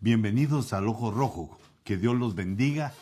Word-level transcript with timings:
Bienvenidos 0.00 0.74
al 0.74 0.88
Ojo 0.88 1.10
Rojo. 1.10 1.58
Que 1.82 1.96
Dios 1.96 2.14
los 2.16 2.34
bendiga, 2.34 2.92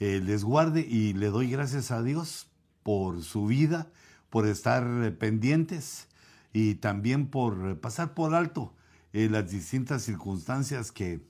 eh, 0.00 0.20
les 0.20 0.42
guarde 0.42 0.80
y 0.80 1.12
le 1.12 1.28
doy 1.28 1.48
gracias 1.48 1.92
a 1.92 2.02
Dios 2.02 2.48
por 2.82 3.22
su 3.22 3.46
vida, 3.46 3.86
por 4.28 4.48
estar 4.48 4.84
eh, 5.04 5.12
pendientes 5.12 6.08
y 6.52 6.74
también 6.74 7.28
por 7.28 7.70
eh, 7.70 7.74
pasar 7.76 8.14
por 8.14 8.34
alto 8.34 8.74
las 9.12 9.50
distintas 9.50 10.02
circunstancias 10.02 10.92
que 10.92 11.20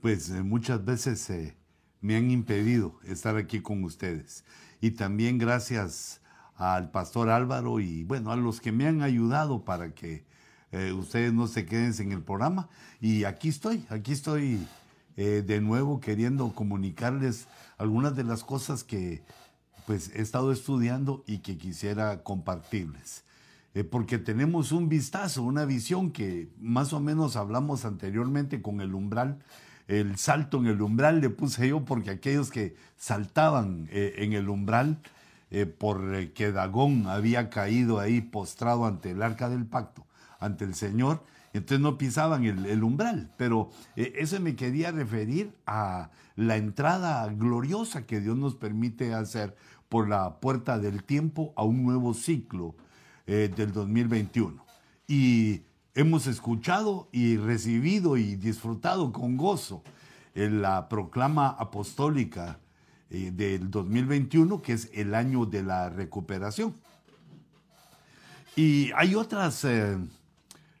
pues 0.00 0.30
muchas 0.30 0.84
veces 0.84 1.54
me 2.00 2.16
han 2.16 2.30
impedido 2.30 2.98
estar 3.04 3.36
aquí 3.36 3.60
con 3.60 3.84
ustedes. 3.84 4.44
Y 4.80 4.92
también 4.92 5.38
gracias 5.38 6.22
al 6.56 6.90
pastor 6.90 7.28
Álvaro 7.28 7.78
y 7.78 8.04
bueno, 8.04 8.32
a 8.32 8.36
los 8.36 8.60
que 8.60 8.72
me 8.72 8.86
han 8.86 9.02
ayudado 9.02 9.64
para 9.64 9.94
que 9.94 10.24
eh, 10.72 10.92
ustedes 10.92 11.34
no 11.34 11.46
se 11.46 11.66
queden 11.66 11.94
en 11.98 12.12
el 12.12 12.22
programa. 12.22 12.68
Y 13.00 13.24
aquí 13.24 13.48
estoy, 13.48 13.84
aquí 13.90 14.12
estoy 14.12 14.66
eh, 15.16 15.44
de 15.46 15.60
nuevo 15.60 16.00
queriendo 16.00 16.54
comunicarles 16.54 17.46
algunas 17.76 18.16
de 18.16 18.24
las 18.24 18.42
cosas 18.42 18.82
que 18.82 19.22
pues 19.86 20.10
he 20.14 20.22
estado 20.22 20.50
estudiando 20.50 21.24
y 21.26 21.38
que 21.38 21.58
quisiera 21.58 22.22
compartirles. 22.22 23.24
Eh, 23.74 23.84
porque 23.84 24.18
tenemos 24.18 24.72
un 24.72 24.88
vistazo, 24.88 25.42
una 25.42 25.66
visión 25.66 26.10
que 26.10 26.48
más 26.58 26.92
o 26.94 27.00
menos 27.00 27.36
hablamos 27.36 27.84
anteriormente 27.84 28.62
con 28.62 28.80
el 28.80 28.94
umbral. 28.94 29.38
El 29.88 30.16
salto 30.16 30.58
en 30.58 30.66
el 30.66 30.80
umbral 30.80 31.20
le 31.20 31.28
puse 31.28 31.68
yo 31.68 31.84
porque 31.84 32.10
aquellos 32.10 32.50
que 32.50 32.76
saltaban 32.96 33.88
en 33.90 34.32
el 34.32 34.48
umbral, 34.48 35.00
porque 35.76 36.52
Dagón 36.52 37.08
había 37.08 37.50
caído 37.50 37.98
ahí 37.98 38.20
postrado 38.20 38.86
ante 38.86 39.10
el 39.10 39.22
arca 39.22 39.50
del 39.50 39.66
pacto, 39.66 40.06
ante 40.42 40.64
el 40.64 40.74
Señor, 40.74 41.22
entonces 41.52 41.80
no 41.80 41.98
pisaban 41.98 42.44
el, 42.44 42.82
umbral. 42.82 43.30
Pero 43.36 43.70
eh, 43.96 44.12
eso 44.16 44.40
me 44.40 44.56
quería 44.56 44.90
referir 44.90 45.54
a 45.66 46.10
la 46.36 46.56
entrada 46.56 47.26
gloriosa 47.28 48.06
que 48.06 48.20
Dios 48.20 48.36
nos 48.36 48.54
permite 48.54 49.14
hacer 49.14 49.56
por 49.88 50.08
la 50.08 50.40
puerta 50.40 50.78
del 50.78 51.04
tiempo 51.04 51.52
a 51.56 51.64
un 51.64 51.82
nuevo 51.82 52.14
ciclo 52.14 52.74
eh, 53.26 53.52
del 53.54 53.72
2021. 53.72 54.64
Y 55.06 55.62
hemos 55.94 56.26
escuchado 56.26 57.08
y 57.12 57.36
recibido 57.36 58.16
y 58.16 58.36
disfrutado 58.36 59.12
con 59.12 59.36
gozo 59.36 59.82
la 60.34 60.88
proclama 60.88 61.48
apostólica 61.48 62.58
eh, 63.10 63.30
del 63.30 63.70
2021, 63.70 64.62
que 64.62 64.72
es 64.72 64.88
el 64.94 65.14
año 65.14 65.44
de 65.44 65.62
la 65.62 65.90
recuperación. 65.90 66.74
Y 68.56 68.90
hay 68.96 69.14
otras 69.14 69.66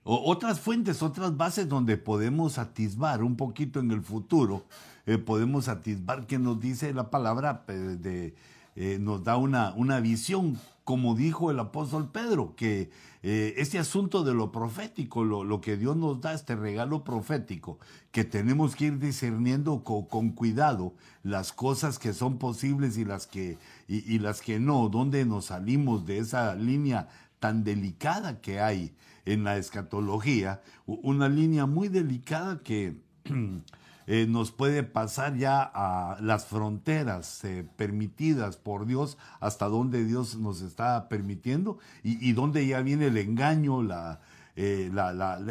otras 0.04 0.60
fuentes, 0.60 1.02
otras 1.02 1.36
bases 1.36 1.68
donde 1.68 1.96
podemos 1.96 2.58
atisbar 2.58 3.22
un 3.22 3.36
poquito 3.36 3.80
en 3.80 3.90
el 3.90 4.02
futuro, 4.02 4.64
eh, 5.06 5.18
podemos 5.18 5.68
atisbar 5.68 6.26
que 6.26 6.38
nos 6.38 6.60
dice 6.60 6.92
la 6.92 7.10
palabra, 7.10 7.64
eh, 7.68 8.98
nos 9.00 9.22
da 9.24 9.36
una, 9.36 9.72
una 9.74 10.00
visión, 10.00 10.58
como 10.84 11.14
dijo 11.14 11.50
el 11.50 11.60
apóstol 11.60 12.10
Pedro, 12.10 12.54
que 12.56 12.90
eh, 13.24 13.54
este 13.58 13.78
asunto 13.78 14.24
de 14.24 14.34
lo 14.34 14.50
profético, 14.50 15.22
lo, 15.22 15.60
que 15.60 15.76
Dios 15.76 15.96
nos 15.96 16.20
da, 16.20 16.34
este 16.34 16.56
regalo 16.56 17.04
profético, 17.04 17.78
que 18.10 18.24
tenemos 18.24 18.74
que 18.74 18.86
ir 18.86 18.98
discerniendo 18.98 19.84
con, 19.84 20.30
cuidado 20.30 20.94
las 21.22 21.52
cosas 21.52 22.00
que 22.00 22.12
son 22.12 22.38
posibles 22.38 22.98
y 22.98 23.04
las 23.04 23.28
que, 23.28 23.58
y 23.86 24.18
las 24.18 24.40
que 24.40 24.58
no, 24.58 24.88
donde 24.88 25.24
nos 25.24 25.46
salimos 25.46 26.04
de 26.04 26.18
esa 26.18 26.56
línea 26.56 27.08
tan 27.38 27.62
delicada 27.62 28.40
que 28.40 28.60
hay 28.60 28.92
en 29.24 29.44
la 29.44 29.56
escatología, 29.56 30.62
una 30.86 31.28
línea 31.28 31.66
muy 31.66 31.88
delicada 31.88 32.60
que 32.62 32.96
eh, 34.06 34.26
nos 34.28 34.50
puede 34.50 34.82
pasar 34.82 35.36
ya 35.36 35.62
a 35.62 36.18
las 36.20 36.46
fronteras 36.46 37.44
eh, 37.44 37.66
permitidas 37.76 38.56
por 38.56 38.86
Dios, 38.86 39.18
hasta 39.40 39.68
donde 39.68 40.04
Dios 40.04 40.36
nos 40.36 40.60
está 40.60 41.08
permitiendo 41.08 41.78
y, 42.02 42.32
donde 42.32 42.66
ya 42.66 42.80
viene 42.80 43.06
el 43.06 43.16
engaño, 43.16 43.82
la, 43.82 44.20
eh, 44.56 44.90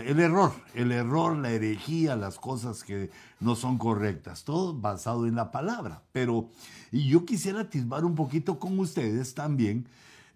el 0.06 0.20
error, 0.20 0.52
el 0.74 0.92
error, 0.92 1.38
la 1.38 1.52
herejía, 1.52 2.18
las 2.18 2.38
cosas 2.38 2.84
que 2.84 3.10
no 3.40 3.56
son 3.56 3.78
correctas, 3.78 4.44
todo 4.44 4.74
basado 4.74 5.28
en 5.28 5.36
la 5.36 5.52
palabra. 5.52 6.04
Pero 6.12 6.50
y 6.92 7.08
yo 7.08 7.26
quisiera 7.26 7.62
atisbar 7.62 8.04
un 8.04 8.16
poquito 8.16 8.60
con 8.60 8.78
ustedes 8.80 9.34
también 9.34 9.88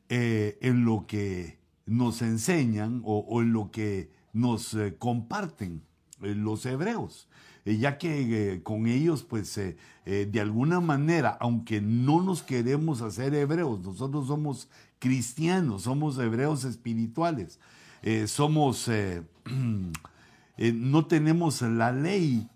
en 0.08 0.86
lo 0.86 1.06
que 1.08 1.58
nos 1.86 2.22
enseñan 2.22 3.02
o, 3.06 3.42
en 3.42 3.54
lo 3.54 3.72
que 3.72 4.10
nos 4.34 4.74
eh, 4.74 4.96
comparten 4.98 5.82
eh, 6.22 6.34
los 6.36 6.66
hebreos, 6.66 7.28
eh, 7.64 7.78
ya 7.78 7.98
que 7.98 8.62
con 8.64 8.88
ellos, 8.88 9.24
pues, 9.24 9.60
de 10.06 10.40
alguna 10.40 10.80
manera, 10.82 11.36
aunque 11.40 11.82
no 11.82 12.22
nos 12.22 12.44
queremos 12.44 13.02
hacer 13.02 13.34
hebreos, 13.34 13.82
nosotros 13.82 14.28
somos 14.28 14.68
cristianos, 15.00 15.84
somos 15.84 16.20
hebreos 16.20 16.64
espirituales, 16.64 17.60
somos, 18.28 18.88
no 20.58 21.06
tenemos 21.08 21.62
la 21.64 21.92
ley 21.92 22.48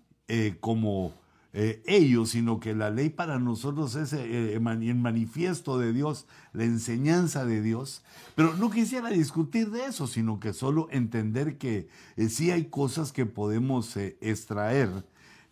como 0.60 1.12
eh, 1.52 1.82
ellos, 1.86 2.30
sino 2.30 2.60
que 2.60 2.74
la 2.76 2.90
ley 2.90 3.08
para 3.08 3.40
nosotros 3.40 3.96
es 3.96 4.12
eh, 4.12 4.54
el 4.54 4.60
manifiesto 4.60 5.78
de 5.78 5.92
Dios, 5.92 6.26
la 6.52 6.64
enseñanza 6.64 7.44
de 7.44 7.60
Dios. 7.60 8.02
Pero 8.36 8.54
no 8.54 8.70
quisiera 8.70 9.10
discutir 9.10 9.70
de 9.70 9.86
eso, 9.86 10.06
sino 10.06 10.38
que 10.38 10.52
solo 10.52 10.86
entender 10.92 11.58
que 11.58 11.88
eh, 12.16 12.28
sí 12.28 12.52
hay 12.52 12.66
cosas 12.66 13.10
que 13.10 13.26
podemos 13.26 13.96
extraer 13.96 14.90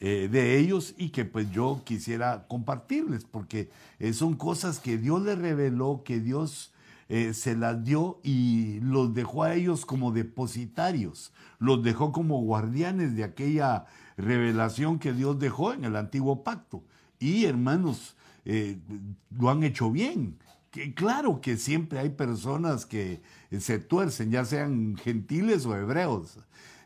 de 0.00 0.58
ellos 0.58 0.94
y 0.96 1.08
que 1.08 1.24
pues 1.24 1.50
yo 1.50 1.82
quisiera 1.84 2.46
compartirles, 2.46 3.24
porque 3.24 3.68
son 4.12 4.36
cosas 4.36 4.78
que 4.78 4.96
Dios 4.96 5.22
les 5.22 5.36
reveló, 5.36 6.02
que 6.04 6.20
Dios... 6.20 6.72
se 7.08 7.56
las 7.56 7.84
dio 7.84 8.20
y 8.22 8.80
los 8.80 9.14
dejó 9.14 9.44
a 9.44 9.54
ellos 9.54 9.86
como 9.86 10.12
depositarios, 10.12 11.32
los 11.58 11.82
dejó 11.82 12.12
como 12.12 12.42
guardianes 12.42 13.16
de 13.16 13.24
aquella 13.24 13.86
revelación 14.18 14.98
que 14.98 15.14
Dios 15.14 15.38
dejó 15.38 15.72
en 15.72 15.84
el 15.84 15.96
antiguo 15.96 16.44
pacto. 16.44 16.84
Y 17.18 17.44
hermanos, 17.46 18.16
eh, 18.44 18.78
lo 19.30 19.50
han 19.50 19.62
hecho 19.62 19.90
bien. 19.90 20.38
Que, 20.70 20.94
claro 20.94 21.40
que 21.40 21.56
siempre 21.56 21.98
hay 21.98 22.10
personas 22.10 22.84
que 22.84 23.22
se 23.58 23.78
tuercen, 23.78 24.30
ya 24.30 24.44
sean 24.44 24.96
gentiles 24.96 25.66
o 25.66 25.76
hebreos. 25.76 26.38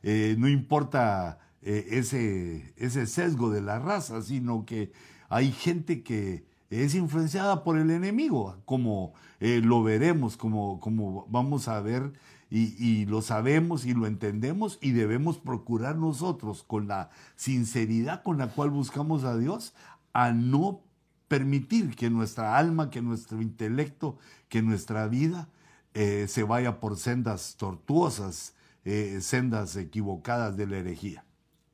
Eh, 0.02 0.36
no 0.38 0.48
importa 0.48 1.38
eh, 1.62 1.86
ese, 1.90 2.74
ese 2.76 3.06
sesgo 3.06 3.50
de 3.50 3.62
la 3.62 3.78
raza, 3.78 4.22
sino 4.22 4.64
que 4.64 4.92
hay 5.28 5.52
gente 5.52 6.02
que 6.02 6.44
es 6.80 6.94
influenciada 6.94 7.64
por 7.64 7.78
el 7.78 7.90
enemigo, 7.90 8.56
como 8.64 9.12
lo 9.40 9.82
veremos, 9.82 10.36
como, 10.36 10.80
como 10.80 11.26
vamos 11.28 11.68
a 11.68 11.80
ver 11.80 12.12
y, 12.54 13.06
lo 13.06 13.22
sabemos 13.22 13.86
y 13.86 13.94
lo 13.94 14.06
entendemos 14.06 14.78
y 14.82 14.92
debemos 14.92 15.38
procurar 15.38 15.96
nosotros 15.96 16.62
con 16.62 16.86
la 16.86 17.08
sinceridad 17.34 18.22
con 18.22 18.36
la 18.36 18.48
cual 18.48 18.68
buscamos 18.68 19.24
a 19.24 19.38
Dios 19.38 19.72
a 20.12 20.32
no 20.32 20.82
permitir 21.28 21.96
que 21.96 22.10
nuestra 22.10 22.58
alma, 22.58 22.90
que 22.90 23.00
nuestro 23.00 23.40
intelecto, 23.40 24.18
que 24.50 24.60
nuestra 24.60 25.08
vida 25.08 25.48
eh, 25.94 26.26
se 26.28 26.42
vaya 26.42 26.78
por 26.78 26.98
sendas 26.98 27.56
tortuosas, 27.56 28.54
eh, 28.84 29.18
sendas 29.22 29.76
equivocadas 29.76 30.54
de 30.58 30.66
la 30.66 30.76
herejía. 30.76 31.24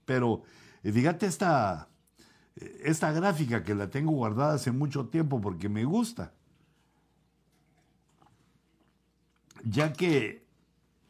Pero 0.05 0.43
eh, 0.85 0.93
fíjate 0.93 1.27
esta, 1.27 1.89
esta 2.83 3.13
gráfica 3.13 3.63
que 3.65 3.75
la 3.75 3.91
tengo 3.91 4.13
guardada 4.13 4.55
hace 4.55 4.73
mucho 4.73 5.07
tiempo 5.09 5.41
porque 5.41 5.69
me 5.69 5.85
gusta, 5.85 6.33
ya 9.65 9.93
que 9.93 10.47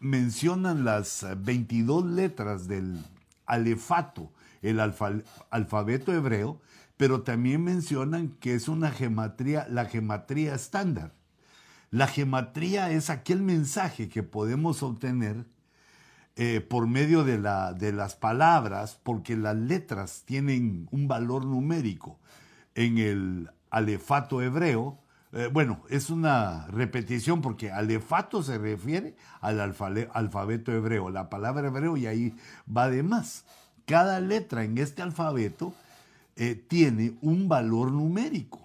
mencionan 0.00 0.84
las 0.84 1.26
22 1.38 2.04
letras 2.06 2.68
del 2.68 3.04
alefato, 3.46 4.32
el 4.62 4.80
alfabeto 4.80 6.12
hebreo, 6.12 6.60
pero 6.96 7.22
también 7.22 7.62
mencionan 7.64 8.28
que 8.40 8.54
es 8.54 8.68
una 8.68 8.90
gematría, 8.90 9.66
la 9.68 9.84
gematría 9.84 10.54
estándar. 10.54 11.14
La 11.90 12.06
gematría 12.06 12.90
es 12.90 13.08
aquel 13.08 13.40
mensaje 13.40 14.08
que 14.08 14.22
podemos 14.22 14.82
obtener 14.82 15.46
eh, 16.40 16.60
por 16.60 16.86
medio 16.86 17.24
de, 17.24 17.36
la, 17.36 17.72
de 17.72 17.92
las 17.92 18.14
palabras, 18.14 19.00
porque 19.02 19.36
las 19.36 19.56
letras 19.56 20.22
tienen 20.24 20.86
un 20.92 21.08
valor 21.08 21.44
numérico. 21.44 22.20
En 22.76 22.98
el 22.98 23.50
alefato 23.70 24.40
hebreo, 24.40 25.00
eh, 25.32 25.50
bueno, 25.52 25.82
es 25.90 26.10
una 26.10 26.68
repetición 26.68 27.42
porque 27.42 27.72
alefato 27.72 28.44
se 28.44 28.56
refiere 28.56 29.16
al 29.40 29.58
alfabeto 29.60 30.72
hebreo, 30.72 31.10
la 31.10 31.28
palabra 31.28 31.66
hebreo 31.66 31.96
y 31.96 32.06
ahí 32.06 32.36
va 32.74 32.88
de 32.88 33.02
más. 33.02 33.44
Cada 33.84 34.20
letra 34.20 34.62
en 34.62 34.78
este 34.78 35.02
alfabeto 35.02 35.74
eh, 36.36 36.54
tiene 36.54 37.14
un 37.20 37.48
valor 37.48 37.90
numérico 37.90 38.60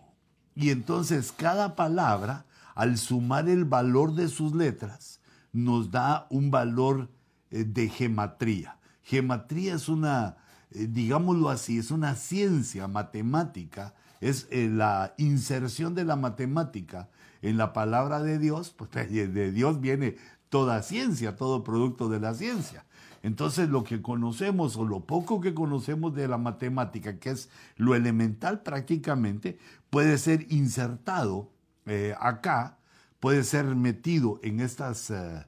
y 0.53 0.69
entonces 0.69 1.31
cada 1.31 1.75
palabra, 1.75 2.45
al 2.75 2.99
sumar 2.99 3.49
el 3.49 3.65
valor 3.65 4.13
de 4.13 4.27
sus 4.27 4.53
letras, 4.53 5.21
nos 5.51 5.89
da 5.89 6.27
un 6.29 6.51
valor 6.51 7.09
eh, 7.09 7.22
de 7.53 7.89
gematría. 7.89 8.77
Gematría 9.03 9.75
es 9.75 9.89
una 9.89 10.38
digámoslo 10.73 11.50
así, 11.50 11.77
es 11.77 11.91
una 11.91 12.15
ciencia 12.15 12.88
matemática, 12.88 13.94
es 14.21 14.47
la 14.51 15.13
inserción 15.17 15.95
de 15.95 16.05
la 16.05 16.15
matemática 16.15 17.09
en 17.41 17.57
la 17.57 17.73
palabra 17.73 18.21
de 18.21 18.39
Dios, 18.39 18.73
pues 18.75 18.91
de 19.11 19.51
Dios 19.51 19.81
viene 19.81 20.15
toda 20.50 20.81
ciencia, 20.81 21.35
todo 21.35 21.63
producto 21.63 22.09
de 22.09 22.19
la 22.19 22.33
ciencia. 22.33 22.85
Entonces 23.21 23.69
lo 23.69 23.83
que 23.83 24.01
conocemos 24.01 24.75
o 24.75 24.85
lo 24.85 25.01
poco 25.01 25.39
que 25.39 25.53
conocemos 25.53 26.13
de 26.13 26.27
la 26.27 26.38
matemática, 26.38 27.19
que 27.19 27.31
es 27.31 27.49
lo 27.77 27.95
elemental 27.95 28.61
prácticamente, 28.63 29.57
puede 29.89 30.17
ser 30.17 30.45
insertado 30.51 31.49
eh, 31.85 32.15
acá, 32.19 32.77
puede 33.19 33.44
ser 33.45 33.63
metido 33.75 34.39
en 34.44 34.59
estas 34.59 35.09
eh, 35.09 35.45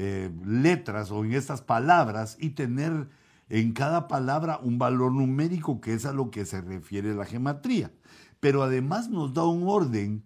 eh, 0.00 0.30
letras 0.46 1.10
o 1.10 1.24
en 1.24 1.32
estas 1.32 1.60
palabras 1.60 2.36
y 2.38 2.50
tener 2.50 3.08
en 3.48 3.72
cada 3.72 4.06
palabra 4.06 4.60
un 4.62 4.78
valor 4.78 5.10
numérico 5.10 5.80
que 5.80 5.92
es 5.92 6.06
a 6.06 6.12
lo 6.12 6.30
que 6.30 6.46
se 6.46 6.60
refiere 6.60 7.16
la 7.16 7.24
gematría. 7.24 7.90
Pero 8.38 8.62
además 8.62 9.08
nos 9.08 9.34
da 9.34 9.44
un 9.44 9.64
orden, 9.66 10.22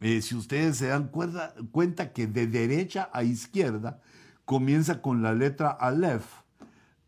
si 0.00 0.36
ustedes 0.36 0.76
se 0.76 0.86
dan 0.86 1.08
cuenta 1.08 2.12
que 2.12 2.28
de 2.28 2.46
derecha 2.46 3.10
a 3.12 3.24
izquierda, 3.24 4.00
comienza 4.44 5.02
con 5.02 5.22
la 5.22 5.34
letra 5.34 5.70
Aleph. 5.70 6.26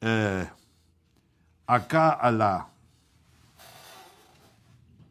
Eh, 0.01 0.45
acá 1.69 2.11
a 2.11 2.33
la, 2.33 2.69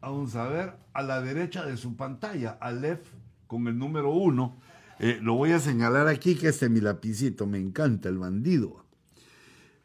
vamos 0.02 0.36
a 0.36 0.46
ver, 0.46 0.74
a 0.92 1.00
la 1.00 1.22
derecha 1.22 1.64
de 1.64 1.78
su 1.78 1.96
pantalla, 1.96 2.58
Aleph 2.60 3.08
con 3.46 3.66
el 3.66 3.78
número 3.78 4.10
uno. 4.10 4.56
Eh, 5.00 5.18
lo 5.22 5.34
voy 5.34 5.52
a 5.52 5.60
señalar 5.60 6.08
aquí, 6.08 6.34
que 6.34 6.48
este 6.48 6.66
es 6.66 6.70
mi 6.70 6.80
lapicito, 6.80 7.46
me 7.46 7.58
encanta 7.58 8.08
el 8.08 8.18
bandido. 8.18 8.84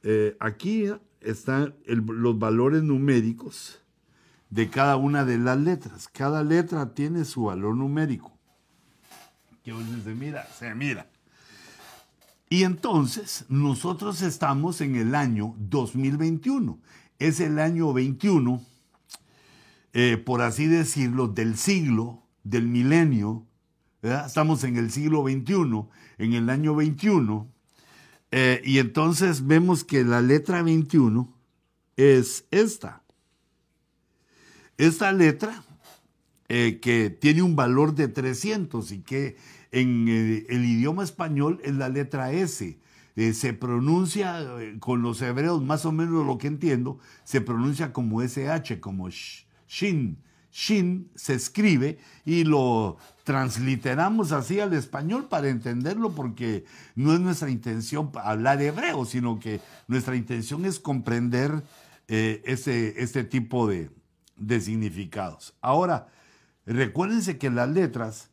Eh, 0.02 0.36
aquí 0.40 0.86
están 1.22 1.76
los 1.86 2.38
valores 2.38 2.84
numéricos 2.84 3.80
de 4.50 4.70
cada 4.70 4.98
una 4.98 5.26
de 5.26 5.38
las 5.38 5.58
letras. 5.58 6.08
Cada 6.08 6.44
letra 6.44 6.94
tiene 6.94 7.26
su 7.26 7.46
valor 7.46 7.76
numérico. 7.76 8.38
Que 9.64 9.74
se 10.04 10.14
mira, 10.14 10.46
se 10.48 10.76
mira. 10.76 11.10
Y 12.50 12.64
entonces 12.64 13.46
nosotros 13.50 14.22
estamos 14.22 14.82
en 14.82 14.96
el 14.96 15.16
año 15.16 15.56
2021. 15.58 16.78
Es 17.18 17.40
el 17.40 17.58
año 17.58 17.94
21, 17.94 18.62
eh, 19.94 20.18
por 20.18 20.42
así 20.42 20.68
decirlo, 20.68 21.28
del 21.28 21.58
siglo, 21.58 22.22
del 22.44 22.68
milenio. 22.68 23.48
Estamos 24.04 24.64
en 24.66 24.78
el 24.78 24.92
siglo 24.92 25.24
21, 25.24 25.90
en 26.18 26.34
el 26.34 26.50
año 26.50 26.76
21. 26.76 27.48
Eh, 28.32 28.62
y 28.66 28.80
entonces 28.80 29.48
vemos 29.48 29.84
que 29.84 30.04
la 30.04 30.22
letra 30.22 30.62
21 30.62 31.34
es 31.96 32.46
esta. 32.52 33.02
Esta 34.78 35.12
letra 35.14 35.64
eh, 36.50 36.80
que 36.82 37.10
tiene 37.10 37.42
un 37.42 37.56
valor 37.56 37.96
de 37.96 38.08
300 38.10 38.92
y 38.92 39.00
que 39.00 39.38
en 39.72 40.08
eh, 40.10 40.46
el 40.50 40.66
idioma 40.66 41.04
español 41.04 41.60
es 41.64 41.74
la 41.74 41.90
letra 41.90 42.32
S. 42.32 42.78
Eh, 43.16 43.34
se 43.34 43.54
pronuncia 43.54 44.46
con 44.80 45.02
los 45.02 45.22
hebreos, 45.22 45.64
más 45.64 45.86
o 45.86 45.92
menos 45.92 46.26
lo 46.26 46.38
que 46.38 46.48
entiendo, 46.48 47.00
se 47.24 47.42
pronuncia 47.42 47.94
como 47.94 48.22
SH, 48.22 48.80
como 48.82 49.10
Shin. 49.10 50.18
Shin 50.54 51.12
se 51.16 51.34
escribe 51.34 51.98
y 52.24 52.44
lo 52.44 52.98
transliteramos 53.24 54.32
así 54.32 54.60
al 54.60 54.74
español 54.74 55.28
para 55.28 55.50
entenderlo 55.50 56.12
porque 56.14 56.64
no 56.96 57.14
es 57.14 57.20
nuestra 57.20 57.50
intención 57.50 58.12
hablar 58.24 58.62
hebreo, 58.62 59.04
sino 59.06 59.40
que 59.40 59.60
nuestra 59.88 60.16
intención 60.16 60.66
es 60.66 60.80
comprender 60.80 61.64
ese, 62.08 63.02
este 63.02 63.24
tipo 63.24 63.68
de, 63.68 63.90
de 64.38 64.62
significados. 64.62 65.56
Ahora, 65.60 66.10
recuérdense 66.66 67.38
que 67.40 67.50
las 67.50 67.70
letras 67.70 68.30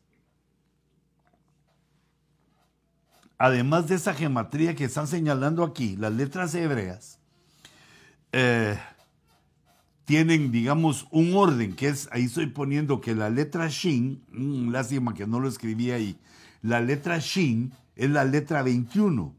además 3.41 3.87
de 3.87 3.95
esa 3.95 4.13
geometría 4.13 4.75
que 4.75 4.83
están 4.83 5.07
señalando 5.07 5.63
aquí, 5.63 5.95
las 5.97 6.13
letras 6.13 6.53
hebreas, 6.53 7.17
eh, 8.31 8.77
tienen, 10.05 10.51
digamos, 10.51 11.07
un 11.11 11.33
orden, 11.35 11.73
que 11.75 11.87
es, 11.87 12.09
ahí 12.11 12.25
estoy 12.25 12.47
poniendo 12.47 13.01
que 13.01 13.15
la 13.15 13.29
letra 13.29 13.67
Shin, 13.69 14.23
mm, 14.31 14.71
lástima 14.71 15.13
que 15.13 15.27
no 15.27 15.39
lo 15.39 15.47
escribí 15.47 15.91
ahí, 15.91 16.17
la 16.61 16.81
letra 16.81 17.19
Shin 17.19 17.73
es 17.95 18.09
la 18.09 18.25
letra 18.25 18.63
21 18.63 19.35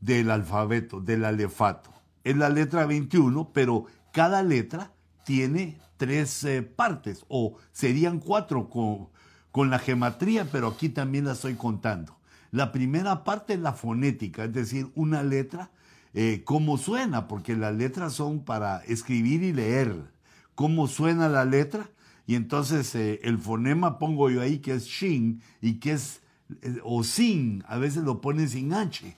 del 0.00 0.30
alfabeto, 0.30 1.00
del 1.00 1.24
alefato. 1.24 1.92
Es 2.24 2.36
la 2.36 2.48
letra 2.48 2.86
21, 2.86 3.50
pero 3.52 3.86
cada 4.12 4.42
letra 4.42 4.92
tiene 5.24 5.78
tres 5.96 6.44
eh, 6.44 6.62
partes, 6.62 7.24
o 7.28 7.56
serían 7.72 8.20
cuatro 8.20 8.70
con, 8.70 9.08
con 9.50 9.70
la 9.70 9.78
gematría, 9.78 10.46
pero 10.50 10.68
aquí 10.68 10.88
también 10.88 11.26
la 11.26 11.32
estoy 11.32 11.54
contando. 11.54 12.18
La 12.50 12.72
primera 12.72 13.22
parte 13.22 13.54
es 13.54 13.60
la 13.60 13.72
fonética, 13.72 14.44
es 14.44 14.52
decir, 14.52 14.90
una 14.94 15.22
letra, 15.22 15.70
eh, 16.12 16.42
cómo 16.44 16.76
suena, 16.76 17.28
porque 17.28 17.56
las 17.56 17.74
letras 17.74 18.14
son 18.14 18.44
para 18.44 18.78
escribir 18.84 19.42
y 19.42 19.52
leer. 19.52 20.10
¿Cómo 20.54 20.88
suena 20.88 21.28
la 21.28 21.44
letra? 21.44 21.90
Y 22.26 22.34
entonces 22.34 22.94
eh, 22.94 23.20
el 23.22 23.38
fonema 23.38 23.98
pongo 23.98 24.28
yo 24.30 24.40
ahí 24.42 24.58
que 24.58 24.74
es 24.74 24.86
shin 24.86 25.40
y 25.60 25.74
que 25.74 25.92
es, 25.92 26.20
eh, 26.62 26.78
o 26.82 27.04
sin, 27.04 27.64
a 27.68 27.78
veces 27.78 28.02
lo 28.02 28.20
ponen 28.20 28.48
sin 28.48 28.72
H. 28.72 29.16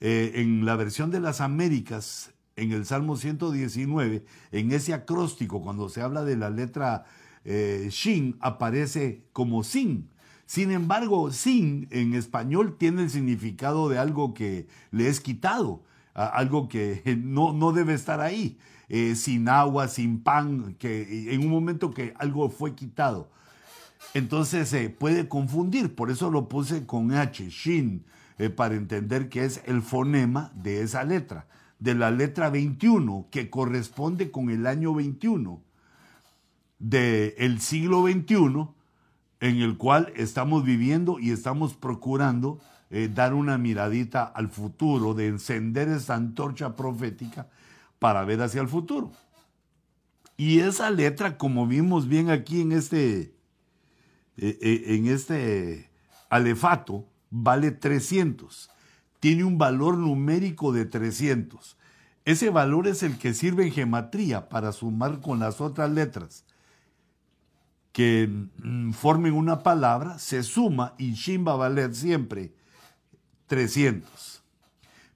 en 0.00 0.64
la 0.64 0.74
versión 0.74 1.12
de 1.12 1.20
las 1.20 1.40
Américas, 1.40 2.32
en 2.56 2.72
el 2.72 2.84
Salmo 2.86 3.16
119, 3.16 4.24
en 4.50 4.72
ese 4.72 4.94
acróstico, 4.94 5.62
cuando 5.62 5.88
se 5.88 6.02
habla 6.02 6.24
de 6.24 6.36
la 6.36 6.50
letra 6.50 7.04
shin, 7.44 8.36
aparece 8.40 9.22
como 9.32 9.62
sin. 9.62 10.10
Sin 10.44 10.72
embargo, 10.72 11.30
sin 11.30 11.86
en 11.90 12.14
español 12.14 12.76
tiene 12.78 13.02
el 13.02 13.10
significado 13.10 13.88
de 13.88 13.98
algo 13.98 14.34
que 14.34 14.66
le 14.90 15.08
es 15.08 15.20
quitado, 15.20 15.82
algo 16.14 16.68
que 16.68 17.02
no, 17.22 17.52
no 17.52 17.72
debe 17.72 17.94
estar 17.94 18.20
ahí, 18.20 18.58
eh, 18.88 19.14
sin 19.14 19.48
agua, 19.48 19.88
sin 19.88 20.22
pan, 20.22 20.74
que 20.78 21.32
en 21.32 21.40
un 21.40 21.50
momento 21.50 21.90
que 21.90 22.14
algo 22.18 22.48
fue 22.50 22.74
quitado. 22.74 23.30
Entonces 24.14 24.68
se 24.68 24.90
puede 24.90 25.28
confundir, 25.28 25.94
por 25.94 26.10
eso 26.10 26.30
lo 26.30 26.48
puse 26.48 26.86
con 26.86 27.12
H, 27.12 27.48
shin, 27.48 28.04
eh, 28.38 28.50
para 28.50 28.74
entender 28.74 29.28
que 29.28 29.44
es 29.44 29.62
el 29.66 29.82
fonema 29.82 30.52
de 30.54 30.82
esa 30.82 31.04
letra, 31.04 31.46
de 31.78 31.94
la 31.94 32.10
letra 32.10 32.50
21, 32.50 33.28
que 33.30 33.48
corresponde 33.48 34.30
con 34.30 34.50
el 34.50 34.66
año 34.66 34.94
21 34.94 35.62
del 36.78 37.60
siglo 37.60 38.02
21 38.02 38.74
en 39.40 39.60
el 39.60 39.76
cual 39.76 40.12
estamos 40.16 40.64
viviendo 40.64 41.18
y 41.18 41.30
estamos 41.30 41.74
procurando 41.74 42.60
eh, 42.94 43.08
dar 43.08 43.32
una 43.32 43.56
miradita 43.56 44.22
al 44.22 44.50
futuro, 44.50 45.14
de 45.14 45.26
encender 45.26 45.88
esa 45.88 46.14
antorcha 46.14 46.76
profética 46.76 47.48
para 47.98 48.22
ver 48.26 48.42
hacia 48.42 48.60
el 48.60 48.68
futuro. 48.68 49.12
Y 50.36 50.58
esa 50.58 50.90
letra, 50.90 51.38
como 51.38 51.66
vimos 51.66 52.06
bien 52.06 52.28
aquí 52.28 52.60
en 52.60 52.72
este, 52.72 53.34
eh, 54.36 54.58
eh, 54.60 54.84
en 54.88 55.06
este 55.06 55.90
alefato, 56.28 57.08
vale 57.30 57.70
300. 57.70 58.68
Tiene 59.20 59.44
un 59.44 59.56
valor 59.56 59.96
numérico 59.96 60.70
de 60.70 60.84
300. 60.84 61.78
Ese 62.26 62.50
valor 62.50 62.88
es 62.88 63.02
el 63.02 63.16
que 63.16 63.32
sirve 63.32 63.64
en 63.64 63.72
gematría 63.72 64.50
para 64.50 64.70
sumar 64.70 65.20
con 65.20 65.38
las 65.38 65.62
otras 65.62 65.90
letras 65.90 66.44
que 67.92 68.28
mm, 68.28 68.90
formen 68.92 69.32
una 69.32 69.62
palabra, 69.62 70.18
se 70.18 70.42
suma 70.42 70.94
y 70.98 71.12
Shin 71.12 71.46
va 71.46 71.52
a 71.52 71.56
valer 71.56 71.94
siempre 71.94 72.52
300. 73.52 74.42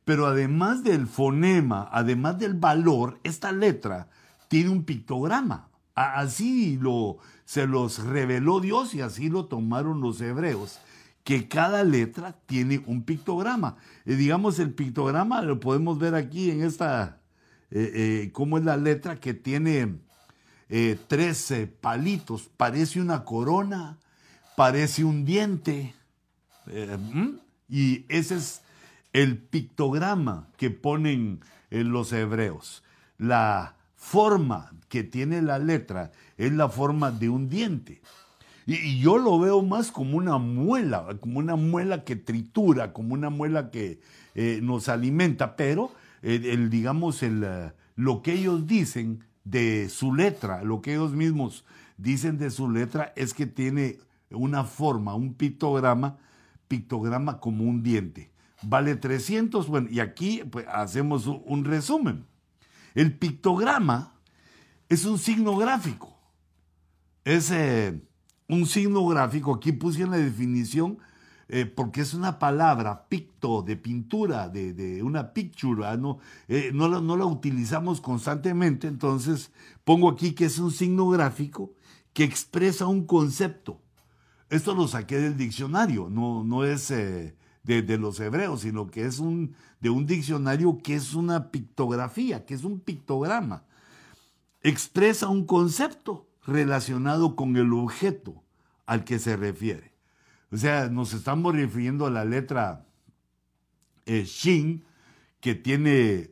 Pero 0.05 0.27
además 0.27 0.85
del 0.85 1.07
fonema, 1.07 1.89
además 1.91 2.39
del 2.39 2.53
valor, 2.53 3.19
esta 3.25 3.51
letra 3.51 4.11
tiene 4.49 4.69
un 4.69 4.85
pictograma. 4.85 5.71
Así 5.95 6.77
lo, 6.77 7.17
se 7.47 7.67
los 7.67 8.01
reveló 8.05 8.61
Dios 8.61 8.93
y 8.93 9.01
así 9.01 9.31
lo 9.31 9.47
tomaron 9.47 10.03
los 10.03 10.21
hebreos, 10.21 10.81
que 11.25 11.49
cada 11.49 11.83
letra 11.83 12.37
tiene 12.45 12.85
un 12.87 13.05
pictograma. 13.05 13.79
Eh, 14.05 14.17
digamos, 14.17 14.59
el 14.59 14.75
pictograma 14.75 15.41
lo 15.41 15.59
podemos 15.59 15.99
ver 15.99 16.15
aquí 16.15 16.51
en 16.51 16.63
esta, 16.63 17.23
eh, 17.71 17.91
eh, 17.95 18.31
cómo 18.35 18.59
es 18.59 18.65
la 18.65 18.77
letra 18.77 19.17
que 19.17 19.33
tiene 19.33 19.97
eh, 20.69 20.99
13 21.09 21.69
palitos, 21.69 22.51
parece 22.55 23.01
una 23.01 23.25
corona, 23.25 23.97
parece 24.57 25.05
un 25.05 25.25
diente. 25.25 25.95
Y 27.69 28.05
ese 28.09 28.37
es 28.37 28.63
el 29.13 29.39
pictograma 29.39 30.49
que 30.57 30.71
ponen 30.71 31.41
en 31.71 31.91
los 31.91 32.13
hebreos. 32.13 32.83
La 33.19 33.77
forma 33.95 34.73
que 34.89 35.05
tiene 35.05 35.43
la 35.43 35.59
letra 35.59 36.13
es 36.37 36.53
la 36.53 36.69
forma 36.69 37.11
de 37.11 37.29
un 37.29 37.49
diente. 37.49 38.01
Y, 38.67 38.99
yo 38.99 39.19
lo 39.19 39.39
veo 39.39 39.63
más 39.63 39.91
como 39.91 40.17
una 40.19 40.39
muela, 40.39 41.07
como 41.21 41.39
una 41.39 41.57
muela 41.57 42.05
que 42.05 42.17
tritura, 42.17 42.93
como 42.93 43.15
una 43.15 43.31
muela 43.31 43.71
que 43.71 44.01
eh, 44.35 44.61
nos 44.63 44.89
alimenta, 44.89 45.57
pero 45.57 45.93
el, 46.23 46.69
digamos, 46.69 47.23
el, 47.23 47.45
eh, 47.45 47.73
lo 47.95 48.23
que 48.23 48.33
ellos 48.33 48.67
dicen 48.67 49.25
de 49.45 49.89
su 49.89 50.15
letra, 50.15 50.65
lo 50.65 50.83
que 50.83 50.95
ellos 50.95 51.13
mismos 51.13 51.65
dicen 51.97 52.37
de 52.39 52.51
su 52.51 52.69
letra 52.71 53.13
es 53.17 53.33
que 53.33 53.47
tiene 53.47 53.99
una 54.31 54.65
forma, 54.65 55.15
un 55.15 55.35
pictograma, 55.35 56.19
pictograma 56.69 57.41
como 57.41 57.65
un 57.65 57.83
diente. 57.83 58.31
Vale 58.63 58.97
300, 58.97 59.69
bueno, 59.69 59.89
y 59.91 60.01
aquí 60.01 60.43
pues, 60.51 60.67
hacemos 60.69 61.27
un 61.27 61.65
resumen. 61.65 62.25
El 62.95 63.17
pictograma 63.17 64.15
es 64.89 65.05
un 65.05 65.19
signo 65.19 65.57
gráfico. 65.57 66.17
Es 67.25 67.51
eh, 67.51 68.01
un 68.49 68.67
signo 68.67 69.07
gráfico, 69.07 69.55
aquí 69.55 69.73
puse 69.73 70.03
en 70.03 70.11
la 70.11 70.17
definición, 70.17 70.99
eh, 71.49 71.67
porque 71.67 72.01
es 72.01 72.15
una 72.15 72.39
palabra, 72.39 73.07
picto, 73.09 73.63
de 73.63 73.77
pintura, 73.77 74.49
de, 74.49 75.03
una 75.03 75.33
picture, 75.33 75.97
no, 75.97 76.19
eh, 76.49 76.71
no, 76.73 76.89
no 77.01 77.17
la 77.17 77.25
utilizamos 77.27 78.01
constantemente, 78.01 78.89
entonces 78.89 79.53
pongo 79.85 80.09
aquí 80.09 80.33
que 80.33 80.47
es 80.47 80.59
un 80.59 80.71
signo 80.71 81.09
gráfico 81.09 81.73
que 82.13 82.25
expresa 82.25 82.87
un 82.87 83.07
concepto. 83.07 83.81
Esto 84.49 84.75
lo 84.75 84.87
saqué 84.87 85.19
del 85.19 85.37
diccionario, 85.37 86.09
no, 86.09 86.45
no 86.45 86.65
es 86.65 86.89
de, 86.89 87.35
de, 87.65 87.99
los 87.99 88.21
hebreos, 88.21 88.61
sino 88.61 88.87
que 88.87 89.05
es 89.05 89.19
un, 89.19 89.55
de 89.81 89.91
un 89.91 90.07
diccionario 90.07 90.79
que 90.83 90.95
es 90.95 91.15
una 91.15 91.51
pictografía, 91.51 92.47
que 92.47 92.55
es 92.55 92.63
un 92.63 92.79
pictograma. 92.79 93.65
Expresa 94.63 95.29
un 95.29 95.47
concepto 95.47 96.29
relacionado 96.47 97.35
con 97.35 97.57
el 97.57 97.73
objeto 97.73 98.43
al 98.87 99.05
que 99.05 99.19
se 99.19 99.37
refiere. 99.37 99.93
O 100.53 100.57
sea, 100.57 100.89
nos 100.89 101.13
estamos 101.13 101.55
refiriendo 101.55 102.07
a 102.07 102.11
la 102.11 102.25
letra 102.25 102.87
eh, 104.07 104.25
Shin, 104.25 104.85
que 105.41 105.55
tiene 105.57 106.31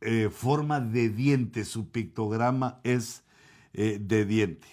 eh, 0.00 0.30
forma 0.30 0.80
de 0.80 1.08
diente, 1.08 1.64
su 1.64 1.90
pictograma 1.90 2.80
es 2.84 3.24
eh, 3.72 3.98
de 4.00 4.24
diente. 4.24 4.68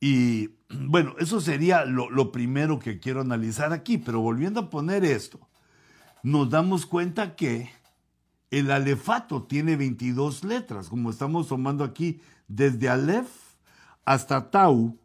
Y 0.00 0.50
bueno, 0.68 1.14
eso 1.18 1.40
sería 1.40 1.84
lo, 1.84 2.10
lo, 2.10 2.32
primero 2.32 2.78
que 2.78 2.98
quiero 2.98 3.20
analizar 3.20 3.72
aquí, 3.72 3.98
pero 3.98 4.20
volviendo 4.20 4.60
a 4.60 4.70
poner 4.70 5.04
esto, 5.04 5.48
nos 6.22 6.50
damos 6.50 6.86
cuenta 6.86 7.36
que 7.36 7.70
el 8.50 8.70
alefato 8.70 9.44
tiene 9.44 9.76
22 9.76 10.44
letras, 10.44 10.88
como 10.88 11.10
estamos 11.10 11.48
tomando 11.48 11.84
aquí, 11.84 12.20
desde 12.48 12.88
Aleph 12.88 13.28
hasta 14.04 14.50
Tau, 14.50 14.98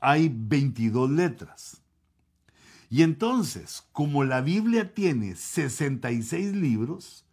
hay 0.00 0.30
22 0.32 1.10
letras. 1.10 1.82
Y 2.88 3.02
entonces, 3.02 3.86
como 3.92 4.24
la 4.24 4.42
Biblia 4.42 4.92
tiene 4.92 5.34
66 5.34 6.54
libros, 6.54 7.24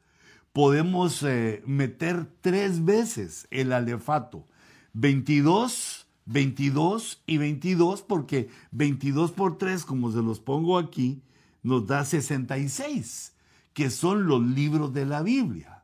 podemos 0.54 1.22
eh, 1.24 1.62
meter 1.66 2.28
tres 2.42 2.86
veces 2.86 3.48
el 3.52 3.74
alefato. 3.74 4.48
22, 4.94 5.99
22 6.30 7.24
y 7.26 7.40
22, 7.40 8.04
porque 8.04 8.50
22 8.70 9.32
por 9.32 9.58
3, 9.58 9.84
como 9.84 10.12
se 10.12 10.22
los 10.22 10.40
pongo 10.40 10.78
aquí, 10.78 11.24
nos 11.64 11.88
da 11.88 12.06
66, 12.06 13.36
que 13.74 13.90
son 13.90 14.28
los 14.28 14.40
libros 14.44 14.94
de 14.94 15.08
la 15.08 15.24
Biblia. 15.24 15.84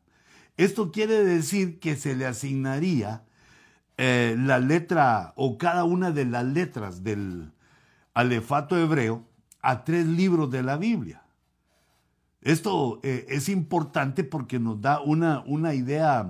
Esto 0.56 0.92
quiere 0.92 1.24
decir 1.24 1.80
que 1.80 1.96
se 1.96 2.16
le 2.16 2.28
asignaría 2.28 3.26
eh, 3.98 4.36
la 4.38 4.60
letra 4.60 5.34
o 5.36 5.58
cada 5.58 5.84
una 5.84 6.12
de 6.12 6.26
las 6.26 6.46
letras 6.46 7.04
del 7.04 7.52
alefato 8.14 8.78
hebreo 8.78 9.28
a 9.64 9.84
tres 9.84 10.06
libros 10.06 10.52
de 10.52 10.62
la 10.62 10.78
Biblia. 10.78 11.24
Esto 12.42 13.00
eh, 13.02 13.26
es 13.30 13.50
importante 13.50 14.24
porque 14.24 14.60
nos 14.60 14.80
da 14.80 15.02
una, 15.02 15.40
una 15.48 15.74
idea, 15.74 16.30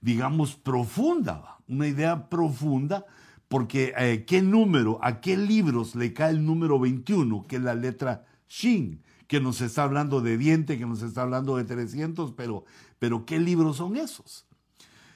digamos, 0.00 0.56
profunda, 0.56 1.58
una 1.68 1.86
idea 1.86 2.28
profunda, 2.28 3.06
porque 3.48 3.94
eh, 3.96 4.24
qué 4.26 4.42
número, 4.42 4.98
a 5.02 5.20
qué 5.20 5.36
libros 5.36 5.94
le 5.94 6.12
cae 6.12 6.30
el 6.30 6.44
número 6.44 6.78
21, 6.78 7.46
que 7.46 7.56
es 7.56 7.62
la 7.62 7.74
letra 7.74 8.26
Shin, 8.48 9.02
que 9.26 9.40
nos 9.40 9.60
está 9.60 9.82
hablando 9.82 10.20
de 10.20 10.38
diente, 10.38 10.78
que 10.78 10.86
nos 10.86 11.02
está 11.02 11.22
hablando 11.22 11.56
de 11.56 11.64
300, 11.64 12.32
pero, 12.32 12.64
pero 12.98 13.24
¿qué 13.26 13.38
libros 13.38 13.78
son 13.78 13.96
esos? 13.96 14.46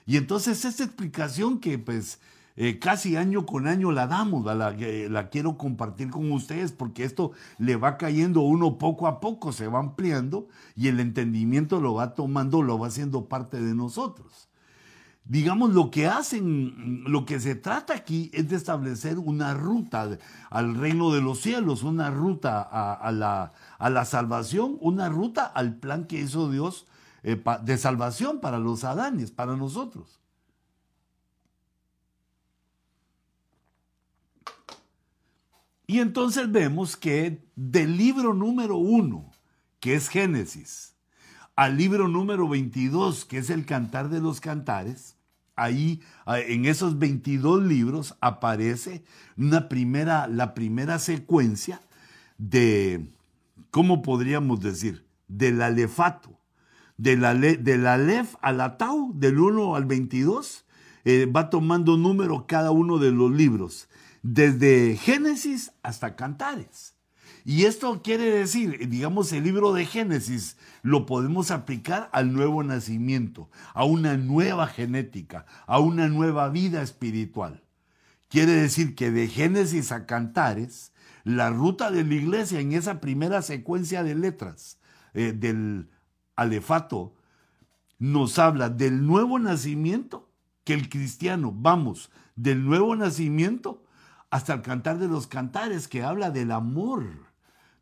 Y 0.06 0.16
entonces 0.16 0.64
esta 0.64 0.84
explicación 0.84 1.60
que 1.60 1.78
pues 1.78 2.20
eh, 2.56 2.78
casi 2.78 3.16
año 3.16 3.46
con 3.46 3.66
año 3.66 3.92
la 3.92 4.06
damos, 4.06 4.44
la, 4.44 4.54
la, 4.54 5.28
quiero 5.30 5.56
compartir 5.56 6.10
con 6.10 6.30
ustedes 6.32 6.72
porque 6.72 7.04
esto 7.04 7.32
le 7.58 7.76
va 7.76 7.96
cayendo 7.96 8.42
uno 8.42 8.78
poco 8.78 9.06
a 9.06 9.20
poco, 9.20 9.52
se 9.52 9.68
va 9.68 9.78
ampliando 9.78 10.48
y 10.74 10.88
el 10.88 11.00
entendimiento 11.00 11.80
lo 11.80 11.94
va 11.94 12.14
tomando, 12.14 12.62
lo 12.62 12.78
va 12.78 12.88
haciendo 12.88 13.28
parte 13.28 13.60
de 13.60 13.74
nosotros. 13.74 14.48
Digamos, 15.24 15.72
lo 15.72 15.90
que 15.90 16.08
hacen, 16.08 17.04
lo 17.06 17.24
que 17.24 17.38
se 17.38 17.54
trata 17.54 17.94
aquí 17.94 18.30
es 18.34 18.48
de 18.48 18.56
establecer 18.56 19.18
una 19.18 19.54
ruta 19.54 20.18
al 20.50 20.74
reino 20.74 21.12
de 21.12 21.20
los 21.20 21.40
cielos, 21.40 21.84
una 21.84 22.10
ruta 22.10 22.60
a, 22.60 23.12
la, 23.12 23.52
a 23.78 23.90
la 23.90 24.04
salvación, 24.04 24.76
una 24.80 25.08
ruta 25.08 25.46
al 25.46 25.76
plan 25.76 26.06
que 26.06 26.20
hizo 26.20 26.50
Dios 26.50 26.86
eh, 27.22 27.40
de 27.62 27.78
salvación 27.78 28.40
para 28.40 28.58
los 28.58 28.82
adanes, 28.82 29.30
para 29.30 29.56
nosotros. 29.56 30.18
Y 35.86 36.00
entonces 36.00 36.50
vemos 36.50 36.96
que 36.96 37.46
del 37.54 37.96
libro 37.96 38.34
número 38.34 38.76
uno, 38.76 39.30
que 39.78 39.94
es 39.94 40.08
Génesis, 40.08 40.91
al 41.62 41.76
libro 41.76 42.08
número 42.08 42.48
22, 42.48 43.24
que 43.24 43.38
es 43.38 43.48
el 43.48 43.64
Cantar 43.64 44.08
de 44.08 44.20
los 44.20 44.40
Cantares, 44.40 45.16
ahí 45.54 46.00
en 46.26 46.64
esos 46.64 46.98
22 46.98 47.62
libros 47.62 48.16
aparece 48.20 49.04
una 49.36 49.68
primera, 49.68 50.26
la 50.26 50.54
primera 50.54 50.98
secuencia 50.98 51.80
de, 52.36 53.06
¿cómo 53.70 54.02
podríamos 54.02 54.60
decir? 54.60 55.06
Del 55.28 55.62
alefato 55.62 56.36
de 56.96 57.16
la, 57.16 57.32
de 57.36 57.78
la 57.78 57.94
Aleph 57.94 58.34
a 58.40 58.50
la 58.50 58.76
Tau, 58.76 59.12
del 59.14 59.38
1 59.38 59.76
al 59.76 59.84
22, 59.84 60.64
eh, 61.04 61.26
va 61.26 61.48
tomando 61.48 61.96
número 61.96 62.48
cada 62.48 62.72
uno 62.72 62.98
de 62.98 63.12
los 63.12 63.30
libros, 63.30 63.88
desde 64.22 64.96
Génesis 64.96 65.70
hasta 65.84 66.16
Cantares. 66.16 66.96
Y 67.44 67.64
esto 67.64 68.02
quiere 68.02 68.30
decir, 68.30 68.88
digamos, 68.88 69.32
el 69.32 69.44
libro 69.44 69.72
de 69.72 69.84
Génesis 69.84 70.56
lo 70.82 71.06
podemos 71.06 71.50
aplicar 71.50 72.08
al 72.12 72.32
nuevo 72.32 72.62
nacimiento, 72.62 73.50
a 73.74 73.84
una 73.84 74.16
nueva 74.16 74.66
genética, 74.68 75.46
a 75.66 75.80
una 75.80 76.08
nueva 76.08 76.48
vida 76.50 76.82
espiritual. 76.82 77.62
Quiere 78.28 78.52
decir 78.52 78.94
que 78.94 79.10
de 79.10 79.28
Génesis 79.28 79.92
a 79.92 80.06
Cantares, 80.06 80.92
la 81.24 81.50
ruta 81.50 81.90
de 81.90 82.04
la 82.04 82.14
iglesia 82.14 82.60
en 82.60 82.72
esa 82.72 83.00
primera 83.00 83.42
secuencia 83.42 84.02
de 84.02 84.14
letras 84.14 84.78
eh, 85.14 85.32
del 85.32 85.90
alefato 86.36 87.14
nos 87.98 88.38
habla 88.38 88.68
del 88.68 89.06
nuevo 89.06 89.38
nacimiento, 89.38 90.28
que 90.64 90.74
el 90.74 90.88
cristiano, 90.88 91.52
vamos, 91.54 92.10
del 92.34 92.64
nuevo 92.64 92.96
nacimiento 92.96 93.84
hasta 94.30 94.54
el 94.54 94.62
cantar 94.62 94.98
de 94.98 95.08
los 95.08 95.26
cantares, 95.26 95.86
que 95.86 96.02
habla 96.02 96.30
del 96.30 96.50
amor, 96.50 97.04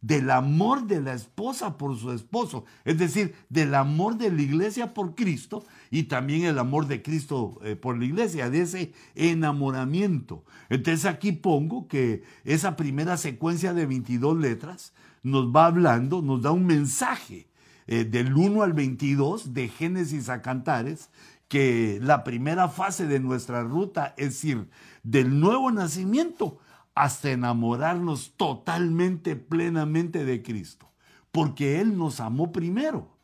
del 0.03 0.31
amor 0.31 0.87
de 0.87 1.01
la 1.01 1.13
esposa 1.13 1.77
por 1.77 1.99
su 1.99 2.13
esposo, 2.13 2.65
es 2.85 2.99
decir, 2.99 3.35
del 3.49 3.75
amor 3.75 4.17
de 4.17 4.31
la 4.31 4.41
iglesia 4.41 4.95
por 4.95 5.15
Cristo 5.15 5.65
y 5.91 6.05
también 6.05 6.45
el 6.45 6.59
amor 6.59 6.87
de 6.87 7.03
Cristo 7.03 7.59
eh, 7.63 7.77
por 7.77 7.99
la 7.99 8.05
iglesia, 8.07 8.49
de 8.49 8.63
ese 8.63 8.93
enamoramiento. 9.15 10.45
Entonces 10.71 11.05
aquí 11.05 11.33
pongo 11.33 11.87
que 11.87 12.23
esa 12.45 12.77
primera 12.77 13.17
secuencia 13.17 13.75
de 13.75 13.87
22 13.87 14.39
letras 14.39 14.93
nos 15.23 15.55
va 15.55 15.67
hablando, 15.67 16.23
nos 16.23 16.43
da 16.43 16.51
un 16.51 16.67
mensaje 16.67 17.47
eh, 17.87 18.05
del 18.05 18.35
1 18.35 18.63
al 18.63 18.73
22 18.73 19.53
de 19.53 19.69
Génesis 19.69 20.29
a 20.31 20.41
Cantares, 20.41 21.11
que 21.49 21.99
la 22.01 22.23
primera 22.23 22.69
fase 22.69 23.07
de 23.07 23.19
nuestra 23.19 23.63
ruta 23.65 24.15
es 24.17 24.43
ir 24.45 24.69
del 25.03 25.41
nuevo 25.41 25.71
nacimiento 25.73 26.59
hasta 26.95 27.31
enamorarnos 27.31 28.35
totalmente, 28.37 29.37
plenamente 29.37 30.25
de 30.25 30.43
Cristo, 30.43 30.91
porque 31.33 31.81
Él 31.81 31.97
nos 31.97 32.21
amó 32.21 32.53
primero. 32.53 33.17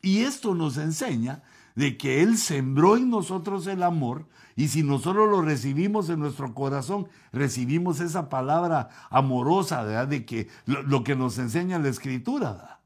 Y 0.00 0.20
esto 0.20 0.54
nos 0.54 0.76
enseña 0.78 1.42
de 1.74 1.96
que 1.96 2.22
Él 2.22 2.36
sembró 2.36 2.96
en 2.96 3.10
nosotros 3.10 3.66
el 3.66 3.82
amor 3.82 4.26
y 4.56 4.68
si 4.68 4.82
nosotros 4.82 5.30
lo 5.30 5.42
recibimos 5.42 6.08
en 6.10 6.20
nuestro 6.20 6.54
corazón, 6.54 7.08
recibimos 7.32 8.00
esa 8.00 8.28
palabra 8.28 8.88
amorosa 9.10 10.06
de 10.06 10.26
que 10.26 10.48
lo, 10.66 11.04
que 11.04 11.16
nos 11.16 11.38
enseña 11.38 11.78
la 11.78 11.88
Escritura. 11.88 12.80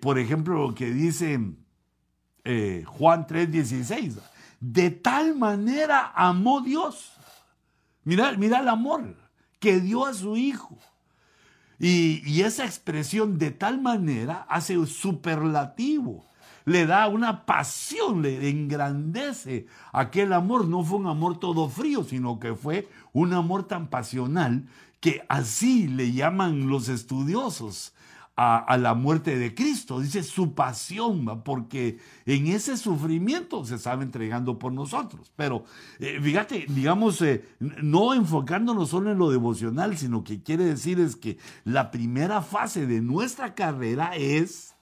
Por 0.00 0.18
ejemplo, 0.18 0.68
lo 0.68 0.74
que 0.74 0.90
dice 0.90 1.38
eh, 2.44 2.84
Juan 2.86 3.26
3:16, 3.26 4.18
de 4.60 4.90
tal 4.90 5.36
manera 5.36 6.12
amó 6.14 6.62
Dios. 6.62 7.12
Mira, 8.04 8.32
mira 8.38 8.60
el 8.60 8.68
amor 8.68 9.27
que 9.58 9.80
dio 9.80 10.06
a 10.06 10.14
su 10.14 10.36
Hijo. 10.36 10.78
Y, 11.78 12.42
esa 12.42 12.64
expresión 12.64 13.38
de 13.38 13.52
tal 13.52 13.80
manera 13.80 14.46
hace 14.48 14.84
superlativo, 14.86 16.26
le 16.64 16.86
da 16.86 17.06
una 17.06 17.46
pasión, 17.46 18.22
le 18.22 18.50
engrandece 18.50 19.66
aquel 19.92 20.32
amor. 20.32 20.66
No 20.66 20.82
fue 20.82 20.98
un 20.98 21.06
amor 21.06 21.38
todo 21.38 21.68
frío, 21.68 22.04
sino 22.04 22.40
que 22.40 22.54
fue 22.54 22.88
un 23.12 23.32
amor 23.32 23.64
tan 23.68 23.88
pasional 23.88 24.66
que 25.00 25.24
así 25.28 25.86
le 25.86 26.12
llaman 26.12 26.68
los 26.68 26.88
estudiosos 26.88 27.94
a, 28.40 28.76
la 28.76 28.94
muerte 28.94 29.36
de 29.36 29.52
Cristo. 29.52 29.98
Dice 29.98 30.22
su 30.22 30.54
pasión, 30.54 31.42
porque 31.42 31.98
en 32.24 32.46
ese 32.46 32.76
sufrimiento 32.76 33.64
se 33.64 33.74
estaba 33.74 34.04
entregando 34.04 34.60
por 34.60 34.72
nosotros. 34.72 35.32
Pero 35.34 35.64
eh, 35.98 36.20
fíjate, 36.22 36.66
digamos, 36.68 37.20
eh, 37.22 37.44
no 37.58 38.14
enfocándonos 38.14 38.90
solo 38.90 39.10
en 39.10 39.18
lo 39.18 39.30
devocional, 39.30 39.98
sino 39.98 40.22
que 40.22 40.40
quiere 40.40 40.64
decir 40.64 41.00
es 41.00 41.16
que 41.16 41.36
la 41.64 41.90
primera 41.90 42.40
fase 42.40 42.86
de 42.86 43.00
nuestra 43.00 43.56
carrera 43.56 44.12
es, 44.14 44.76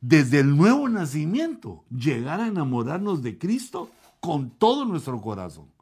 desde 0.00 0.40
el 0.40 0.56
nuevo 0.56 0.88
nacimiento, 0.88 1.84
llegar 1.96 2.40
a 2.40 2.48
enamorarnos 2.48 3.22
de 3.22 3.38
Cristo 3.38 3.88
con 4.18 4.50
todo 4.50 4.84
nuestro 4.84 5.20
corazón 5.20 5.73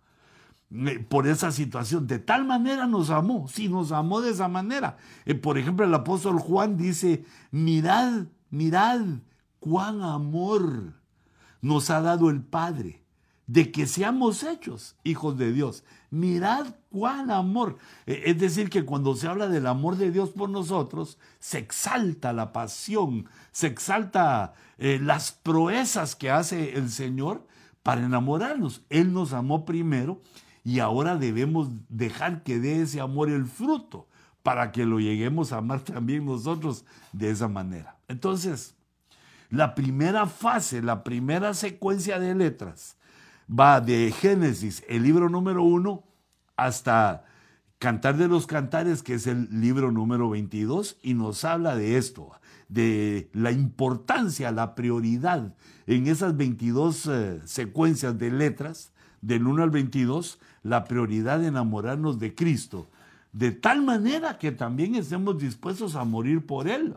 por 1.08 1.26
esa 1.26 1.52
situación. 1.52 2.06
De 2.06 2.18
tal 2.18 2.44
manera 2.44 2.86
nos 2.86 3.10
amó, 3.10 3.46
sí, 3.48 3.68
nos 3.68 3.92
amó 3.92 4.20
de 4.20 4.30
esa 4.30 4.48
manera. 4.48 4.96
Eh, 5.24 5.34
por 5.34 5.58
ejemplo, 5.58 5.84
el 5.84 5.94
apóstol 5.94 6.38
Juan 6.38 6.76
dice, 6.76 7.24
mirad, 7.50 8.24
mirad 8.50 9.00
cuán 9.60 10.02
amor 10.02 10.94
nos 11.60 11.90
ha 11.90 12.00
dado 12.00 12.30
el 12.30 12.42
Padre, 12.42 13.02
de 13.46 13.70
que 13.70 13.86
seamos 13.86 14.42
hechos 14.42 14.96
hijos 15.04 15.36
de 15.36 15.52
Dios. 15.52 15.84
Mirad 16.10 16.66
cuán 16.90 17.30
amor. 17.30 17.78
Eh, 18.06 18.22
es 18.26 18.38
decir, 18.38 18.70
que 18.70 18.84
cuando 18.84 19.14
se 19.14 19.28
habla 19.28 19.48
del 19.48 19.66
amor 19.66 19.96
de 19.96 20.10
Dios 20.10 20.30
por 20.30 20.48
nosotros, 20.48 21.18
se 21.38 21.58
exalta 21.58 22.32
la 22.32 22.52
pasión, 22.52 23.28
se 23.50 23.66
exalta 23.66 24.54
eh, 24.78 24.98
las 25.02 25.32
proezas 25.32 26.16
que 26.16 26.30
hace 26.30 26.76
el 26.76 26.90
Señor 26.90 27.46
para 27.82 28.04
enamorarnos. 28.04 28.82
Él 28.90 29.12
nos 29.12 29.32
amó 29.32 29.64
primero 29.64 30.20
y 30.64 30.78
ahora 30.78 31.16
debemos 31.16 31.68
dejar 31.88 32.42
que 32.42 32.58
dé 32.58 32.82
ese 32.82 33.00
amor 33.00 33.30
el 33.30 33.46
fruto 33.46 34.08
para 34.42 34.72
que 34.72 34.86
lo 34.86 35.00
lleguemos 35.00 35.52
a 35.52 35.58
amar 35.58 35.80
también 35.80 36.24
nosotros 36.24 36.84
de 37.12 37.30
esa 37.30 37.48
manera. 37.48 37.96
Entonces, 38.08 38.74
la 39.50 39.74
primera 39.74 40.26
fase, 40.26 40.82
la 40.82 41.04
primera 41.04 41.54
secuencia 41.54 42.18
de 42.18 42.34
letras 42.34 42.96
va 43.48 43.80
de 43.80 44.12
Génesis, 44.12 44.82
el 44.88 45.02
libro 45.02 45.28
número 45.28 45.62
uno, 45.62 46.04
hasta 46.56 47.24
Cantar 47.78 48.16
de 48.16 48.28
los 48.28 48.46
Cantares, 48.46 49.02
que 49.02 49.14
es 49.14 49.26
el 49.26 49.48
libro 49.60 49.90
número 49.90 50.30
22, 50.30 50.98
y 51.02 51.14
nos 51.14 51.44
habla 51.44 51.74
de 51.76 51.96
esto, 51.98 52.30
de 52.68 53.28
la 53.32 53.50
importancia, 53.50 54.52
la 54.52 54.74
prioridad 54.74 55.54
en 55.86 56.06
esas 56.06 56.36
22 56.36 57.06
eh, 57.06 57.40
secuencias 57.44 58.16
de 58.18 58.30
letras, 58.30 58.91
del 59.22 59.46
1 59.46 59.62
al 59.62 59.70
22, 59.70 60.38
la 60.62 60.84
prioridad 60.84 61.38
de 61.38 61.46
enamorarnos 61.46 62.18
de 62.18 62.34
Cristo, 62.34 62.90
de 63.32 63.52
tal 63.52 63.82
manera 63.82 64.38
que 64.38 64.52
también 64.52 64.96
estemos 64.96 65.38
dispuestos 65.38 65.94
a 65.94 66.04
morir 66.04 66.44
por 66.44 66.68
Él, 66.68 66.96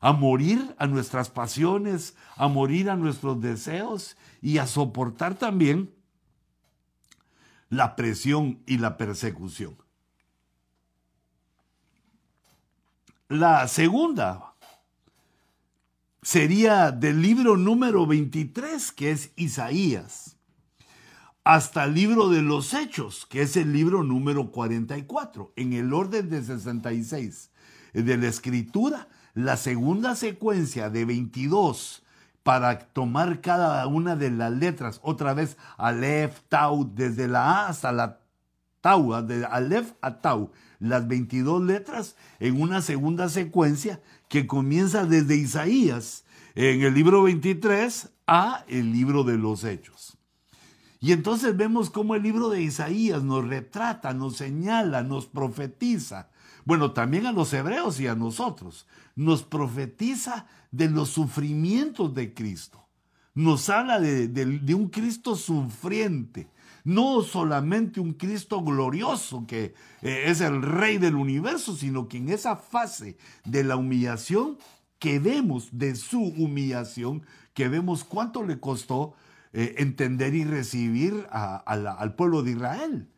a 0.00 0.12
morir 0.12 0.74
a 0.78 0.86
nuestras 0.86 1.30
pasiones, 1.30 2.16
a 2.36 2.48
morir 2.48 2.90
a 2.90 2.96
nuestros 2.96 3.40
deseos 3.40 4.18
y 4.42 4.58
a 4.58 4.66
soportar 4.66 5.36
también 5.36 5.94
la 7.70 7.96
presión 7.96 8.60
y 8.66 8.76
la 8.76 8.98
persecución. 8.98 9.76
La 13.28 13.66
segunda 13.68 14.54
sería 16.20 16.90
del 16.90 17.22
libro 17.22 17.56
número 17.56 18.06
23, 18.06 18.92
que 18.92 19.12
es 19.12 19.32
Isaías 19.36 20.33
hasta 21.44 21.84
el 21.84 21.94
libro 21.94 22.30
de 22.30 22.40
los 22.40 22.72
Hechos, 22.72 23.26
que 23.26 23.42
es 23.42 23.56
el 23.58 23.72
libro 23.74 24.02
número 24.02 24.50
44, 24.50 25.52
en 25.56 25.74
el 25.74 25.92
orden 25.92 26.30
de 26.30 26.42
66 26.42 27.50
de 27.92 28.16
la 28.16 28.28
escritura, 28.28 29.08
la 29.34 29.58
segunda 29.58 30.16
secuencia 30.16 30.88
de 30.88 31.04
22 31.04 32.02
para 32.42 32.78
tomar 32.78 33.42
cada 33.42 33.86
una 33.86 34.16
de 34.16 34.30
las 34.30 34.52
letras, 34.52 35.00
otra 35.02 35.34
vez 35.34 35.58
Aleph, 35.76 36.40
Tau, 36.48 36.90
desde 36.94 37.28
la 37.28 37.64
A 37.64 37.68
hasta 37.68 37.92
la 37.92 38.20
Tau, 38.80 39.22
de 39.22 39.44
Aleph 39.44 39.92
a 40.00 40.20
Tau, 40.20 40.50
las 40.78 41.06
22 41.06 41.62
letras 41.62 42.16
en 42.40 42.60
una 42.60 42.80
segunda 42.80 43.28
secuencia 43.28 44.00
que 44.28 44.46
comienza 44.46 45.04
desde 45.04 45.36
Isaías 45.36 46.24
en 46.54 46.82
el 46.82 46.94
libro 46.94 47.22
23 47.22 48.10
a 48.26 48.64
el 48.68 48.92
libro 48.92 49.24
de 49.24 49.36
los 49.36 49.64
Hechos. 49.64 50.13
Y 51.04 51.12
entonces 51.12 51.54
vemos 51.54 51.90
cómo 51.90 52.14
el 52.14 52.22
libro 52.22 52.48
de 52.48 52.62
Isaías 52.62 53.22
nos 53.22 53.46
retrata, 53.46 54.14
nos 54.14 54.38
señala, 54.38 55.02
nos 55.02 55.26
profetiza. 55.26 56.30
Bueno, 56.64 56.92
también 56.92 57.26
a 57.26 57.32
los 57.32 57.52
hebreos 57.52 58.00
y 58.00 58.06
a 58.06 58.14
nosotros. 58.14 58.86
Nos 59.14 59.42
profetiza 59.42 60.46
de 60.70 60.88
los 60.88 61.10
sufrimientos 61.10 62.14
de 62.14 62.32
Cristo. 62.32 62.86
Nos 63.34 63.68
habla 63.68 64.00
de, 64.00 64.74
un 64.74 64.88
Cristo 64.88 65.36
sufriente. 65.36 66.48
No 66.84 67.20
solamente 67.20 68.00
un 68.00 68.14
Cristo 68.14 68.62
glorioso 68.62 69.46
que 69.46 69.74
eh, 70.00 70.24
es 70.28 70.40
el 70.40 70.62
rey 70.62 70.96
del 70.96 71.16
universo, 71.16 71.76
sino 71.76 72.08
que 72.08 72.16
en 72.16 72.30
esa 72.30 72.56
fase 72.56 73.18
de 73.44 73.62
la 73.62 73.76
humillación, 73.76 74.56
que 74.98 75.18
vemos 75.18 75.68
de 75.70 75.96
su 75.96 76.22
humillación, 76.22 77.26
que 77.52 77.68
vemos 77.68 78.04
cuánto 78.04 78.42
le 78.42 78.58
costó 78.58 79.12
eh, 79.56 79.76
entender 79.78 80.34
y 80.34 80.42
recibir 80.42 81.28
al 81.30 82.14
pueblo 82.16 82.42
de 82.42 82.50
Israel. 82.50 83.08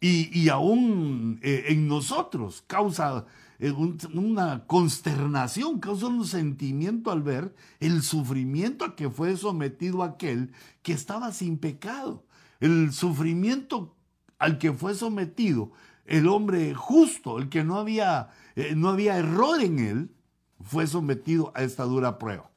Y, 0.00 0.48
aún 0.48 1.38
eh, 1.42 1.66
en 1.68 1.86
nosotros 1.86 2.64
causa 2.66 3.26
eh, 3.58 3.72
una 3.72 4.66
consternación, 4.66 5.80
causa 5.80 6.06
un 6.06 6.26
sentimiento 6.26 7.10
al 7.10 7.20
ver 7.20 7.54
el 7.78 8.02
sufrimiento 8.02 8.86
a 8.86 8.96
que 8.96 9.10
fue 9.10 9.36
sometido 9.36 10.02
aquel 10.02 10.52
que 10.80 10.94
estaba 10.94 11.30
sin 11.30 11.58
pecado, 11.58 12.24
el 12.60 12.94
sufrimiento 12.94 13.94
al 14.38 14.56
que 14.56 14.72
fue 14.72 14.94
sometido 14.94 15.72
el 16.06 16.26
hombre 16.26 16.72
justo, 16.72 17.38
el 17.38 17.50
que 17.50 17.64
no 17.64 17.76
había, 17.76 18.30
no 18.76 18.88
había 18.88 19.18
error 19.18 19.60
en 19.60 19.78
él, 19.78 20.10
fue 20.58 20.86
sometido 20.86 21.52
a 21.54 21.62
esta 21.62 21.84
dura 21.84 22.18
prueba. 22.18 22.50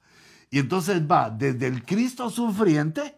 Y 0.52 0.60
entonces 0.60 1.02
va 1.06 1.30
desde 1.30 1.68
el 1.68 1.84
Cristo 1.84 2.30
sufriente 2.30 3.18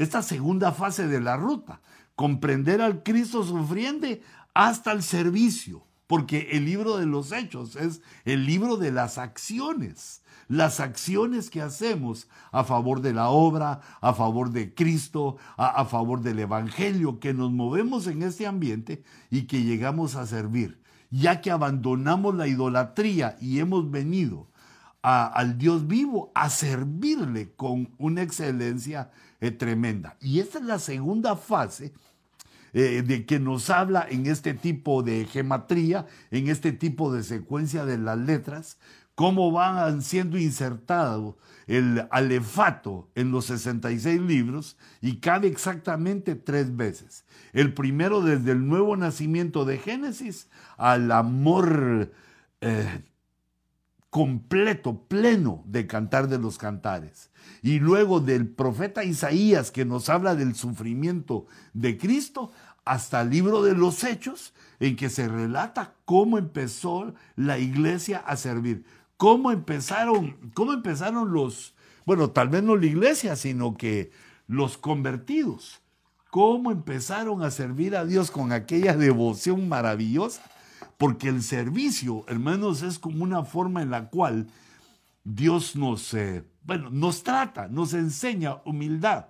esta 0.00 0.22
segunda 0.22 0.72
fase 0.72 1.06
de 1.06 1.20
la 1.20 1.36
ruta, 1.36 1.82
comprender 2.16 2.80
al 2.80 3.02
Cristo 3.02 3.44
sufriente 3.44 4.22
hasta 4.54 4.92
el 4.92 5.02
servicio, 5.02 5.84
porque 6.06 6.48
el 6.52 6.64
libro 6.64 6.96
de 6.96 7.04
los 7.04 7.32
hechos 7.32 7.76
es 7.76 8.00
el 8.24 8.46
libro 8.46 8.78
de 8.78 8.92
las 8.92 9.18
acciones, 9.18 10.22
las 10.48 10.80
acciones 10.80 11.50
que 11.50 11.60
hacemos 11.60 12.28
a 12.50 12.64
favor 12.64 13.02
de 13.02 13.12
la 13.12 13.28
obra, 13.28 13.82
a 14.00 14.14
favor 14.14 14.50
de 14.52 14.74
Cristo, 14.74 15.36
a, 15.58 15.84
favor 15.84 16.22
del 16.22 16.38
Evangelio, 16.38 17.20
que 17.20 17.34
nos 17.34 17.52
movemos 17.52 18.06
en 18.06 18.22
este 18.22 18.46
ambiente 18.46 19.04
y 19.30 19.42
que 19.42 19.62
llegamos 19.64 20.16
a 20.16 20.26
servir, 20.26 20.80
ya 21.10 21.42
que 21.42 21.50
abandonamos 21.50 22.34
la 22.34 22.48
idolatría 22.48 23.36
y 23.38 23.58
hemos 23.58 23.90
venido 23.90 24.48
al 25.02 25.58
Dios 25.58 25.86
vivo 25.86 26.32
a 26.34 26.48
servirle 26.50 27.52
con 27.54 27.94
una 27.98 28.22
excelencia 28.22 29.10
es 29.40 29.58
tremenda. 29.58 30.16
Y 30.20 30.40
esta 30.40 30.58
es 30.58 30.64
la 30.64 30.78
segunda 30.78 31.36
fase 31.36 31.92
eh, 32.72 33.02
de 33.04 33.26
que 33.26 33.40
nos 33.40 33.70
habla 33.70 34.06
en 34.08 34.26
este 34.26 34.54
tipo 34.54 35.02
de 35.02 35.24
gematría, 35.24 36.06
en 36.30 36.48
este 36.48 36.72
tipo 36.72 37.12
de 37.12 37.22
secuencia 37.22 37.84
de 37.84 37.98
las 37.98 38.18
letras, 38.18 38.78
cómo 39.14 39.50
van 39.52 40.02
siendo 40.02 40.38
insertados 40.38 41.34
el 41.66 42.06
alefato 42.10 43.10
en 43.14 43.30
los 43.30 43.46
66 43.46 44.20
libros 44.20 44.76
y 45.00 45.16
cabe 45.16 45.48
exactamente 45.48 46.34
tres 46.34 46.74
veces. 46.74 47.24
El 47.52 47.74
primero 47.74 48.22
desde 48.22 48.52
el 48.52 48.66
nuevo 48.66 48.96
nacimiento 48.96 49.64
de 49.64 49.78
Génesis 49.78 50.48
al 50.76 51.12
amor 51.12 52.12
eh, 52.60 53.02
completo, 54.10 55.04
pleno 55.06 55.62
de 55.66 55.86
cantar 55.86 56.28
de 56.28 56.38
los 56.38 56.58
cantares. 56.58 57.30
Y 57.62 57.78
luego 57.78 58.20
del 58.20 58.48
profeta 58.48 59.04
Isaías 59.04 59.70
que 59.70 59.84
nos 59.84 60.08
habla 60.08 60.34
del 60.34 60.54
sufrimiento 60.54 61.46
de 61.72 61.96
Cristo, 61.96 62.50
hasta 62.84 63.20
el 63.20 63.30
libro 63.30 63.62
de 63.62 63.74
los 63.74 64.02
Hechos, 64.02 64.52
en 64.80 64.96
que 64.96 65.10
se 65.10 65.28
relata 65.28 65.94
cómo 66.04 66.38
empezó 66.38 67.14
la 67.36 67.58
iglesia 67.58 68.18
a 68.18 68.36
servir, 68.36 68.84
cómo 69.16 69.52
empezaron, 69.52 70.36
cómo 70.54 70.72
empezaron 70.72 71.32
los, 71.32 71.74
bueno, 72.04 72.30
tal 72.30 72.48
vez 72.48 72.62
no 72.62 72.76
la 72.76 72.86
iglesia, 72.86 73.36
sino 73.36 73.76
que 73.76 74.10
los 74.48 74.76
convertidos, 74.76 75.82
cómo 76.30 76.72
empezaron 76.72 77.42
a 77.42 77.50
servir 77.50 77.94
a 77.94 78.04
Dios 78.04 78.30
con 78.30 78.50
aquella 78.52 78.96
devoción 78.96 79.68
maravillosa 79.68 80.42
porque 81.00 81.30
el 81.30 81.42
servicio, 81.42 82.26
hermanos, 82.28 82.82
es 82.82 82.98
como 82.98 83.24
una 83.24 83.42
forma 83.42 83.80
en 83.80 83.90
la 83.90 84.10
cual 84.10 84.48
Dios 85.24 85.74
nos, 85.74 86.12
eh, 86.12 86.44
bueno, 86.62 86.90
nos 86.90 87.22
trata, 87.22 87.68
nos 87.68 87.94
enseña 87.94 88.56
humildad, 88.66 89.28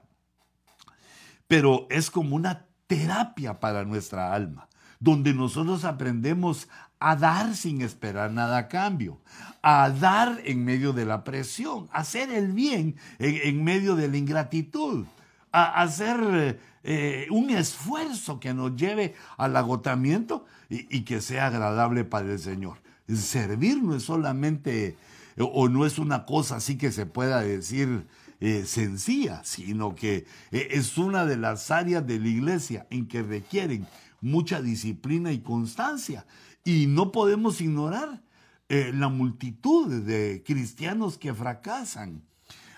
pero 1.46 1.87
es 1.88 2.11
como 2.11 2.35
una 2.35 2.66
terapia 2.88 3.61
para 3.61 3.85
nuestra 3.85 4.35
alma, 4.35 4.68
donde 4.98 5.33
nosotros 5.33 5.85
aprendemos 5.85 6.66
a 6.98 7.14
dar 7.14 7.54
sin 7.54 7.83
esperar 7.83 8.33
nada 8.33 8.59
a 8.59 8.68
cambio, 8.68 9.20
a 9.62 9.90
dar 9.90 10.40
en 10.46 10.64
medio 10.64 10.92
de 10.92 11.04
la 11.04 11.22
presión, 11.22 11.88
a 11.92 12.00
hacer 12.00 12.33
el 12.33 12.52
bien 12.52 12.96
en, 13.20 13.62
medio 13.62 13.94
de 13.94 14.09
la 14.09 14.16
ingratitud, 14.16 15.06
a, 15.52 15.83
hacer 15.83 16.59
eh, 16.83 17.27
un 17.31 17.51
esfuerzo 17.51 18.40
que 18.40 18.55
nos 18.55 18.77
lleve 18.77 19.14
al 19.37 19.57
agotamiento 19.57 20.47
y, 20.69 21.03
que 21.03 21.21
sea 21.21 21.47
agradable 21.47 22.05
para 22.05 22.33
el 22.33 22.38
Señor. 22.38 22.79
Servir 23.09 23.83
no 23.83 23.97
es 23.97 24.05
solamente 24.05 24.97
o 25.38 25.69
no 25.69 25.87
es 25.87 25.99
una 25.99 26.27
cosa 26.27 26.57
así 26.57 26.77
que 26.77 26.93
se 26.93 27.07
pueda 27.07 27.40
decir 27.40 28.07
eh, 28.43 28.64
sencilla, 28.64 29.43
sino 29.45 29.95
que 29.95 30.25
eh, 30.51 30.69
es 30.71 30.97
una 30.97 31.27
de 31.27 31.37
las 31.37 31.71
áreas 31.71 32.07
de 32.07 32.19
la 32.19 32.29
iglesia 32.29 32.87
en 32.88 33.07
que 33.07 33.23
requieren 33.23 33.87
mucha 34.23 34.62
disciplina 34.62 35.31
y 35.31 35.40
constancia. 35.40 36.25
Y 36.64 36.87
no 36.87 37.12
podemos 37.12 37.61
ignorar 37.61 38.23
eh, 38.71 38.93
la 38.95 39.11
multitud 39.11 39.88
de 40.05 40.43
cristianos 40.47 41.19
que 41.19 41.35
fracasan 41.35 42.23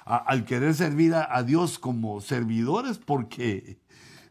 al 0.05 0.45
querer 0.45 0.75
servir 0.75 1.15
a, 1.15 1.41
Dios 1.45 1.79
como 1.79 2.21
servidores 2.21 2.99
porque 2.99 3.79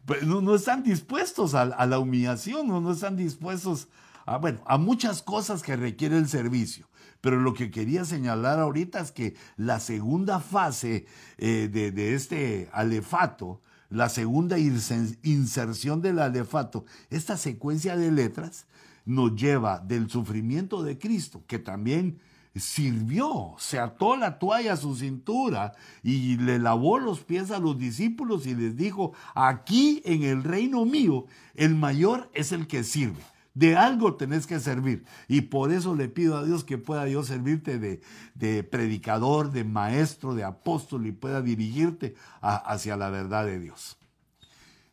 pues, 0.06 0.24
no, 0.24 0.56
están 0.56 0.84
dispuestos 0.84 1.54
a, 1.54 1.66
la 1.66 2.00
humillación, 2.00 2.68
no, 2.68 2.82
no 2.82 2.92
están 2.92 3.16
dispuestos 3.16 3.88
a, 4.26 4.38
bueno, 4.38 4.62
a 4.66 4.78
muchas 4.78 5.22
cosas 5.22 5.62
que 5.62 5.76
requiere 5.76 6.18
el 6.18 6.28
servicio. 6.28 6.88
Pero 7.22 7.40
lo 7.40 7.54
que 7.54 7.70
quería 7.70 8.04
señalar 8.04 8.60
ahorita 8.60 9.00
es 9.00 9.12
que 9.12 9.36
la 9.56 9.80
segunda 9.80 10.40
fase 10.40 11.06
eh, 11.38 11.70
de, 11.72 11.92
de, 11.92 12.16
este 12.16 12.70
alefato, 12.74 13.62
la 13.90 14.10
segunda 14.10 14.58
inserción 14.58 16.02
del 16.02 16.20
alefato, 16.20 16.86
esta 17.12 17.38
secuencia 17.38 17.96
de 17.96 18.12
letras, 18.12 18.66
nos 19.06 19.36
lleva 19.36 19.80
del 19.80 20.10
sufrimiento 20.10 20.82
de 20.84 20.98
Cristo, 20.98 21.44
que 21.48 21.60
también 21.60 22.20
sirvió, 22.56 23.56
se 23.58 23.80
ató 23.80 24.18
la 24.18 24.38
toalla 24.38 24.74
a 24.74 24.78
su 24.78 24.96
cintura 24.96 25.74
y 26.04 26.38
le 26.38 26.60
lavó 26.60 27.00
los 27.00 27.22
pies 27.22 27.52
a 27.52 27.60
los 27.60 27.78
discípulos 27.78 28.46
y 28.46 28.56
les 28.56 28.76
dijo, 28.76 29.14
aquí 29.36 30.02
en 30.06 30.24
el 30.24 30.44
reino 30.44 30.86
mío, 30.86 31.26
el 31.56 31.76
mayor 31.76 32.30
es 32.34 32.52
el 32.52 32.68
que 32.68 32.84
sirve. 32.84 33.22
De 33.54 33.76
algo 33.76 34.16
tenés 34.16 34.48
que 34.48 34.62
servir. 34.62 35.04
Y 35.28 35.42
por 35.42 35.74
eso 35.74 35.94
le 35.94 36.08
pido 36.08 36.38
a 36.38 36.46
Dios 36.46 36.64
que 36.64 36.78
pueda 36.78 37.08
yo 37.10 37.24
servirte 37.24 37.80
de, 37.80 38.02
de 38.34 38.64
predicador, 38.64 39.52
de 39.52 39.66
maestro, 39.66 40.36
de 40.36 40.46
apóstol 40.46 41.06
y 41.06 41.12
pueda 41.12 41.42
dirigirte 41.42 42.16
hacia 42.42 42.96
la 42.96 43.10
verdad 43.10 43.46
de 43.46 43.60
Dios. 43.60 43.98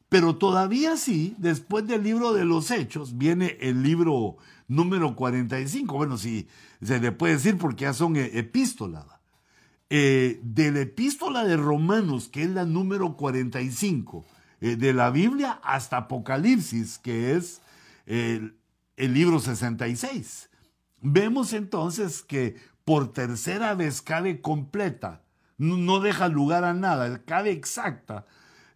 Pero 0.09 0.37
todavía 0.37 0.97
sí, 0.97 1.35
después 1.39 1.87
del 1.87 2.03
libro 2.03 2.33
de 2.33 2.45
los 2.45 2.71
Hechos, 2.71 3.19
viene 3.19 3.59
el 3.61 3.83
libro 3.83 4.39
número 4.69 5.17
45. 5.17 5.97
Bueno, 5.97 6.17
sí, 6.17 6.47
se 6.81 7.01
le 7.01 7.11
puede 7.13 7.35
decir 7.35 7.59
porque 7.59 7.85
ya 7.85 7.93
son 7.93 8.17
e, 8.17 8.39
epístolas. 8.39 9.07
Eh, 9.91 10.41
de 10.43 10.71
la 10.71 10.81
epístola 10.81 11.45
de 11.45 11.57
Romanos, 11.57 12.29
que 12.29 12.43
es 12.43 12.51
la 12.51 12.67
número 12.67 13.17
45, 13.17 14.27
eh, 14.61 14.77
de 14.77 14.93
la 14.93 15.11
Biblia 15.11 15.61
hasta 15.65 15.97
Apocalipsis, 15.97 16.99
que 16.99 17.35
es 17.35 17.63
el, 18.07 18.59
el 18.97 19.15
libro 19.15 19.41
66. 19.41 20.51
Vemos 21.01 21.55
entonces 21.55 22.23
que 22.23 22.57
por 22.85 23.13
tercera 23.13 23.75
vez 23.75 24.03
cabe 24.03 24.41
completa, 24.41 25.23
no 25.57 26.01
deja 26.01 26.29
lugar 26.29 26.65
a 26.65 26.75
nada, 26.75 27.25
cabe 27.25 27.51
exacta 27.51 28.27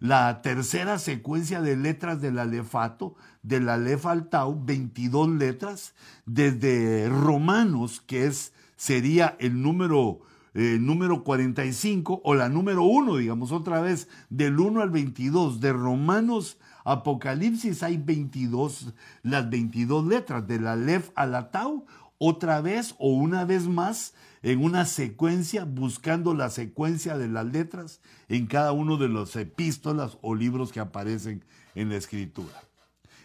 la 0.02 0.42
tercera 0.42 0.98
secuencia 0.98 1.62
de 1.62 1.76
letras 1.76 2.20
del 2.20 2.40
alefato, 2.40 3.14
del 3.44 3.68
alef 3.68 4.04
al 4.06 4.28
tau, 4.28 4.60
22 4.60 5.28
letras, 5.28 5.94
desde 6.26 7.08
Romanos, 7.08 8.02
que 8.04 8.26
es, 8.26 8.52
sería 8.74 9.36
el 9.38 9.62
número, 9.62 10.18
eh, 10.54 10.78
número 10.80 11.22
45, 11.22 12.20
o 12.24 12.34
la 12.34 12.48
número 12.48 12.82
1, 12.82 13.18
digamos 13.18 13.52
otra 13.52 13.80
vez, 13.80 14.08
del 14.28 14.58
1 14.58 14.82
al 14.82 14.90
22, 14.90 15.60
de 15.60 15.72
Romanos 15.72 16.58
Apocalipsis 16.84 17.84
hay 17.84 17.96
22, 17.96 18.92
las 19.22 19.48
22 19.48 20.04
letras, 20.06 20.48
del 20.48 20.66
alef 20.66 21.10
al 21.14 21.50
tau, 21.52 21.86
otra 22.24 22.60
vez 22.60 22.94
o 22.98 23.08
una 23.08 23.44
vez 23.44 23.66
más 23.66 24.14
en 24.42 24.62
una 24.62 24.84
secuencia, 24.84 25.64
buscando 25.64 26.34
la 26.34 26.50
secuencia 26.50 27.18
de 27.18 27.26
las 27.26 27.46
letras 27.46 28.00
en 28.28 28.46
cada 28.46 28.70
uno 28.70 28.96
de 28.96 29.08
los 29.08 29.34
epístolas 29.34 30.18
o 30.22 30.36
libros 30.36 30.70
que 30.70 30.78
aparecen 30.78 31.44
en 31.74 31.88
la 31.88 31.96
escritura. 31.96 32.62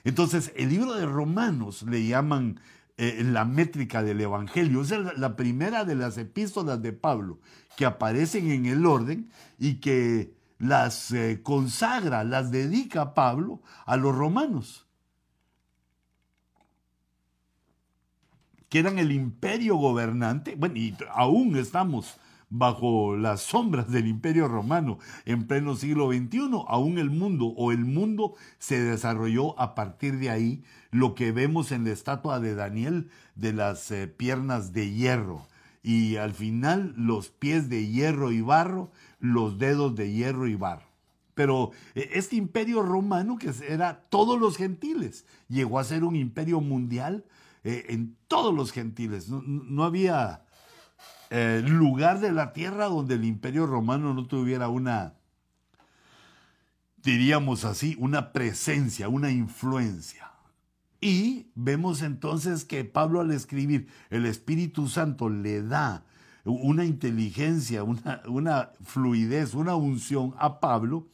Entonces, 0.03 0.51
el 0.55 0.69
libro 0.69 0.95
de 0.95 1.05
Romanos 1.05 1.83
le 1.83 2.07
llaman 2.07 2.59
eh, 2.97 3.21
la 3.23 3.45
métrica 3.45 4.01
del 4.01 4.19
Evangelio. 4.19 4.81
es 4.81 4.91
la 5.15 5.35
primera 5.35 5.85
de 5.85 5.93
las 5.93 6.17
epístolas 6.17 6.81
de 6.81 6.91
Pablo 6.91 7.39
que 7.75 7.85
aparecen 7.85 8.49
en 8.49 8.65
el 8.65 8.83
orden 8.83 9.29
y 9.59 9.75
que 9.75 10.33
las 10.57 11.11
eh, 11.11 11.41
consagra, 11.43 12.23
las 12.23 12.49
dedica 12.49 13.13
Pablo 13.13 13.61
a 13.85 13.95
los 13.95 14.15
romanos. 14.15 14.86
Que 18.69 18.79
eran 18.79 18.99
el 18.99 19.11
imperio 19.11 19.75
gobernante, 19.75 20.55
bueno, 20.55 20.75
y 20.75 20.95
aún 21.13 21.55
estamos 21.55 22.17
bajo 22.49 23.17
las 23.17 23.41
sombras 23.41 23.91
del 23.91 24.07
imperio 24.07 24.47
romano 24.47 24.99
en 25.25 25.47
pleno 25.47 25.75
siglo 25.75 26.11
XXI, 26.11 26.49
aún 26.67 26.97
el 26.97 27.09
mundo 27.09 27.47
o 27.47 27.71
el 27.71 27.85
mundo 27.85 28.35
se 28.57 28.81
desarrolló 28.81 29.59
a 29.59 29.75
partir 29.75 30.17
de 30.17 30.29
ahí, 30.29 30.63
lo 30.91 31.15
que 31.15 31.31
vemos 31.31 31.71
en 31.71 31.83
la 31.83 31.91
estatua 31.91 32.39
de 32.39 32.55
Daniel 32.55 33.09
de 33.35 33.53
las 33.53 33.91
eh, 33.91 34.07
piernas 34.07 34.71
de 34.71 34.93
hierro 34.93 35.47
y 35.83 36.17
al 36.17 36.33
final 36.33 36.93
los 36.97 37.29
pies 37.29 37.69
de 37.69 37.87
hierro 37.87 38.31
y 38.31 38.41
barro, 38.41 38.91
los 39.19 39.57
dedos 39.57 39.95
de 39.95 40.11
hierro 40.11 40.47
y 40.47 40.55
barro. 40.55 40.87
Pero 41.33 41.71
eh, 41.95 42.09
este 42.13 42.35
imperio 42.35 42.81
romano, 42.81 43.37
que 43.37 43.51
era 43.69 44.01
todos 44.09 44.39
los 44.39 44.57
gentiles, 44.57 45.25
llegó 45.47 45.79
a 45.79 45.83
ser 45.83 46.03
un 46.03 46.15
imperio 46.15 46.61
mundial 46.61 47.23
eh, 47.67 47.85
en 47.89 48.15
todos 48.29 48.55
los 48.55 48.71
gentiles. 48.71 49.27
No, 49.27 49.83
había 49.83 50.45
eh, 51.29 51.61
lugar 51.65 52.21
de 52.21 52.31
la 52.31 52.53
tierra 52.53 52.85
donde 52.85 53.15
el 53.15 53.25
imperio 53.25 53.65
romano 53.65 54.13
no 54.13 54.25
tuviera 54.25 54.69
una, 54.69 55.15
diríamos 57.03 57.65
así, 57.65 57.97
una 57.99 58.31
presencia, 58.31 59.09
una 59.09 59.31
influencia. 59.31 60.31
Y 61.01 61.51
vemos 61.55 62.03
entonces 62.03 62.63
que 62.63 62.85
Pablo 62.85 63.19
al 63.19 63.31
escribir, 63.31 63.89
el 64.11 64.25
Espíritu 64.25 64.87
Santo 64.87 65.27
le 65.27 65.61
da 65.61 66.05
una 66.45 66.85
inteligencia, 66.85 67.83
una, 67.83 68.21
una 68.29 68.69
fluidez, 68.81 69.55
una 69.55 69.75
unción 69.75 70.33
a 70.37 70.61
Pablo 70.61 71.09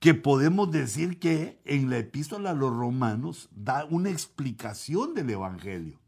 que 0.00 0.14
podemos 0.14 0.70
decir 0.70 1.18
que 1.18 1.60
en 1.64 1.90
la 1.90 1.98
epístola 1.98 2.50
a 2.50 2.54
los 2.54 2.74
romanos 2.74 3.48
da 3.54 3.84
una 3.84 4.10
explicación 4.10 5.14
del 5.14 5.30
Evangelio. 5.30 5.98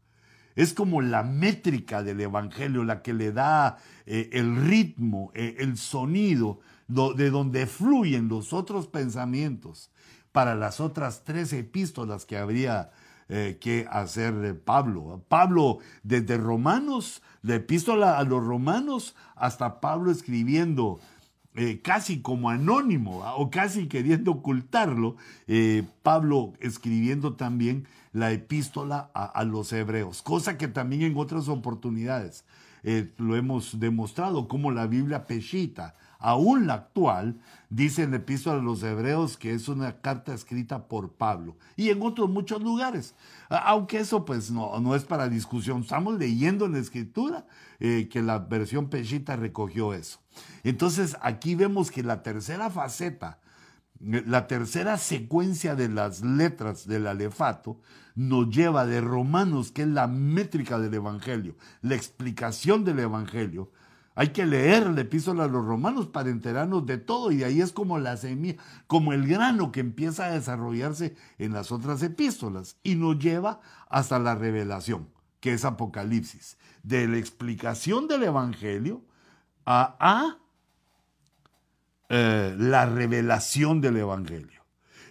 Es 0.55 0.73
como 0.73 1.01
la 1.01 1.23
métrica 1.23 2.03
del 2.03 2.21
Evangelio, 2.21 2.83
la 2.83 3.01
que 3.01 3.13
le 3.13 3.31
da 3.31 3.77
eh, 4.05 4.29
el 4.33 4.55
ritmo, 4.55 5.31
eh, 5.33 5.55
el 5.59 5.77
sonido, 5.77 6.59
de 6.87 7.29
donde 7.29 7.67
fluyen 7.67 8.27
los 8.27 8.51
otros 8.51 8.87
pensamientos 8.87 9.91
para 10.33 10.55
las 10.55 10.81
otras 10.81 11.23
tres 11.23 11.53
epístolas 11.53 12.25
que 12.25 12.37
habría 12.37 12.91
eh, 13.29 13.57
que 13.61 13.87
hacer 13.89 14.61
Pablo. 14.61 15.23
Pablo, 15.29 15.79
desde 16.03 16.35
Romanos, 16.35 17.21
la 17.43 17.55
epístola 17.55 18.17
a 18.17 18.23
los 18.23 18.43
romanos, 18.43 19.15
hasta 19.35 19.79
Pablo 19.79 20.11
escribiendo 20.11 20.99
eh, 21.55 21.81
casi 21.81 22.21
como 22.21 22.49
anónimo 22.49 23.23
o 23.35 23.49
casi 23.49 23.87
queriendo 23.87 24.31
ocultarlo, 24.31 25.17
eh, 25.47 25.83
Pablo 26.01 26.53
escribiendo 26.61 27.33
también 27.33 27.87
la 28.13 28.31
epístola 28.31 29.09
a, 29.13 29.43
los 29.43 29.71
hebreos, 29.73 30.21
cosa 30.21 30.57
que 30.57 30.67
también 30.67 31.01
en 31.01 31.17
otras 31.17 31.47
oportunidades 31.49 32.45
eh, 32.83 33.11
lo 33.17 33.35
hemos 33.35 33.79
demostrado, 33.79 34.47
como 34.47 34.71
la 34.71 34.87
Biblia 34.87 35.27
Peshita, 35.27 35.95
aún 36.21 36.67
la 36.67 36.75
actual, 36.75 37.41
dice 37.69 38.03
en 38.03 38.11
la 38.11 38.17
epístola 38.17 38.59
a 38.59 38.63
los 38.63 38.81
hebreos 38.83 39.35
que 39.37 39.53
es 39.53 39.67
una 39.67 39.99
carta 39.99 40.33
escrita 40.33 40.87
por 40.87 41.11
Pablo 41.11 41.57
y 41.75 41.89
en 41.89 42.01
otros 42.01 42.29
muchos 42.29 42.61
lugares. 42.61 43.15
Aunque 43.49 43.99
eso 43.99 44.23
pues 44.23 44.49
no, 44.51 44.79
no 44.79 44.95
es 44.95 45.03
para 45.03 45.27
discusión, 45.27 45.81
estamos 45.81 46.17
leyendo 46.17 46.65
en 46.65 46.73
la 46.73 46.79
escritura 46.79 47.45
que 47.79 48.21
la 48.23 48.39
versión 48.39 48.89
Peshita 48.89 49.35
recogió 49.35 49.93
eso. 49.93 50.19
Entonces 50.63 51.17
aquí 51.21 51.55
vemos 51.55 51.91
que 51.91 52.03
la 52.03 52.23
tercera 52.23 52.69
faceta 52.69 53.39
la 54.03 54.47
tercera 54.47 54.97
secuencia 54.97 55.75
de 55.75 55.87
las 55.87 56.21
letras 56.21 56.87
del 56.87 57.05
alefato 57.05 57.79
nos 58.15 58.49
lleva 58.49 58.85
de 58.85 58.99
Romanos, 58.99 59.71
que 59.71 59.83
es 59.83 59.87
la 59.87 60.07
métrica 60.07 60.79
del 60.79 60.93
Evangelio, 60.93 61.55
la 61.81 61.95
explicación 61.95 62.83
del 62.83 62.99
Evangelio. 62.99 63.71
Hay 64.13 64.29
que 64.29 64.45
leer 64.45 64.89
la 64.89 65.01
epístola 65.01 65.45
a 65.45 65.47
los 65.47 65.65
romanos 65.65 66.07
para 66.07 66.29
enterarnos 66.29 66.85
de 66.85 66.97
todo 66.97 67.31
y 67.31 67.37
de 67.37 67.45
ahí 67.45 67.61
es 67.61 67.71
como 67.71 67.97
la 67.97 68.17
semilla, 68.17 68.61
como 68.87 69.13
el 69.13 69.25
grano 69.25 69.71
que 69.71 69.79
empieza 69.79 70.25
a 70.25 70.31
desarrollarse 70.31 71.15
en 71.37 71.53
las 71.53 71.71
otras 71.71 72.03
epístolas 72.03 72.77
y 72.83 72.95
nos 72.95 73.19
lleva 73.19 73.61
hasta 73.89 74.19
la 74.19 74.35
revelación, 74.35 75.07
que 75.39 75.53
es 75.53 75.63
Apocalipsis, 75.63 76.57
de 76.83 77.07
la 77.07 77.17
explicación 77.17 78.07
del 78.07 78.23
Evangelio 78.23 79.01
a, 79.65 80.37
eh, 82.09 82.55
la 82.57 82.85
revelación 82.85 83.79
del 83.79 83.97
Evangelio. 83.97 84.61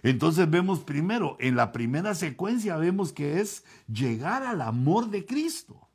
Entonces 0.03 0.49
vemos 0.49 0.79
primero, 0.81 1.37
en 1.39 1.55
la 1.55 1.71
primera 1.71 2.13
secuencia 2.13 2.77
vemos 2.77 3.13
que 3.13 3.39
es 3.39 3.63
llegar 3.87 4.43
al 4.43 4.61
amor 4.61 5.09
de 5.09 5.25
Cristo. 5.25 5.89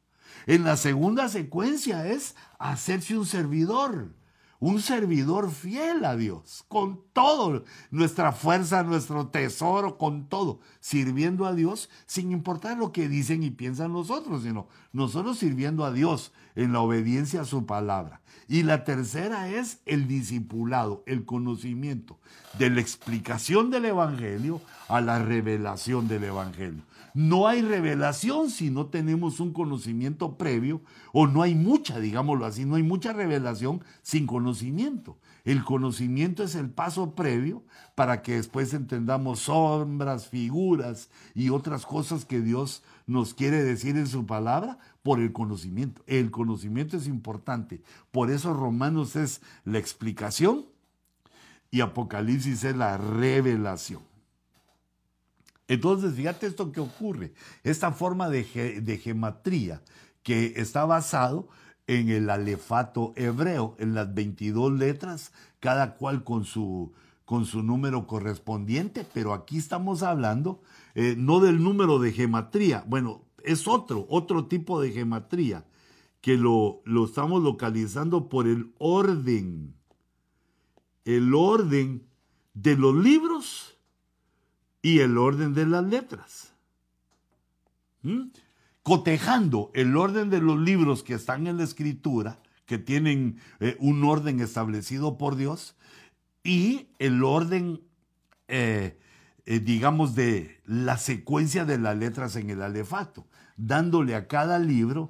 En 0.47 0.63
la 0.63 0.77
segunda 0.77 1.29
secuencia 1.29 2.07
es 2.07 2.37
hacerse 2.61 3.19
un 3.19 3.27
servidor, 3.27 4.15
un 4.61 4.81
servidor 4.81 5.51
fiel 5.51 6.05
a 6.05 6.15
Dios, 6.15 6.65
con 6.69 7.03
todo, 7.13 7.65
nuestra 7.91 8.31
fuerza, 8.31 8.85
nuestro 8.85 9.27
tesoro, 9.27 9.99
con 9.99 10.29
todo, 10.29 10.61
sirviendo 10.79 11.47
a 11.47 11.53
Dios 11.53 11.91
sin 12.07 12.31
importar 12.31 12.79
lo 12.79 12.93
que 12.93 13.09
dicen 13.09 13.43
y 13.43 13.51
piensan 13.51 13.93
los 13.93 14.09
otros, 14.09 14.45
sino 14.45 14.69
nosotros 14.93 15.37
sirviendo 15.37 15.85
a 15.85 15.91
Dios 15.91 16.33
en 16.57 16.73
la 16.73 16.81
obediencia 16.81 17.42
a 17.42 17.45
su 17.45 17.66
palabra. 17.66 18.21
Y 18.49 18.62
la 18.62 18.85
tercera 18.85 19.49
es 19.49 19.81
el 19.87 20.07
discipulado, 20.09 21.03
el 21.07 21.25
conocimiento 21.25 22.19
de 22.59 22.71
la 22.71 22.81
explicación 22.81 23.71
del 23.71 23.87
Evangelio 23.87 24.61
a 24.88 25.01
la 25.01 25.19
revelación 25.19 26.09
del 26.09 26.25
Evangelio. 26.25 26.83
No 27.16 27.49
hay 27.49 27.62
revelación 27.62 28.51
si 28.51 28.71
no 28.71 28.87
tenemos 28.87 29.40
un 29.40 29.55
conocimiento 29.55 30.37
previo, 30.37 30.83
o 31.12 31.27
no 31.27 31.40
hay 31.40 31.55
mucha, 31.55 31.99
digámoslo 31.99 32.45
así, 32.45 32.66
no 32.66 32.77
hay 32.77 32.83
mucha 32.83 33.14
revelación 33.14 33.83
sin 34.03 34.27
conocimiento. 34.27 35.16
El 35.47 35.64
conocimiento 35.64 36.42
es 36.42 36.55
el 36.57 36.69
paso 36.69 37.14
previo 37.14 37.62
para 37.95 38.21
que 38.21 38.35
después 38.35 38.75
entendamos 38.75 39.40
sombras, 39.40 40.29
figuras 40.29 41.09
y 41.35 41.49
otras 41.49 41.87
cosas 41.87 42.27
que 42.27 42.42
Dios 42.42 42.83
nos 43.07 43.35
quiere 43.35 43.62
decir 43.62 43.97
en 43.97 44.09
su 44.09 44.27
palabra 44.27 44.79
por 45.03 45.21
el 45.21 45.33
conocimiento. 45.33 46.03
El 46.07 46.31
conocimiento 46.31 46.97
es 46.97 47.07
importante. 47.07 47.81
Por 48.11 48.31
eso 48.31 48.53
Romanos 48.53 49.14
es 49.14 49.40
la 49.64 49.79
explicación 49.79 50.66
y 51.71 51.81
Apocalipsis 51.81 52.64
es 52.64 52.77
la 52.77 52.99
revelación. 52.99 54.03
Entonces, 55.69 56.14
fíjate 56.14 56.47
esto 56.47 56.73
que 56.73 56.81
ocurre. 56.81 57.33
Esta 57.64 57.92
forma 57.92 58.29
de, 58.29 58.45
gematría 59.03 59.83
que 60.23 60.55
está 60.57 60.85
basado 60.85 61.49
en 61.87 62.09
el 62.09 62.31
alefato 62.31 63.12
hebreo, 63.16 63.77
en 63.79 63.95
las 63.95 64.12
22 64.14 64.73
letras, 64.73 65.33
cada 65.61 65.95
cual 65.95 66.25
con 66.25 66.45
su, 66.45 66.92
con 67.25 67.47
su 67.47 67.62
número 67.62 68.07
correspondiente, 68.07 69.07
pero 69.12 69.33
aquí 69.33 69.59
estamos 69.59 70.03
hablando 70.03 70.62
eh, 70.97 71.15
no 71.15 71.41
del 71.41 71.63
número 71.63 71.99
de 71.99 72.11
gematría, 72.11 72.83
bueno, 72.89 73.27
es 73.45 73.69
otro, 73.69 74.07
otro 74.09 74.47
tipo 74.47 74.81
de 74.81 74.93
gematría, 74.93 75.67
que 76.23 76.39
lo, 76.39 76.81
lo 76.87 77.05
estamos 77.05 77.43
localizando 77.43 78.31
por 78.31 78.49
el 78.49 78.73
orden, 78.79 79.75
el 81.05 81.35
orden 81.35 82.07
de 82.55 82.77
los 82.79 82.95
libros 82.97 83.77
y 84.81 85.01
el 85.01 85.19
orden 85.19 85.53
de 85.53 85.67
las 85.67 85.85
letras. 85.85 86.55
¿Mm? 88.01 88.29
Cotejando 88.83 89.71
el 89.75 89.99
orden 89.99 90.31
de 90.31 90.41
los 90.41 90.59
libros 90.59 91.03
que 91.03 91.13
están 91.13 91.47
en 91.47 91.59
la 91.59 91.65
escritura, 91.65 92.41
que 92.65 92.79
tienen 92.79 93.39
eh, 93.61 93.77
un 93.81 94.03
orden 94.03 94.41
establecido 94.41 95.19
por 95.19 95.37
Dios, 95.37 95.77
y 96.43 96.87
el 96.99 97.23
orden, 97.23 97.83
eh, 98.49 98.99
eh, 99.47 99.61
digamos, 99.61 100.15
de 100.15 100.61
la 100.67 100.99
secuencia 100.99 101.65
de 101.65 101.79
las 101.79 101.97
letras 101.97 102.37
en 102.37 102.51
el 102.51 102.63
alefato, 102.63 103.27
dándole 103.57 104.15
a 104.15 104.29
cada 104.29 104.59
libro 104.59 105.09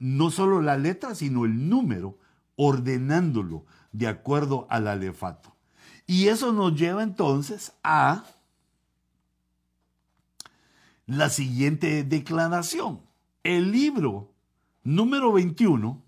no 0.00 0.32
solo 0.32 0.60
la 0.60 0.76
letra, 0.76 1.14
sino 1.14 1.44
el 1.44 1.68
número, 1.68 2.18
ordenándolo 2.56 3.66
de 3.92 4.08
acuerdo 4.08 4.66
al 4.68 4.88
alefato. 4.88 5.54
Y 6.08 6.28
eso 6.28 6.52
nos 6.52 6.74
lleva 6.74 7.02
entonces 7.02 7.72
a 7.82 8.24
la 11.06 11.30
siguiente 11.30 12.04
declaración. 12.04 13.00
El 13.42 13.72
libro 13.72 14.32
número 14.84 15.32
21, 15.32 16.02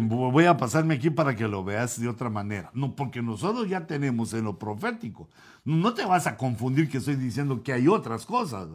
voy 0.00 0.44
a 0.46 0.56
pasarme 0.56 0.94
aquí 0.94 1.10
para 1.10 1.36
que 1.36 1.48
lo 1.48 1.64
veas 1.64 2.00
de 2.00 2.08
otra 2.08 2.30
manera. 2.30 2.70
No, 2.74 2.96
porque 2.96 3.22
nosotros 3.22 3.68
ya 3.68 3.86
tenemos 3.86 4.32
en 4.32 4.44
lo 4.44 4.58
profético. 4.58 5.28
No 5.64 5.94
te 5.94 6.04
vas 6.04 6.26
a 6.26 6.36
confundir 6.36 6.88
que 6.88 6.98
estoy 6.98 7.16
diciendo 7.16 7.62
que 7.62 7.72
hay 7.72 7.88
otras 7.88 8.24
cosas, 8.26 8.68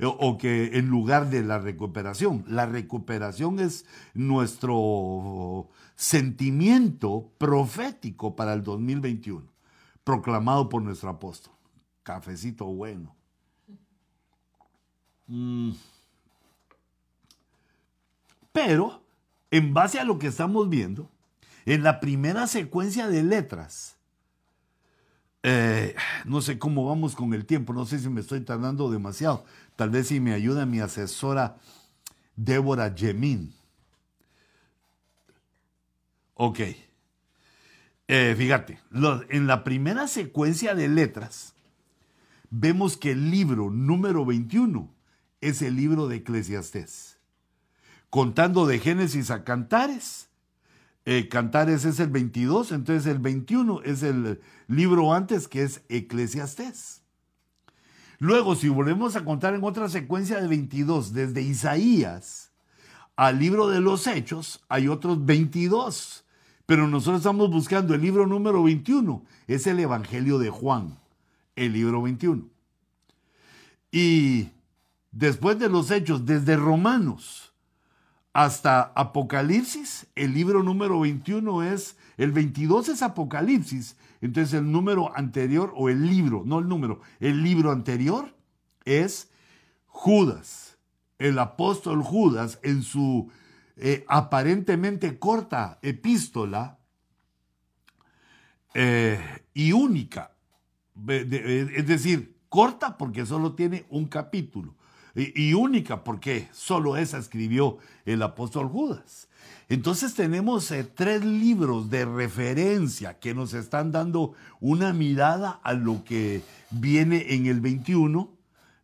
o 0.00 0.38
que 0.38 0.76
en 0.78 0.88
lugar 0.88 1.30
de 1.30 1.42
la 1.42 1.58
recuperación, 1.58 2.44
la 2.48 2.66
recuperación 2.66 3.60
es 3.60 3.86
nuestro 4.14 5.68
sentimiento 5.94 7.30
profético 7.38 8.34
para 8.34 8.54
el 8.54 8.62
2021, 8.62 9.46
proclamado 10.02 10.68
por 10.68 10.82
nuestro 10.82 11.10
apóstol. 11.10 11.52
Cafecito 12.02 12.66
bueno. 12.66 13.14
Mm. 15.26 15.72
Pero, 18.52 19.03
en 19.54 19.72
base 19.72 20.00
a 20.00 20.04
lo 20.04 20.18
que 20.18 20.26
estamos 20.26 20.68
viendo, 20.68 21.08
en 21.64 21.84
la 21.84 22.00
primera 22.00 22.48
secuencia 22.48 23.06
de 23.06 23.22
letras, 23.22 23.96
eh, 25.44 25.94
no 26.24 26.40
sé 26.40 26.58
cómo 26.58 26.84
vamos 26.86 27.14
con 27.14 27.32
el 27.34 27.46
tiempo, 27.46 27.72
no 27.72 27.86
sé 27.86 28.00
si 28.00 28.08
me 28.08 28.20
estoy 28.20 28.40
tardando 28.40 28.90
demasiado. 28.90 29.44
Tal 29.76 29.90
vez 29.90 30.08
si 30.08 30.18
me 30.18 30.32
ayuda 30.32 30.66
mi 30.66 30.80
asesora 30.80 31.56
Débora 32.34 32.92
Gemín. 32.96 33.54
Ok. 36.34 36.58
Eh, 38.08 38.34
fíjate, 38.36 38.80
en 39.28 39.46
la 39.46 39.62
primera 39.62 40.08
secuencia 40.08 40.74
de 40.74 40.88
letras, 40.88 41.54
vemos 42.50 42.96
que 42.96 43.12
el 43.12 43.30
libro 43.30 43.70
número 43.70 44.24
21 44.24 44.92
es 45.40 45.62
el 45.62 45.76
libro 45.76 46.08
de 46.08 46.16
Eclesiastés. 46.16 47.13
Contando 48.14 48.64
de 48.64 48.78
Génesis 48.78 49.32
a 49.32 49.42
Cantares, 49.42 50.28
eh, 51.04 51.28
Cantares 51.28 51.84
es 51.84 51.98
el 51.98 52.10
22, 52.10 52.70
entonces 52.70 53.06
el 53.06 53.18
21 53.18 53.82
es 53.82 54.04
el 54.04 54.40
libro 54.68 55.12
antes 55.12 55.48
que 55.48 55.64
es 55.64 55.82
Eclesiastés. 55.88 57.02
Luego, 58.20 58.54
si 58.54 58.68
volvemos 58.68 59.16
a 59.16 59.24
contar 59.24 59.56
en 59.56 59.64
otra 59.64 59.88
secuencia 59.88 60.40
de 60.40 60.46
22, 60.46 61.12
desde 61.12 61.42
Isaías 61.42 62.52
al 63.16 63.40
libro 63.40 63.66
de 63.66 63.80
los 63.80 64.06
Hechos, 64.06 64.64
hay 64.68 64.86
otros 64.86 65.26
22. 65.26 66.24
Pero 66.66 66.86
nosotros 66.86 67.16
estamos 67.16 67.50
buscando 67.50 67.94
el 67.94 68.00
libro 68.00 68.28
número 68.28 68.62
21, 68.62 69.24
es 69.48 69.66
el 69.66 69.80
Evangelio 69.80 70.38
de 70.38 70.50
Juan, 70.50 71.00
el 71.56 71.72
libro 71.72 72.00
21. 72.00 72.44
Y 73.90 74.50
después 75.10 75.58
de 75.58 75.68
los 75.68 75.90
hechos, 75.90 76.24
desde 76.24 76.56
Romanos 76.56 77.53
hasta 78.34 78.92
Apocalipsis, 78.96 80.08
el 80.16 80.34
libro 80.34 80.64
número 80.64 80.98
21 80.98 81.62
es, 81.62 81.96
el 82.16 82.32
22 82.32 82.88
es 82.88 83.02
Apocalipsis, 83.02 83.96
entonces 84.20 84.54
el 84.54 84.70
número 84.70 85.16
anterior, 85.16 85.72
o 85.76 85.88
el 85.88 86.08
libro, 86.08 86.42
no 86.44 86.58
el 86.58 86.68
número, 86.68 87.00
el 87.20 87.44
libro 87.44 87.70
anterior 87.70 88.34
es 88.84 89.30
Judas, 89.86 90.78
el 91.18 91.38
apóstol 91.38 92.02
Judas 92.02 92.58
en 92.64 92.82
su 92.82 93.30
eh, 93.76 94.04
aparentemente 94.08 95.16
corta 95.20 95.78
epístola 95.80 96.80
eh, 98.74 99.44
y 99.54 99.70
única, 99.70 100.32
es 101.06 101.86
decir, 101.86 102.36
corta 102.48 102.98
porque 102.98 103.26
solo 103.26 103.54
tiene 103.54 103.86
un 103.90 104.06
capítulo 104.06 104.74
y, 105.14 105.54
única, 105.54 106.02
porque 106.02 106.48
solo 106.52 106.96
esa 106.96 107.18
escribió 107.18 107.78
el 108.04 108.22
apóstol 108.22 108.68
Judas. 108.68 109.28
Entonces 109.68 110.14
tenemos 110.14 110.70
eh, 110.72 110.84
tres 110.84 111.24
libros 111.24 111.88
de 111.88 112.04
referencia 112.04 113.18
que 113.18 113.32
nos 113.32 113.54
están 113.54 113.92
dando 113.92 114.34
una 114.60 114.92
mirada 114.92 115.60
a 115.62 115.72
lo 115.72 116.04
que 116.04 116.42
viene 116.70 117.34
en 117.34 117.46
el 117.46 117.60
21, 117.60 118.36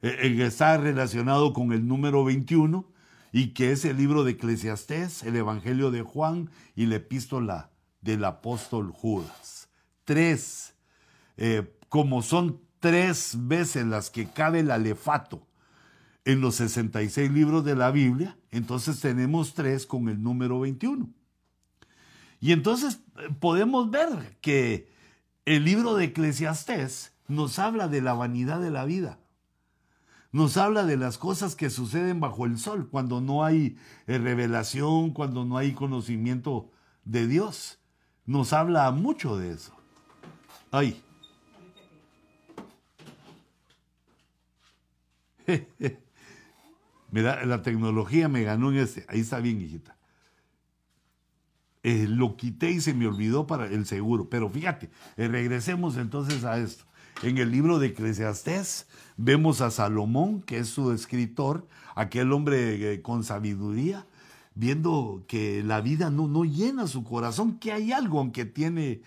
eh, 0.02 0.34
que 0.36 0.46
está 0.46 0.76
relacionado 0.78 1.52
con 1.52 1.72
el 1.72 1.86
número 1.86 2.24
21, 2.24 2.86
y 3.32 3.48
que 3.48 3.72
es 3.72 3.84
el 3.84 3.96
libro 3.96 4.24
de 4.24 4.32
Eclesiastés, 4.32 5.22
el 5.24 5.36
Evangelio 5.36 5.90
de 5.90 6.02
Juan 6.02 6.50
y 6.74 6.86
la 6.86 6.96
epístola 6.96 7.70
del 8.00 8.24
apóstol 8.24 8.90
Judas. 8.90 9.68
tres, 10.04 10.74
eh, 11.36 11.76
como 11.88 12.22
son 12.22 12.60
tres 12.80 13.36
veces 13.36 13.86
las 13.86 14.10
que 14.10 14.26
cabe 14.26 14.60
el 14.60 14.70
alefato 14.70 15.46
en 16.30 16.40
los 16.40 16.56
66 16.56 17.30
libros 17.30 17.64
de 17.64 17.74
la 17.74 17.90
Biblia, 17.90 18.36
entonces 18.50 19.00
tenemos 19.00 19.54
tres 19.54 19.86
con 19.86 20.08
el 20.08 20.22
número 20.22 20.60
21. 20.60 21.08
Y 22.40 22.52
entonces 22.52 23.00
eh, 23.18 23.28
podemos 23.38 23.90
ver 23.90 24.38
que 24.40 24.88
el 25.44 25.64
libro 25.64 25.94
de 25.94 26.04
Eclesiastés 26.06 27.12
nos 27.26 27.58
habla 27.58 27.88
de 27.88 28.00
la 28.00 28.14
vanidad 28.14 28.60
de 28.60 28.70
la 28.70 28.84
vida. 28.84 29.18
Nos 30.32 30.56
habla 30.56 30.84
de 30.84 30.96
las 30.96 31.18
cosas 31.18 31.56
que 31.56 31.70
suceden 31.70 32.20
bajo 32.20 32.46
el 32.46 32.56
sol, 32.58 32.88
cuando 32.88 33.20
no 33.20 33.44
hay 33.44 33.76
eh, 34.06 34.18
revelación, 34.18 35.10
cuando 35.10 35.44
no 35.44 35.58
hay 35.58 35.72
conocimiento 35.72 36.70
de 37.04 37.26
Dios. 37.26 37.80
Nos 38.24 38.52
habla 38.52 38.88
mucho 38.92 39.36
de 39.36 39.50
eso. 39.52 39.74
Ay. 40.70 41.02
La 47.12 47.62
tecnología 47.62 48.28
me 48.28 48.42
ganó 48.42 48.70
en 48.70 48.78
este. 48.78 49.04
Ahí 49.08 49.20
está 49.20 49.40
bien, 49.40 49.60
hijita. 49.60 49.96
Eh, 51.82 52.06
lo 52.06 52.36
quité 52.36 52.70
y 52.70 52.80
se 52.80 52.92
me 52.92 53.06
olvidó 53.06 53.46
para 53.46 53.66
el 53.66 53.86
seguro. 53.86 54.28
Pero 54.28 54.50
fíjate, 54.50 54.90
eh, 55.16 55.28
regresemos 55.28 55.96
entonces 55.96 56.44
a 56.44 56.58
esto. 56.58 56.84
En 57.22 57.38
el 57.38 57.50
libro 57.50 57.78
de 57.78 57.88
Eclesiastés 57.88 58.86
vemos 59.16 59.60
a 59.60 59.70
Salomón, 59.70 60.42
que 60.42 60.58
es 60.58 60.68
su 60.68 60.92
escritor, 60.92 61.66
aquel 61.94 62.32
hombre 62.32 62.94
eh, 62.94 63.02
con 63.02 63.24
sabiduría, 63.24 64.06
viendo 64.54 65.24
que 65.26 65.62
la 65.62 65.80
vida 65.80 66.10
no, 66.10 66.28
no 66.28 66.44
llena 66.44 66.86
su 66.86 67.02
corazón, 67.02 67.58
que 67.58 67.72
hay 67.72 67.92
algo, 67.92 68.18
aunque 68.18 68.44
tiene, 68.44 69.02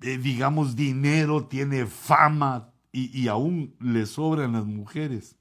digamos, 0.00 0.76
dinero, 0.76 1.46
tiene 1.46 1.86
fama 1.86 2.70
y, 2.92 3.18
y 3.18 3.28
aún 3.28 3.74
le 3.80 4.04
sobran 4.04 4.52
las 4.52 4.66
mujeres. 4.66 5.37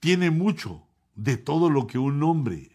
Tiene 0.00 0.30
mucho 0.30 0.82
de 1.14 1.36
todo 1.36 1.70
lo 1.70 1.86
que 1.86 1.98
un 1.98 2.22
hombre 2.22 2.70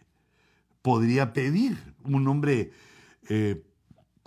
podría 0.82 1.32
pedir, 1.32 1.78
un 2.04 2.28
hombre 2.28 2.72
eh, 3.28 3.64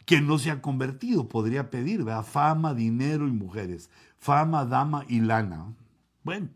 que 0.05 0.21
no 0.21 0.39
se 0.39 0.49
ha 0.49 0.61
convertido 0.61 1.29
podría 1.29 1.69
pedir, 1.69 2.03
¿verdad? 2.03 2.25
Fama, 2.25 2.73
dinero 2.73 3.27
y 3.27 3.31
mujeres, 3.31 3.89
fama, 4.17 4.65
dama 4.65 5.05
y 5.07 5.19
lana. 5.19 5.75
Bueno, 6.23 6.49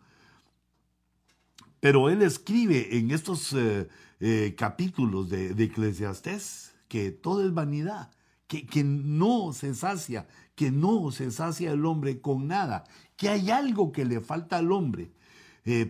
pero 1.80 2.10
él 2.10 2.24
escribe 2.24 2.98
en 2.98 3.12
estos 3.12 3.54
eh, 3.54 3.88
eh, 4.20 4.56
capítulos 4.58 5.30
de, 5.30 5.54
de, 5.54 5.64
Eclesiastés 5.66 6.74
que 6.88 7.12
todo 7.12 7.46
es 7.46 7.54
vanidad, 7.54 8.10
que, 8.48 8.66
que 8.66 8.84
no 8.84 9.54
se 9.54 9.76
sacia, 9.76 10.28
que 10.56 10.72
no 10.72 11.12
se 11.12 11.30
sacia 11.30 11.72
el 11.72 11.86
hombre 11.86 12.22
con 12.22 12.48
nada, 12.48 12.86
que 13.18 13.30
hay 13.30 13.52
algo 13.52 13.92
que 13.92 14.06
le 14.06 14.20
falta 14.22 14.58
al 14.58 14.72
hombre 14.72 15.12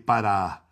para 0.06 0.66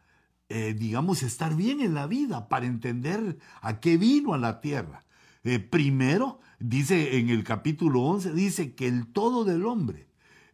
eh, 0.51 0.73
digamos, 0.73 1.21
estar 1.21 1.55
bien 1.55 1.79
en 1.79 1.93
la 1.93 2.07
vida, 2.07 2.49
para 2.49 2.65
entender 2.65 3.37
a 3.61 3.79
qué 3.79 3.97
vino 3.97 4.33
a 4.33 4.39
la 4.39 4.61
tierra. 4.61 5.05
Eh, 5.43 5.59
primero, 5.59 6.39
dice 6.59 7.19
en 7.19 7.29
el 7.29 7.43
capítulo 7.43 8.01
11, 8.01 8.33
dice 8.33 8.73
que 8.73 8.87
el 8.87 9.05
todo 9.05 9.45
del 9.45 9.67
hombre 9.67 10.07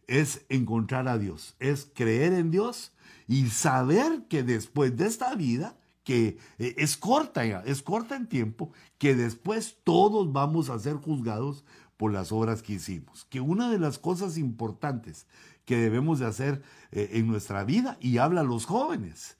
es 0.06 0.44
encontrar 0.50 1.08
a 1.08 1.16
Dios, 1.16 1.56
es 1.60 1.90
creer 1.94 2.34
en 2.34 2.50
Dios 2.50 2.92
y 3.26 3.46
saber 3.46 4.26
que 4.28 4.42
después 4.42 4.94
de 4.98 5.06
esta 5.06 5.34
vida, 5.34 5.78
que 6.04 6.36
eh, 6.58 6.74
es 6.76 6.98
corta, 6.98 7.44
es 7.64 7.80
corta 7.80 8.16
en 8.16 8.26
tiempo, 8.26 8.72
que 8.98 9.14
después 9.14 9.78
todos 9.82 10.30
vamos 10.30 10.68
a 10.68 10.78
ser 10.78 10.96
juzgados 10.96 11.64
por 11.96 12.12
las 12.12 12.32
obras 12.32 12.62
que 12.62 12.74
hicimos. 12.74 13.24
Que 13.30 13.40
una 13.40 13.70
de 13.70 13.78
las 13.78 13.98
cosas 13.98 14.36
importantes 14.36 15.26
que 15.66 15.76
debemos 15.76 16.20
de 16.20 16.26
hacer 16.26 16.62
en 16.92 17.26
nuestra 17.26 17.64
vida, 17.64 17.98
y 18.00 18.16
habla 18.16 18.40
a 18.40 18.44
los 18.44 18.64
jóvenes, 18.64 19.36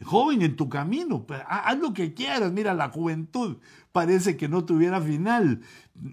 Joven 0.00 0.42
en 0.42 0.56
tu 0.56 0.68
camino, 0.68 1.26
haz 1.46 1.78
lo 1.78 1.92
que 1.92 2.14
quieras. 2.14 2.50
Mira, 2.52 2.74
la 2.74 2.88
juventud 2.88 3.58
parece 3.92 4.36
que 4.36 4.48
no 4.48 4.64
tuviera 4.64 5.00
final. 5.00 5.60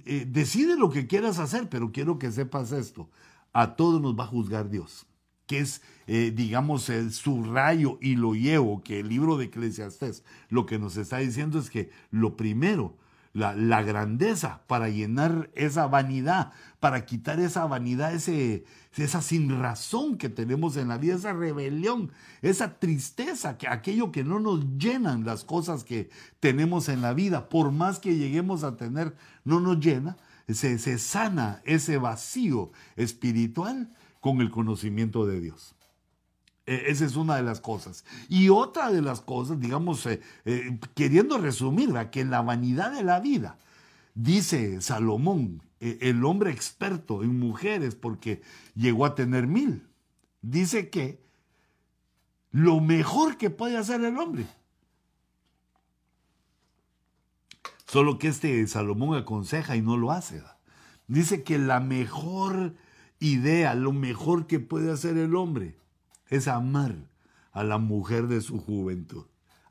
Eh, 0.05 0.25
decide 0.27 0.77
lo 0.77 0.89
que 0.89 1.07
quieras 1.07 1.39
hacer, 1.39 1.69
pero 1.69 1.91
quiero 1.91 2.19
que 2.19 2.31
sepas 2.31 2.71
esto. 2.71 3.09
A 3.53 3.75
todos 3.75 4.01
nos 4.01 4.17
va 4.17 4.25
a 4.25 4.27
juzgar 4.27 4.69
Dios, 4.69 5.07
que 5.47 5.59
es, 5.59 5.81
eh, 6.07 6.31
digamos, 6.35 6.89
el 6.89 7.11
subrayo 7.11 7.97
y 8.01 8.15
lo 8.15 8.35
llevo 8.35 8.83
que 8.83 8.99
el 8.99 9.09
libro 9.09 9.37
de 9.37 9.45
Eclesiastés 9.45 10.23
lo 10.49 10.65
que 10.65 10.77
nos 10.77 10.97
está 10.97 11.17
diciendo 11.17 11.57
es 11.57 11.69
que 11.69 11.89
lo 12.11 12.35
primero 12.35 12.95
la, 13.33 13.81
grandeza, 13.83 14.61
para 14.67 14.89
llenar 14.89 15.49
esa 15.55 15.87
vanidad, 15.87 16.51
para 16.79 17.05
quitar 17.05 17.39
esa 17.39 17.65
vanidad, 17.65 18.13
ese, 18.13 18.65
esa 18.95 19.21
sin 19.21 19.59
razón 19.59 20.17
que 20.17 20.29
tenemos 20.29 20.77
en 20.77 20.87
la 20.87 20.97
vida, 20.97 21.15
esa 21.15 21.33
rebelión, 21.33 22.11
esa 22.41 22.79
tristeza, 22.79 23.57
que 23.57 23.67
aquello 23.67 24.11
que 24.11 24.23
no 24.23 24.39
nos 24.39 24.77
llenan 24.77 25.25
las 25.25 25.43
cosas 25.43 25.83
que 25.83 26.09
tenemos 26.39 26.89
en 26.89 27.01
la 27.01 27.13
vida, 27.13 27.49
por 27.49 27.71
más 27.71 27.99
que 27.99 28.17
lleguemos 28.17 28.63
a 28.63 28.77
tener, 28.77 29.15
no 29.43 29.59
nos 29.59 29.79
llena, 29.79 30.17
se, 30.47 30.79
se 30.79 30.97
sana 30.97 31.61
ese 31.65 31.97
vacío 31.97 32.71
espiritual 32.95 33.93
con 34.19 34.41
el 34.41 34.49
conocimiento 34.49 35.25
de 35.25 35.39
Dios. 35.39 35.75
E, 36.69 36.91
esa 36.91 37.03
es 37.03 37.15
una 37.15 37.35
de 37.35 37.41
las 37.41 37.59
cosas. 37.61 38.05
Y 38.29 38.49
otra 38.49 38.91
de 38.91 39.01
las 39.01 39.21
cosas, 39.21 39.59
digamos, 39.59 40.05
eh, 40.05 40.21
eh, 40.45 40.79
queriendo 40.93 41.39
resumirla, 41.39 42.11
que 42.11 42.21
en 42.21 42.29
la 42.29 42.43
vanidad 42.43 42.91
de 42.91 43.01
la 43.01 43.19
vida, 43.19 43.57
dice 44.13 44.79
Salomón, 44.79 45.63
e, 45.79 45.97
el 46.01 46.23
hombre 46.23 46.51
experto 46.51 47.23
en 47.23 47.39
mujeres, 47.39 47.95
porque 47.95 48.43
llegó 48.75 49.07
a 49.07 49.15
tener 49.15 49.47
mil, 49.47 49.87
dice 50.43 50.91
que 50.91 51.19
lo 52.51 52.79
mejor 52.81 53.37
que 53.37 53.49
puede 53.49 53.75
hacer 53.75 54.03
el 54.03 54.19
hombre. 54.19 54.45
Solo 57.87 58.19
que 58.19 58.27
este 58.27 58.67
Salomón 58.67 59.17
aconseja 59.17 59.75
y 59.75 59.81
no 59.81 59.97
lo 59.97 60.11
hace. 60.11 60.43
Dice 61.07 61.41
que 61.41 61.57
la 61.57 61.79
mejor 61.79 62.75
idea, 63.19 63.73
lo 63.73 63.91
mejor 63.91 64.45
que 64.45 64.59
puede 64.59 64.91
hacer 64.91 65.17
el 65.17 65.35
hombre 65.35 65.79
es 66.29 66.47
amar 66.47 66.95
a 67.51 67.63
la 67.63 67.77
mujer 67.77 68.27
de 68.27 68.41
su 68.41 68.59
juventud, 68.59 69.25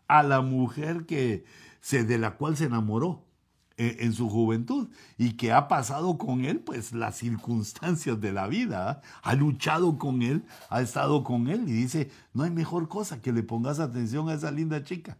a 0.07 0.23
la 0.23 0.41
mujer 0.41 1.07
que 1.07 1.45
se, 1.81 2.05
de 2.05 2.19
la 2.19 2.37
cual 2.37 2.57
se 2.57 2.65
enamoró 2.65 3.25
eh, 3.77 3.99
en, 4.01 4.13
su 4.13 4.29
juventud 4.29 4.89
y 5.17 5.35
que 5.35 5.53
ha 5.53 5.69
pasado 5.69 6.19
con 6.19 6.45
él 6.45 6.59
pues 6.59 6.93
las 6.93 7.17
circunstancias 7.17 8.21
de 8.21 8.33
la 8.33 8.49
vida, 8.49 8.91
¿ah? 8.91 9.01
ha 9.23 9.35
luchado 9.35 9.99
con 9.99 10.23
él, 10.23 10.45
ha 10.69 10.83
estado 10.83 11.23
con 11.23 11.47
él 11.47 11.69
y 11.69 11.73
dice, 11.73 12.11
no 12.35 12.43
hay 12.43 12.51
mejor 12.51 12.89
cosa 12.89 13.23
que 13.23 13.33
le 13.33 13.45
pongas 13.45 13.79
atención 13.79 14.29
a 14.29 14.35
esa 14.35 14.51
linda 14.51 14.83
chica. 14.83 15.17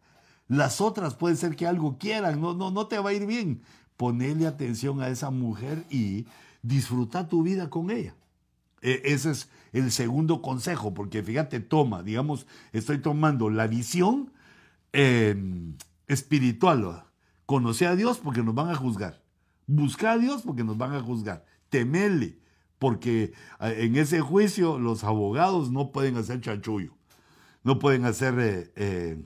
Las 0.49 0.81
otras 0.81 1.15
puede 1.15 1.37
ser 1.37 1.55
que 1.55 1.67
algo 1.67 1.99
quieran, 1.99 2.41
no, 2.41 2.55
no, 2.55 2.73
no 2.73 2.89
te 2.89 2.99
va 2.99 3.11
a 3.11 3.13
ir 3.13 3.27
bien. 3.27 3.63
Ponele 3.97 4.47
atención 4.47 5.03
a 5.03 5.09
esa 5.09 5.31
mujer 5.31 5.85
y 5.91 6.27
disfruta 6.63 7.29
tu 7.29 7.43
vida 7.43 7.71
con 7.71 7.91
ella. 7.91 8.15
E, 8.83 9.03
ese 9.05 9.33
es 9.33 9.51
el 9.73 9.91
segundo 9.91 10.43
consejo, 10.43 10.95
porque 10.95 11.23
fíjate, 11.23 11.61
toma, 11.61 12.03
digamos, 12.03 12.47
estoy 12.73 12.99
tomando 12.99 13.51
la 13.51 13.67
visión 13.67 14.33
em, 14.93 15.77
espiritual. 16.07 17.05
Conoce 17.47 17.87
a 17.87 17.97
Dios 17.97 18.19
porque 18.19 18.43
nos 18.43 18.55
van 18.55 18.71
a 18.71 18.75
juzgar. 18.75 19.23
Busca 19.67 20.13
a 20.13 20.19
Dios 20.19 20.43
porque 20.43 20.65
nos 20.65 20.79
van 20.79 20.95
a 20.95 21.01
juzgar. 21.01 21.45
Temele, 21.69 22.39
porque 22.79 23.33
eh, 23.61 23.77
en 23.79 23.97
ese 23.97 24.21
juicio 24.21 24.79
los 24.79 25.05
abogados 25.05 25.71
no 25.71 25.93
pueden 25.93 26.17
hacer 26.17 26.41
chanchullo. 26.41 26.95
No 27.65 27.79
pueden 27.79 28.05
hacer 28.05 28.39
eh, 28.39 28.73
eh, 28.77 29.23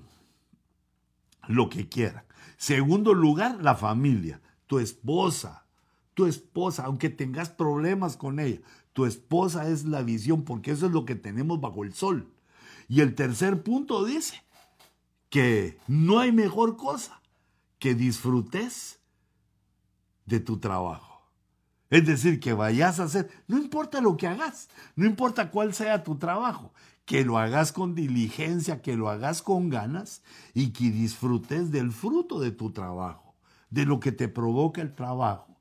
lo 1.47 1.69
que 1.69 1.89
quieran. 1.89 2.25
Segundo 2.57 3.15
lugar, 3.15 3.59
la 3.63 3.75
familia. 3.75 4.41
Tu 4.67 4.79
esposa, 4.79 5.67
tu 6.15 6.27
esposa, 6.27 6.85
aunque 6.85 7.11
tengas 7.11 7.51
problemas 7.51 8.17
con 8.17 8.41
ella, 8.41 8.61
tu 8.93 9.07
esposa 9.07 9.69
es 9.69 9.85
la 9.85 10.03
visión, 10.03 10.45
porque 10.45 10.73
eso 10.73 10.87
es 10.87 10.93
lo 10.93 11.05
que 11.05 11.15
tenemos 11.15 11.61
bajo 11.61 11.85
el 11.85 11.95
sol. 11.95 12.33
Y 12.89 13.01
el 13.01 13.15
tercer 13.15 13.63
punto 13.63 14.05
dice 14.05 14.43
que 15.31 15.79
no 15.87 16.19
hay 16.19 16.33
mejor 16.33 16.77
cosa 16.77 17.21
que 17.79 17.95
disfrutes 17.95 19.01
de 20.27 20.41
tu 20.41 20.59
trabajo. 20.59 21.31
Es 21.89 22.07
decir, 22.07 22.41
que 22.41 22.53
vayas 22.53 23.01
a 23.01 23.05
hacer, 23.05 23.31
no 23.49 23.59
importa 23.59 24.01
lo 24.01 24.17
que 24.17 24.27
hagas, 24.27 24.69
no 24.97 25.07
importa 25.07 25.51
cuál 25.51 25.75
sea 25.75 26.03
tu 26.03 26.17
trabajo, 26.17 26.73
que 27.05 27.25
lo 27.25 27.39
hagas 27.39 27.73
con 27.73 27.95
diligencia, 27.95 28.81
que 28.81 28.97
lo 28.97 29.11
hagas 29.11 29.43
con 29.43 29.69
ganas 29.69 30.23
y 30.55 30.71
que 30.71 30.91
disfrutes 30.91 31.71
del 31.71 31.93
fruto 31.93 32.41
de 32.41 32.51
tu 32.51 32.73
trabajo, 32.73 33.35
de 33.69 33.85
lo 33.85 34.01
que 34.01 34.13
te 34.13 34.29
provoca 34.29 34.81
el 34.81 34.95
trabajo 34.95 35.52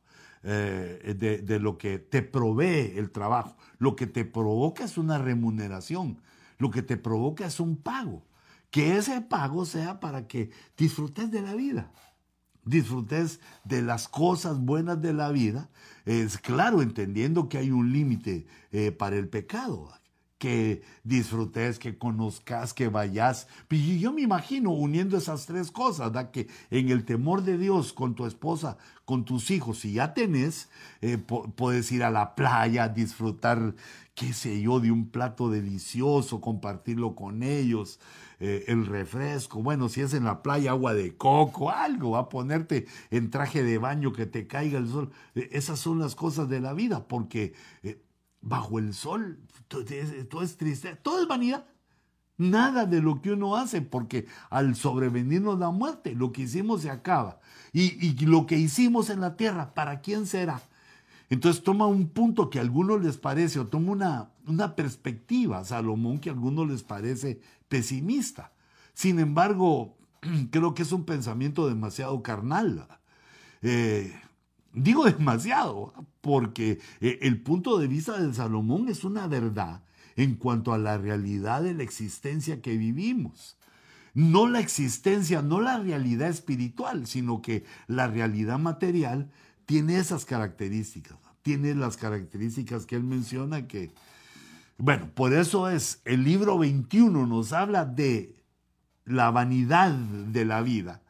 eh, 0.43 1.41
de, 1.43 1.59
lo 1.59 1.77
que 1.77 1.99
te 1.99 2.21
provee 2.21 2.93
el 2.97 3.11
trabajo. 3.11 3.55
Lo 3.77 3.95
que 3.95 4.07
te 4.07 4.25
provoca 4.25 4.83
es 4.83 4.97
una 4.97 5.17
remuneración, 5.17 6.21
lo 6.57 6.71
que 6.71 6.81
te 6.81 6.97
provoca 6.97 7.45
es 7.45 7.59
un 7.59 7.77
pago. 7.77 8.25
Que 8.69 8.97
ese 8.97 9.21
pago 9.21 9.65
sea 9.65 9.99
para 9.99 10.27
que 10.27 10.51
disfrutes 10.77 11.29
de 11.31 11.41
la 11.41 11.55
vida. 11.55 11.91
disfrutes 12.63 13.39
de 13.63 13.81
las 13.81 14.07
cosas 14.07 14.59
buenas 14.59 15.01
de 15.01 15.13
la 15.13 15.31
vida, 15.31 15.69
es 16.05 16.37
claro, 16.37 16.81
entendiendo 16.83 17.49
que 17.49 17.57
hay 17.57 17.71
un 17.71 17.91
límite 17.91 18.45
eh, 18.71 18.91
para 18.91 19.15
el 19.15 19.27
pecado 19.29 19.89
que 20.41 20.81
disfrutes, 21.03 21.77
que 21.77 21.99
conozcas, 21.99 22.73
que 22.73 22.87
vayas. 22.87 23.47
Y 23.69 23.99
yo 23.99 24.11
me 24.11 24.21
imagino 24.21 24.71
uniendo 24.71 25.15
esas 25.15 25.45
tres 25.45 25.69
cosas, 25.69 26.11
¿da? 26.11 26.31
que 26.31 26.47
en 26.71 26.89
el 26.89 27.05
temor 27.05 27.43
de 27.43 27.59
Dios 27.59 27.93
con 27.93 28.15
tu 28.15 28.25
esposa, 28.25 28.79
con 29.05 29.23
tus 29.23 29.51
hijos, 29.51 29.77
si 29.77 29.93
ya 29.93 30.15
tenés, 30.15 30.67
eh, 31.01 31.19
puedes 31.19 31.91
ir 31.91 32.03
a 32.03 32.09
la 32.09 32.33
playa, 32.33 32.89
disfrutar, 32.89 33.75
qué 34.15 34.33
sé 34.33 34.59
yo, 34.59 34.79
de 34.79 34.91
un 34.91 35.09
plato 35.09 35.51
delicioso, 35.51 36.41
compartirlo 36.41 37.13
con 37.13 37.43
ellos, 37.43 37.99
eh, 38.39 38.65
el 38.67 38.87
refresco, 38.87 39.61
bueno, 39.61 39.89
si 39.89 40.01
es 40.01 40.15
en 40.15 40.23
la 40.23 40.41
playa, 40.41 40.71
agua 40.71 40.95
de 40.95 41.15
coco, 41.17 41.69
algo, 41.69 42.17
a 42.17 42.29
ponerte 42.29 42.87
en 43.11 43.29
traje 43.29 43.61
de 43.61 43.77
baño 43.77 44.11
que 44.11 44.25
te 44.25 44.47
caiga 44.47 44.79
el 44.79 44.87
sol. 44.87 45.11
Eh, 45.35 45.49
esas 45.51 45.77
son 45.77 45.99
las 45.99 46.15
cosas 46.15 46.49
de 46.49 46.61
la 46.61 46.73
vida, 46.73 47.07
porque 47.07 47.53
bajo 48.41 48.79
el 48.79 48.93
sol, 48.93 49.39
todo 49.67 50.41
es, 50.41 50.57
triste, 50.57 50.95
todo 50.95 51.21
es 51.21 51.27
vanidad. 51.27 51.65
Nada 52.37 52.85
de 52.85 53.01
lo 53.01 53.21
que 53.21 53.31
uno 53.31 53.55
hace, 53.55 53.81
porque 53.81 54.25
al 54.49 54.75
sobrevenirnos 54.75 55.59
la 55.59 55.69
muerte, 55.69 56.15
lo 56.15 56.31
que 56.31 56.43
hicimos 56.43 56.81
se 56.81 56.89
acaba. 56.89 57.39
Y, 57.71 58.25
lo 58.25 58.47
que 58.47 58.57
hicimos 58.57 59.09
en 59.09 59.21
la 59.21 59.37
tierra, 59.37 59.73
¿para 59.73 60.01
quién 60.01 60.25
será? 60.25 60.61
Entonces 61.29 61.63
toma 61.63 61.85
un 61.85 62.09
punto 62.09 62.49
que 62.49 62.57
a 62.57 62.63
algunos 62.63 63.01
les 63.01 63.17
parece, 63.17 63.59
o 63.59 63.67
toma 63.67 63.91
una, 63.91 64.31
una 64.47 64.75
perspectiva, 64.75 65.63
Salomón, 65.63 66.19
que 66.19 66.29
a 66.29 66.33
algunos 66.33 66.67
les 66.67 66.83
parece 66.83 67.39
pesimista. 67.69 68.51
Sin 68.93 69.19
embargo, 69.19 69.95
creo 70.51 70.73
que 70.73 70.81
es 70.81 70.91
un 70.91 71.05
pensamiento 71.05 71.67
demasiado 71.67 72.21
carnal. 72.23 72.87
Eh, 73.61 74.13
Digo 74.73 75.05
demasiado, 75.05 75.93
porque 76.21 76.79
eh, 77.01 77.19
el 77.21 77.41
punto 77.41 77.77
de 77.77 77.87
vista 77.87 78.19
de 78.19 78.33
Salomón 78.33 78.87
es 78.87 79.03
una 79.03 79.27
verdad 79.27 79.83
en 80.15 80.35
cuanto 80.35 80.73
a 80.73 80.77
la 80.77 80.97
realidad 80.97 81.63
de 81.63 81.73
la 81.73 81.83
existencia 81.83 82.61
que 82.61 82.77
vivimos. 82.77 83.57
No 84.13 84.47
la 84.47 84.59
existencia, 84.59 85.41
no 85.41 85.61
la 85.61 85.79
realidad 85.79 86.29
espiritual, 86.29 87.07
sino 87.07 87.41
que 87.41 87.65
la 87.87 88.07
realidad 88.07 88.59
material 88.59 89.29
tiene 89.65 89.97
esas 89.97 90.25
características, 90.25 91.17
tiene 91.41 91.75
las 91.75 91.95
características 91.95 92.85
que 92.85 92.97
él 92.97 93.03
menciona 93.03 93.67
que, 93.67 93.91
bueno, 94.77 95.09
por 95.13 95.33
eso 95.33 95.69
es, 95.69 96.01
el 96.03 96.23
libro 96.23 96.57
21 96.57 97.25
nos 97.25 97.53
habla 97.53 97.85
de 97.85 98.35
la 99.05 99.31
vanidad 99.31 99.91
de 99.91 100.45
la 100.45 100.61
vida. 100.61 101.01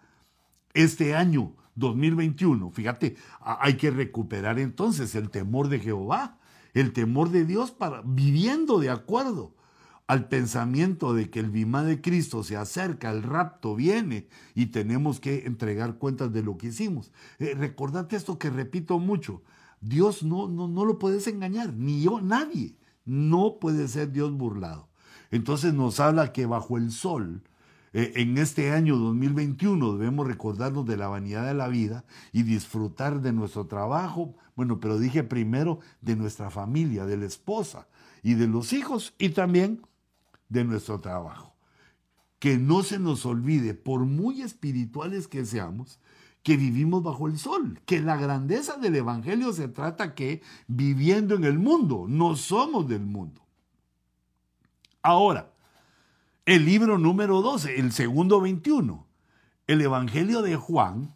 Este 0.73 1.15
año 1.15 1.55
2021. 1.81 2.71
Fíjate, 2.71 3.17
hay 3.41 3.75
que 3.75 3.91
recuperar 3.91 4.57
entonces 4.59 5.13
el 5.15 5.29
temor 5.29 5.67
de 5.67 5.79
Jehová, 5.79 6.39
el 6.73 6.93
temor 6.93 7.29
de 7.29 7.43
Dios 7.43 7.71
para 7.71 8.01
viviendo 8.05 8.79
de 8.79 8.89
acuerdo 8.89 9.53
al 10.07 10.27
pensamiento 10.27 11.13
de 11.13 11.29
que 11.29 11.39
el 11.39 11.49
bimá 11.49 11.83
de 11.83 12.01
Cristo 12.01 12.43
se 12.43 12.55
acerca, 12.55 13.11
el 13.11 13.23
rapto 13.23 13.75
viene 13.75 14.27
y 14.55 14.67
tenemos 14.67 15.19
que 15.19 15.45
entregar 15.45 15.95
cuentas 15.95 16.31
de 16.31 16.43
lo 16.43 16.57
que 16.57 16.67
hicimos. 16.67 17.11
Eh, 17.39 17.55
recordate 17.57 18.15
esto 18.15 18.37
que 18.37 18.49
repito 18.49 18.99
mucho, 18.99 19.41
Dios 19.81 20.23
no, 20.23 20.47
no, 20.47 20.67
no 20.67 20.85
lo 20.85 20.99
puedes 20.99 21.27
engañar, 21.27 21.73
ni 21.73 22.01
yo, 22.01 22.21
nadie. 22.21 22.75
No 23.03 23.57
puede 23.59 23.87
ser 23.87 24.11
Dios 24.11 24.31
burlado. 24.31 24.89
Entonces 25.31 25.73
nos 25.73 25.99
habla 25.99 26.33
que 26.33 26.45
bajo 26.45 26.77
el 26.77 26.91
sol 26.91 27.41
eh, 27.93 28.13
en 28.15 28.37
este 28.37 28.71
año 28.71 28.95
2021 28.97 29.97
debemos 29.97 30.25
recordarnos 30.25 30.85
de 30.85 30.95
la 30.95 31.09
vanidad 31.09 31.45
de 31.45 31.53
la 31.53 31.67
vida 31.67 32.05
y 32.31 32.43
disfrutar 32.43 33.21
de 33.21 33.33
nuestro 33.33 33.67
trabajo, 33.67 34.35
bueno, 34.55 34.79
pero 34.79 34.97
dije 34.97 35.23
primero 35.23 35.79
de 35.99 36.15
nuestra 36.15 36.49
familia, 36.49 37.05
de 37.05 37.17
la 37.17 37.25
esposa 37.25 37.87
y 38.23 38.35
de 38.35 38.47
los 38.47 38.71
hijos 38.71 39.13
y 39.17 39.29
también 39.29 39.81
de 40.47 40.63
nuestro 40.63 41.01
trabajo. 41.01 41.53
Que 42.39 42.57
no 42.57 42.81
se 42.83 42.97
nos 42.97 43.25
olvide, 43.25 43.73
por 43.73 44.05
muy 44.05 44.41
espirituales 44.41 45.27
que 45.27 45.45
seamos, 45.45 45.99
que 46.43 46.57
vivimos 46.57 47.03
bajo 47.03 47.27
el 47.27 47.37
sol, 47.37 47.79
que 47.85 47.99
la 47.99 48.15
grandeza 48.15 48.77
del 48.77 48.95
Evangelio 48.95 49.53
se 49.53 49.67
trata 49.67 50.15
que 50.15 50.41
viviendo 50.67 51.35
en 51.35 51.43
el 51.43 51.59
mundo, 51.59 52.05
no 52.07 52.35
somos 52.35 52.87
del 52.87 53.05
mundo. 53.05 53.41
Ahora, 55.03 55.50
el 56.45 56.65
libro 56.65 56.97
número 56.97 57.41
12, 57.41 57.79
el 57.79 57.91
segundo 57.91 58.41
21, 58.41 59.05
el 59.67 59.81
Evangelio 59.81 60.41
de 60.41 60.55
Juan, 60.55 61.15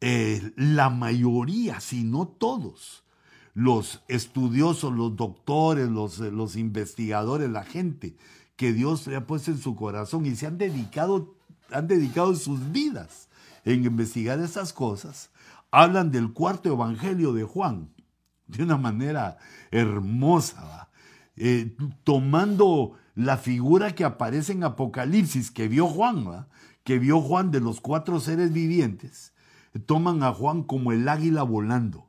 eh, 0.00 0.52
la 0.56 0.90
mayoría, 0.90 1.80
si 1.80 2.04
no 2.04 2.26
todos, 2.26 3.04
los 3.54 4.02
estudiosos, 4.08 4.92
los 4.92 5.16
doctores, 5.16 5.88
los, 5.88 6.20
eh, 6.20 6.30
los 6.30 6.56
investigadores, 6.56 7.50
la 7.50 7.64
gente 7.64 8.16
que 8.56 8.72
Dios 8.72 9.06
le 9.06 9.16
ha 9.16 9.26
puesto 9.26 9.50
en 9.50 9.58
su 9.58 9.76
corazón 9.76 10.24
y 10.24 10.34
se 10.34 10.46
han 10.46 10.58
dedicado, 10.58 11.34
han 11.70 11.86
dedicado 11.86 12.34
sus 12.34 12.72
vidas 12.72 13.28
en 13.64 13.84
investigar 13.84 14.40
esas 14.40 14.72
cosas, 14.72 15.30
hablan 15.70 16.10
del 16.10 16.32
cuarto 16.32 16.72
evangelio 16.72 17.32
de 17.32 17.44
Juan 17.44 17.90
de 18.46 18.62
una 18.62 18.78
manera 18.78 19.38
hermosa, 19.70 20.87
eh, 21.40 21.76
tomando 22.04 22.94
la 23.14 23.36
figura 23.36 23.94
que 23.94 24.04
aparece 24.04 24.52
en 24.52 24.64
Apocalipsis, 24.64 25.50
que 25.50 25.68
vio 25.68 25.86
Juan, 25.86 26.46
que 26.84 26.98
vio 26.98 27.20
Juan 27.20 27.50
de 27.50 27.60
los 27.60 27.80
cuatro 27.80 28.20
seres 28.20 28.52
vivientes, 28.52 29.32
toman 29.86 30.22
a 30.22 30.32
Juan 30.32 30.62
como 30.62 30.92
el 30.92 31.08
águila 31.08 31.42
volando. 31.42 32.06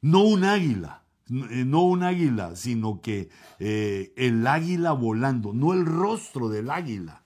No 0.00 0.22
un 0.22 0.44
águila, 0.44 1.02
eh, 1.28 1.64
no 1.64 1.82
un 1.82 2.02
águila, 2.02 2.56
sino 2.56 3.00
que 3.00 3.30
eh, 3.58 4.12
el 4.16 4.46
águila 4.46 4.92
volando, 4.92 5.52
no 5.52 5.72
el 5.72 5.86
rostro 5.86 6.48
del 6.48 6.70
águila, 6.70 7.22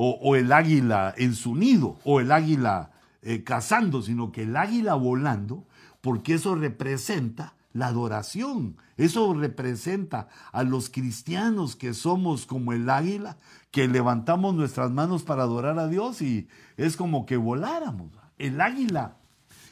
o, 0.00 0.36
el 0.36 0.52
águila 0.52 1.12
en 1.16 1.34
su 1.34 1.56
nido, 1.56 1.98
o 2.04 2.20
el 2.20 2.30
águila 2.30 2.92
cazando, 3.44 4.00
sino 4.00 4.30
que 4.30 4.44
el 4.44 4.56
águila 4.56 4.94
volando, 4.94 5.66
porque 6.00 6.34
eso 6.34 6.54
representa 6.54 7.57
la 7.78 7.86
adoración. 7.86 8.76
Eso 8.96 9.32
representa 9.32 10.28
a 10.52 10.64
los 10.64 10.90
cristianos 10.90 11.76
que 11.76 11.94
somos 11.94 12.44
como 12.44 12.72
el 12.72 12.90
águila, 12.90 13.38
que 13.70 13.88
levantamos 13.88 14.54
nuestras 14.54 14.90
manos 14.90 15.22
para 15.22 15.44
adorar 15.44 15.78
a 15.78 15.88
Dios 15.88 16.20
y 16.20 16.48
es 16.76 16.96
como 16.96 17.24
que 17.24 17.36
voláramos. 17.36 18.10
El 18.36 18.60
águila 18.60 19.16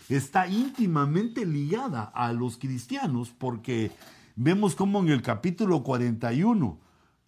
está 0.09 0.47
íntimamente 0.47 1.45
ligada 1.45 2.05
a 2.05 2.33
los 2.33 2.57
cristianos 2.57 3.35
porque 3.37 3.91
vemos 4.37 4.75
como 4.77 5.01
en 5.01 5.09
el 5.09 5.23
capítulo 5.23 5.83
41 5.83 6.79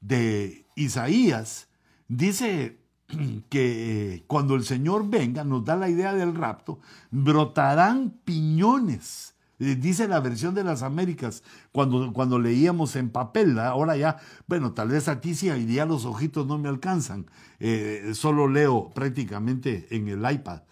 de 0.00 0.64
Isaías 0.76 1.68
dice 2.06 2.78
que 3.48 4.24
cuando 4.26 4.54
el 4.54 4.64
Señor 4.64 5.08
venga, 5.08 5.42
nos 5.42 5.64
da 5.64 5.76
la 5.76 5.88
idea 5.88 6.14
del 6.14 6.34
rapto, 6.34 6.78
brotarán 7.10 8.10
piñones 8.24 9.34
eh, 9.58 9.76
dice 9.76 10.08
la 10.08 10.20
versión 10.20 10.54
de 10.54 10.64
las 10.64 10.82
Américas, 10.82 11.42
cuando, 11.72 12.12
cuando 12.12 12.38
leíamos 12.38 12.96
en 12.96 13.10
papel, 13.10 13.58
ahora 13.58 13.96
ya, 13.96 14.18
bueno, 14.46 14.72
tal 14.72 14.88
vez 14.88 15.08
a 15.08 15.20
ti 15.20 15.34
sí, 15.34 15.50
día 15.50 15.84
los 15.84 16.04
ojitos 16.04 16.46
no 16.46 16.58
me 16.58 16.68
alcanzan, 16.68 17.26
eh, 17.58 18.12
solo 18.14 18.48
leo 18.48 18.90
prácticamente 18.94 19.88
en 19.90 20.08
el 20.08 20.30
iPad. 20.30 20.62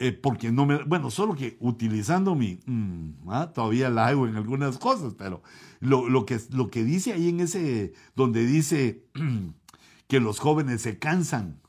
Eh, 0.00 0.12
porque 0.12 0.50
no 0.50 0.66
me, 0.66 0.82
bueno, 0.82 1.08
solo 1.10 1.36
que 1.36 1.56
utilizando 1.60 2.34
mi, 2.34 2.58
mm, 2.66 3.30
¿ah? 3.30 3.52
todavía 3.54 3.90
la 3.90 4.08
hago 4.08 4.26
en 4.26 4.34
algunas 4.34 4.76
cosas, 4.78 5.14
pero 5.16 5.42
lo, 5.78 6.08
lo, 6.08 6.26
que, 6.26 6.40
lo 6.50 6.68
que 6.68 6.82
dice 6.82 7.12
ahí 7.12 7.28
en 7.28 7.40
ese, 7.40 7.92
donde 8.16 8.44
dice 8.44 9.04
que 10.08 10.18
los 10.18 10.40
jóvenes 10.40 10.82
se 10.82 10.98
cansan, 10.98 11.60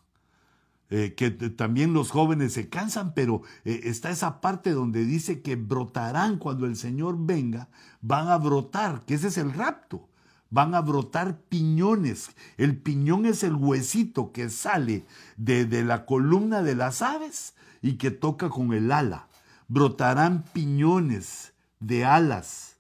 eh, 0.92 1.16
que 1.18 1.32
también 1.32 1.94
los 1.94 2.12
jóvenes 2.12 2.54
se 2.54 2.70
cansan, 2.70 3.16
pero 3.16 3.42
eh, 3.64 3.82
está 3.86 4.12
esa 4.12 4.40
parte 4.40 4.70
donde 4.70 5.04
dice 5.04 5.42
que 5.42 5.56
brotarán 5.56 6.38
cuando 6.38 6.68
el 6.68 6.76
Señor 6.76 7.16
venga, 7.18 7.70
van 8.02 8.28
a 8.28 8.38
brotar, 8.38 9.04
que 9.06 9.16
ese 9.16 9.30
es 9.30 9.38
el 9.40 9.52
rapto, 9.52 10.08
van 10.52 10.76
a 10.76 10.82
brotar 10.82 11.40
piñones. 11.50 12.30
El 12.58 12.78
piñón 12.78 13.26
es 13.26 13.42
el 13.44 13.56
huesito 13.56 14.32
que 14.32 14.52
sale 14.52 15.06
de, 15.38 15.66
la 15.84 16.06
columna 16.06 16.62
de 16.62 16.76
las 16.76 17.02
aves 17.02 17.56
y 17.82 17.94
que 17.94 18.12
toca 18.12 18.50
con 18.50 18.72
el 18.72 18.92
ala. 18.92 19.28
Brotarán 19.68 20.44
piñones 20.54 21.54
de 21.80 22.06
alas 22.06 22.78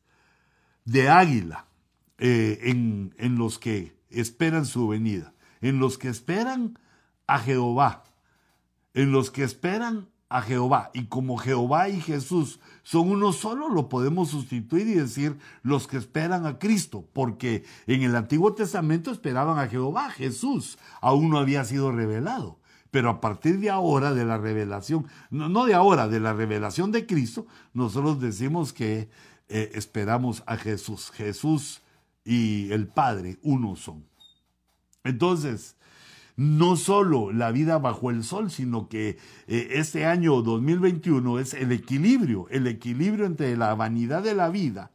de 0.85 1.09
águila 1.09 1.65
eh, 2.19 2.59
en, 2.65 3.15
en 3.17 3.39
los 3.39 3.57
que 3.57 3.97
esperan 4.11 4.67
su 4.67 4.87
venida, 4.87 5.33
en 5.61 5.79
los 5.79 5.97
que 5.97 6.09
esperan 6.09 6.77
a 7.27 7.39
Jehová, 7.39 8.03
en 8.93 9.11
los 9.11 9.31
que 9.31 9.43
esperan 9.43 10.07
a 10.29 10.41
Jehová. 10.41 10.91
Y 10.93 11.05
como 11.05 11.37
Jehová 11.37 11.89
y 11.89 12.01
Jesús 12.01 12.59
son 12.83 13.09
uno 13.09 13.33
solo, 13.33 13.69
lo 13.69 13.89
podemos 13.89 14.29
sustituir 14.29 14.87
y 14.87 14.93
decir 14.95 15.37
los 15.63 15.87
que 15.87 15.97
esperan 15.97 16.45
a 16.45 16.59
Cristo, 16.59 17.07
porque 17.13 17.63
en 17.87 18.03
el 18.03 18.15
Antiguo 18.15 18.53
Testamento 18.53 19.11
esperaban 19.11 19.59
a 19.59 19.67
Jehová, 19.67 20.09
Jesús 20.09 20.77
aún 21.01 21.29
no 21.29 21.37
había 21.37 21.63
sido 21.63 21.91
revelado. 21.91 22.59
Pero 22.91 23.09
a 23.09 23.19
partir 23.19 23.59
de 23.59 23.69
ahora, 23.69 24.13
de 24.13 24.23
la 24.23 24.37
revelación, 24.37 25.05
no, 25.29 25.65
de 25.65 25.73
ahora, 25.73 26.07
de 26.07 26.21
la 26.21 26.33
revelación 26.33 26.93
de 26.93 27.05
Cristo, 27.05 27.45
nosotros 27.73 28.21
decimos 28.21 28.71
que 28.71 29.09
eh, 29.49 29.71
esperamos 29.73 30.43
a 30.45 30.55
Jesús. 30.55 31.11
Jesús 31.11 31.81
y 32.23 32.71
el 32.71 32.87
Padre 32.87 33.37
uno 33.41 33.75
son. 33.75 34.05
Entonces, 35.03 35.75
no 36.37 36.75
solo 36.75 37.31
la 37.31 37.51
vida 37.51 37.77
bajo 37.77 38.09
el 38.11 38.23
sol, 38.23 38.51
sino 38.51 38.89
que 38.89 39.17
eh, 39.47 39.69
este 39.71 40.05
año 40.05 40.41
2021 40.41 41.39
es 41.39 41.53
el 41.53 41.71
equilibrio, 41.71 42.47
el 42.49 42.67
equilibrio 42.67 43.25
entre 43.25 43.55
la 43.55 43.73
vanidad 43.75 44.21
de 44.21 44.35
la 44.35 44.49
vida, 44.49 44.91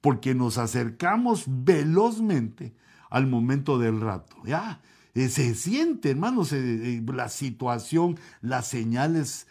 porque 0.00 0.34
nos 0.34 0.58
acercamos 0.58 1.44
velozmente 1.46 2.74
al 3.08 3.26
momento 3.26 3.78
del 3.78 4.00
rato. 4.00 4.36
Ya, 4.44 4.82
eh, 5.14 5.28
se 5.28 5.54
siente, 5.54 6.10
hermanos, 6.10 6.52
eh, 6.52 7.02
la 7.06 7.28
situación, 7.28 8.18
las 8.40 8.68
señales 8.68 9.46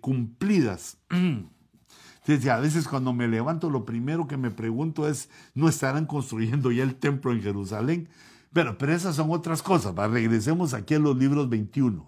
cumplidas. 0.00 0.98
a 2.50 2.60
veces 2.60 2.88
cuando 2.88 3.12
me 3.12 3.28
levanto 3.28 3.70
lo 3.70 3.84
primero 3.84 4.26
que 4.26 4.36
me 4.36 4.50
pregunto 4.50 5.08
es, 5.08 5.28
¿no 5.54 5.68
estarán 5.68 6.06
construyendo 6.06 6.72
ya 6.72 6.82
el 6.82 6.96
templo 6.96 7.32
en 7.32 7.42
Jerusalén? 7.42 8.08
Pero, 8.52 8.76
esas 8.88 9.16
son 9.16 9.30
otras 9.30 9.62
cosas. 9.62 9.94
Regresemos 9.94 10.74
aquí 10.74 10.94
a 10.94 10.98
los 10.98 11.16
libros 11.16 11.48
21. 11.48 12.06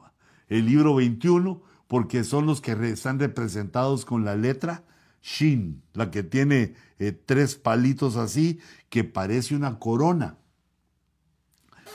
El 0.48 0.66
libro 0.66 0.94
21, 0.96 1.62
porque 1.86 2.24
son 2.24 2.46
los 2.46 2.60
que 2.60 2.72
están 2.90 3.18
representados 3.18 4.04
con 4.04 4.24
la 4.24 4.34
letra 4.34 4.84
Shin, 5.22 5.82
la 5.92 6.10
que 6.10 6.24
tiene 6.24 6.74
eh, 6.98 7.12
tres 7.12 7.54
palitos 7.54 8.16
así, 8.16 8.58
que 8.88 9.04
parece 9.04 9.54
una 9.54 9.78
corona. 9.78 10.36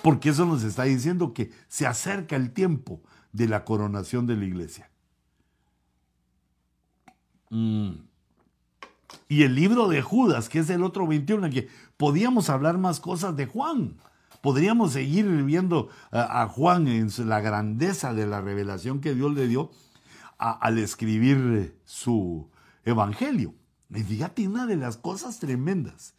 Porque 0.01 0.29
eso 0.29 0.45
nos 0.45 0.63
está 0.63 0.83
diciendo 0.83 1.33
que 1.33 1.51
se 1.67 1.85
acerca 1.85 2.35
el 2.35 2.51
tiempo 2.51 3.01
de 3.33 3.47
la 3.47 3.65
coronación 3.65 4.27
de 4.27 4.37
la 4.37 4.45
iglesia. 4.45 4.89
Mm. 7.49 7.91
Y 9.29 9.43
el 9.43 9.55
libro 9.55 9.89
de 9.89 10.01
Judas, 10.01 10.47
que 10.47 10.59
es 10.59 10.69
el 10.69 10.83
otro 10.83 11.05
21, 11.05 11.49
que 11.49 11.67
podíamos 11.97 12.49
hablar 12.49 12.77
más 12.77 12.99
cosas 13.01 13.35
de 13.35 13.45
Juan. 13.45 13.97
Podríamos 14.41 14.93
seguir 14.93 15.25
viendo 15.43 15.89
a, 16.11 16.47
Juan 16.47 16.88
en 16.88 17.09
la 17.27 17.41
grandeza 17.41 18.13
de 18.13 18.27
la 18.27 18.41
revelación 18.41 19.01
que 19.01 19.15
Dios 19.15 19.33
le 19.33 19.47
dio 19.47 19.71
al 20.38 20.77
escribir 20.77 21.79
su 21.85 22.49
evangelio. 22.85 23.53
Y 23.93 24.03
fíjate 24.03 24.47
una 24.47 24.65
de 24.65 24.75
las 24.75 24.97
cosas 24.97 25.39
tremendas, 25.39 26.13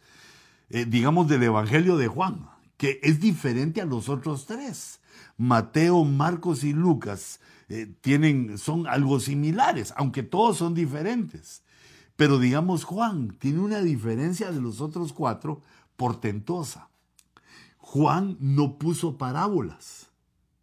eh, 0.69 0.85
digamos, 0.85 1.27
del 1.27 1.43
evangelio 1.43 1.97
de 1.97 2.07
Juan, 2.07 2.49
que 2.77 2.99
es 3.03 3.19
diferente 3.19 3.81
a 3.81 3.85
los 3.85 4.09
otros 4.09 4.45
tres. 4.45 4.99
Mateo, 5.37 6.03
Marcos 6.03 6.63
y 6.63 6.73
Lucas 6.73 7.39
eh, 7.69 7.93
tienen, 8.01 8.57
son 8.57 8.87
algo 8.87 9.19
similares, 9.19 9.93
aunque 9.95 10.23
todos 10.23 10.57
son 10.57 10.73
diferentes. 10.73 11.63
Pero 12.15 12.39
digamos, 12.39 12.83
Juan 12.83 13.37
tiene 13.39 13.59
una 13.59 13.81
diferencia 13.81 14.51
de 14.51 14.59
los 14.59 14.81
otros 14.81 15.13
cuatro 15.13 15.61
portentosa. 15.95 16.88
Juan 17.91 18.37
no 18.39 18.77
puso 18.77 19.17
parábolas. 19.17 20.11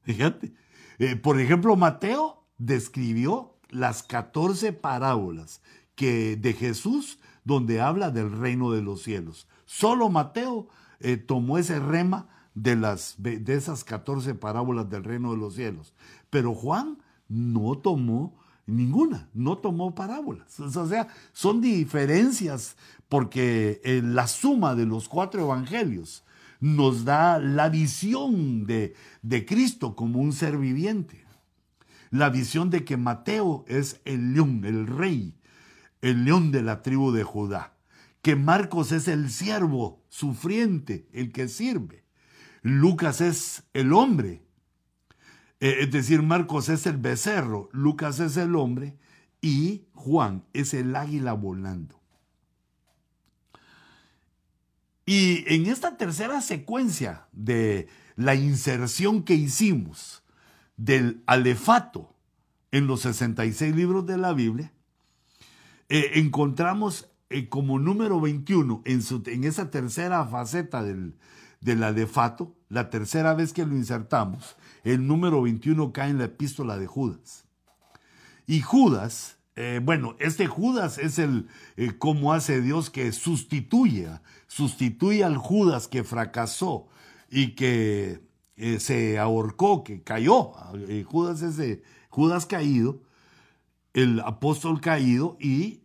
Fíjate. 0.03 0.55
Eh, 1.01 1.17
por 1.17 1.41
ejemplo, 1.41 1.75
Mateo 1.75 2.45
describió 2.57 3.57
las 3.69 4.05
14 4.05 4.73
parábolas 4.73 5.61
que, 5.97 6.37
de 6.37 6.53
Jesús 6.53 7.19
donde 7.43 7.81
habla 7.81 8.13
del 8.13 8.31
reino 8.31 8.71
de 8.71 8.81
los 8.81 9.03
cielos. 9.03 9.49
Solo 9.65 10.09
Mateo 10.09 10.69
eh, 11.01 11.17
tomó 11.17 11.59
ese 11.59 11.81
rema 11.81 12.29
de, 12.55 12.77
las, 12.77 13.17
de 13.19 13.55
esas 13.55 13.83
14 13.83 14.37
parábolas 14.37 14.89
del 14.89 15.03
reino 15.03 15.33
de 15.33 15.39
los 15.39 15.57
cielos. 15.57 15.95
Pero 16.31 16.55
Juan 16.55 16.99
no 17.29 17.77
tomó 17.79 18.39
ninguna, 18.67 19.29
no 19.35 19.59
tomó 19.59 19.97
parábolas. 19.97 20.61
O 20.61 20.87
sea, 20.87 21.09
son 21.33 21.61
diferencias 21.61 22.77
porque 23.09 23.81
eh, 23.83 24.01
la 24.05 24.29
suma 24.29 24.77
de 24.77 24.87
los 24.87 25.09
cuatro 25.09 25.41
evangelios 25.41 26.23
nos 26.67 27.05
da 27.05 27.39
la 27.39 27.69
visión 27.69 28.67
de, 28.67 28.95
Cristo 29.47 29.95
como 29.95 30.21
un 30.21 30.33
ser 30.33 30.59
viviente. 30.59 31.25
La 32.11 32.31
visión 32.31 32.71
de 32.71 32.85
que 32.85 32.97
Mateo 32.97 33.65
es 33.69 34.01
el 34.05 34.35
león, 34.35 34.65
el 34.65 34.87
rey, 34.87 35.35
el 36.03 36.25
león 36.25 36.51
de 36.51 36.63
la 36.63 36.83
tribu 36.83 37.13
de 37.13 37.23
Judá. 37.23 37.77
Que 38.23 38.35
Marcos 38.35 38.91
es 38.91 39.07
el 39.07 39.31
siervo 39.31 40.03
sufriente, 40.09 41.09
el 41.13 41.31
que 41.31 41.49
sirve. 41.49 42.05
Lucas 42.63 43.21
es 43.21 43.63
el 43.73 43.93
hombre. 43.93 44.43
Eh, 45.61 45.77
es 45.81 45.91
decir, 45.93 46.23
Marcos 46.23 46.69
es 46.69 46.87
el 46.87 46.97
becerro, 46.97 47.69
Lucas 47.73 48.19
es 48.19 48.37
el 48.37 48.57
hombre 48.57 48.97
y 49.41 49.87
Juan 49.95 50.45
es 50.53 50.75
el 50.75 50.97
águila 50.97 51.33
volando. 51.33 52.01
Y 55.07 55.45
en 55.55 55.67
esta 55.67 55.97
tercera 55.97 56.41
secuencia 56.41 57.29
de 57.31 57.89
la 58.17 58.35
inserción 58.35 59.23
que 59.23 59.35
hicimos 59.35 60.25
del 60.77 61.23
alefato 61.27 62.13
en 62.73 62.89
los 62.89 63.03
66 63.03 63.75
libros 63.75 64.05
de 64.07 64.19
la 64.19 64.33
Biblia, 64.33 64.73
eh, 65.89 66.11
encontramos 66.15 67.09
eh, 67.31 67.49
como 67.49 67.79
número 67.79 68.21
21 68.21 68.83
en, 68.85 69.01
en 69.27 69.45
esa 69.45 69.71
tercera 69.71 70.25
faceta 70.27 70.83
del, 70.83 71.15
del 71.61 71.85
alefato, 71.85 72.57
la 72.69 72.91
tercera 72.91 73.35
vez 73.35 73.53
que 73.53 73.65
lo 73.65 73.77
insertamos, 73.77 74.57
el 74.83 75.07
número 75.07 75.43
21 75.43 75.93
cae 75.93 76.11
en 76.11 76.19
la 76.19 76.25
epístola 76.25 76.79
de 76.79 76.89
Judas. 76.89 77.45
Y 78.47 78.61
Judas 78.61 79.36
eh, 79.59 79.81
bueno, 79.83 80.17
este 80.19 80.47
Judas 80.47 80.99
es 80.99 81.19
el 81.19 81.49
eh, 81.79 81.95
cómo 81.97 82.35
hace 82.35 82.61
Dios 82.61 82.91
que 82.91 83.11
sustituye, 83.13 84.07
sustituye 84.47 85.25
al 85.25 85.39
Judas 85.39 85.89
que 85.89 86.05
fracasó 86.05 86.89
y 87.31 87.55
que 87.55 88.21
eh, 88.57 88.79
se 88.81 89.19
ahorcó, 89.19 89.83
que 89.83 90.03
cayó. 90.03 90.53
Judas 91.07 91.41
es 91.41 91.81
Judas 92.11 92.45
caído, 92.45 93.01
el 93.95 94.21
apóstol 94.21 94.83
caído 94.83 95.39
y 95.41 95.81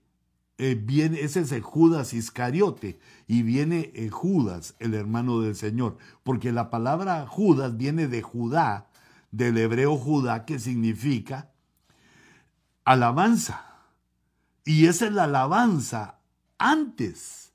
viene, 0.58 1.22
ese 1.22 1.40
es 1.40 1.52
el 1.54 1.62
Judas 1.62 2.14
Iscariote 2.14 3.00
y 3.26 3.42
viene 3.42 3.94
Judas, 4.12 4.76
el 4.80 4.94
hermano 4.96 5.40
del 5.40 5.56
Señor, 5.56 5.98
porque 6.24 6.52
la 6.52 6.70
palabra 6.70 7.26
Judas 7.26 7.78
viene 7.78 8.08
de 8.08 8.22
Judá, 8.22 8.90
del 9.32 9.58
hebreo 9.58 9.98
Judá, 9.98 10.44
que 10.46 10.60
significa 10.60 11.51
alabanza. 12.86 13.66
Y 14.66 14.86
esa 14.86 15.08
es 15.08 15.14
la 15.14 15.26
alabanza 15.26 16.20
antes 16.58 17.52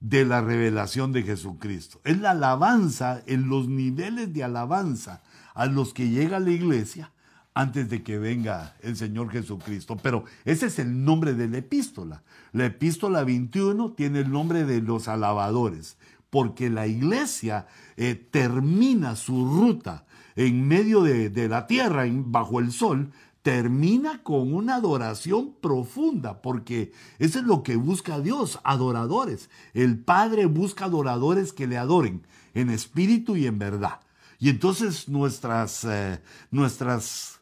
de 0.00 0.24
la 0.24 0.40
revelación 0.40 1.12
de 1.12 1.22
Jesucristo. 1.22 2.00
Es 2.04 2.20
la 2.20 2.32
alabanza 2.32 3.22
en 3.26 3.48
los 3.48 3.68
niveles 3.68 4.32
de 4.32 4.44
alabanza 4.44 5.22
a 5.54 5.66
los 5.66 5.94
que 5.94 6.10
llega 6.10 6.38
la 6.38 6.50
iglesia 6.50 7.12
antes 7.54 7.88
de 7.88 8.02
que 8.02 8.18
venga 8.18 8.76
el 8.82 8.96
Señor 8.96 9.30
Jesucristo. 9.30 9.96
Pero 9.96 10.24
ese 10.44 10.66
es 10.66 10.78
el 10.78 11.04
nombre 11.04 11.32
de 11.32 11.48
la 11.48 11.58
epístola. 11.58 12.22
La 12.52 12.66
epístola 12.66 13.24
21 13.24 13.92
tiene 13.92 14.20
el 14.20 14.30
nombre 14.30 14.64
de 14.64 14.82
los 14.82 15.08
alabadores, 15.08 15.96
porque 16.28 16.68
la 16.68 16.86
iglesia 16.86 17.66
eh, 17.96 18.14
termina 18.14 19.16
su 19.16 19.46
ruta 19.46 20.04
en 20.36 20.68
medio 20.68 21.02
de, 21.02 21.30
de 21.30 21.48
la 21.48 21.66
tierra, 21.66 22.04
bajo 22.10 22.60
el 22.60 22.72
sol, 22.72 23.10
termina 23.46 24.24
con 24.24 24.52
una 24.52 24.74
adoración 24.74 25.54
profunda, 25.60 26.42
porque 26.42 26.90
eso 27.20 27.38
es 27.38 27.44
lo 27.44 27.62
que 27.62 27.76
busca 27.76 28.18
Dios, 28.18 28.58
adoradores. 28.64 29.50
El 29.72 30.00
Padre 30.00 30.46
busca 30.46 30.86
adoradores 30.86 31.52
que 31.52 31.68
le 31.68 31.78
adoren 31.78 32.26
en 32.54 32.70
espíritu 32.70 33.36
y 33.36 33.46
en 33.46 33.60
verdad. 33.60 34.00
Y 34.40 34.48
entonces 34.48 35.08
nuestras, 35.08 35.84
eh, 35.84 36.20
nuestras 36.50 37.40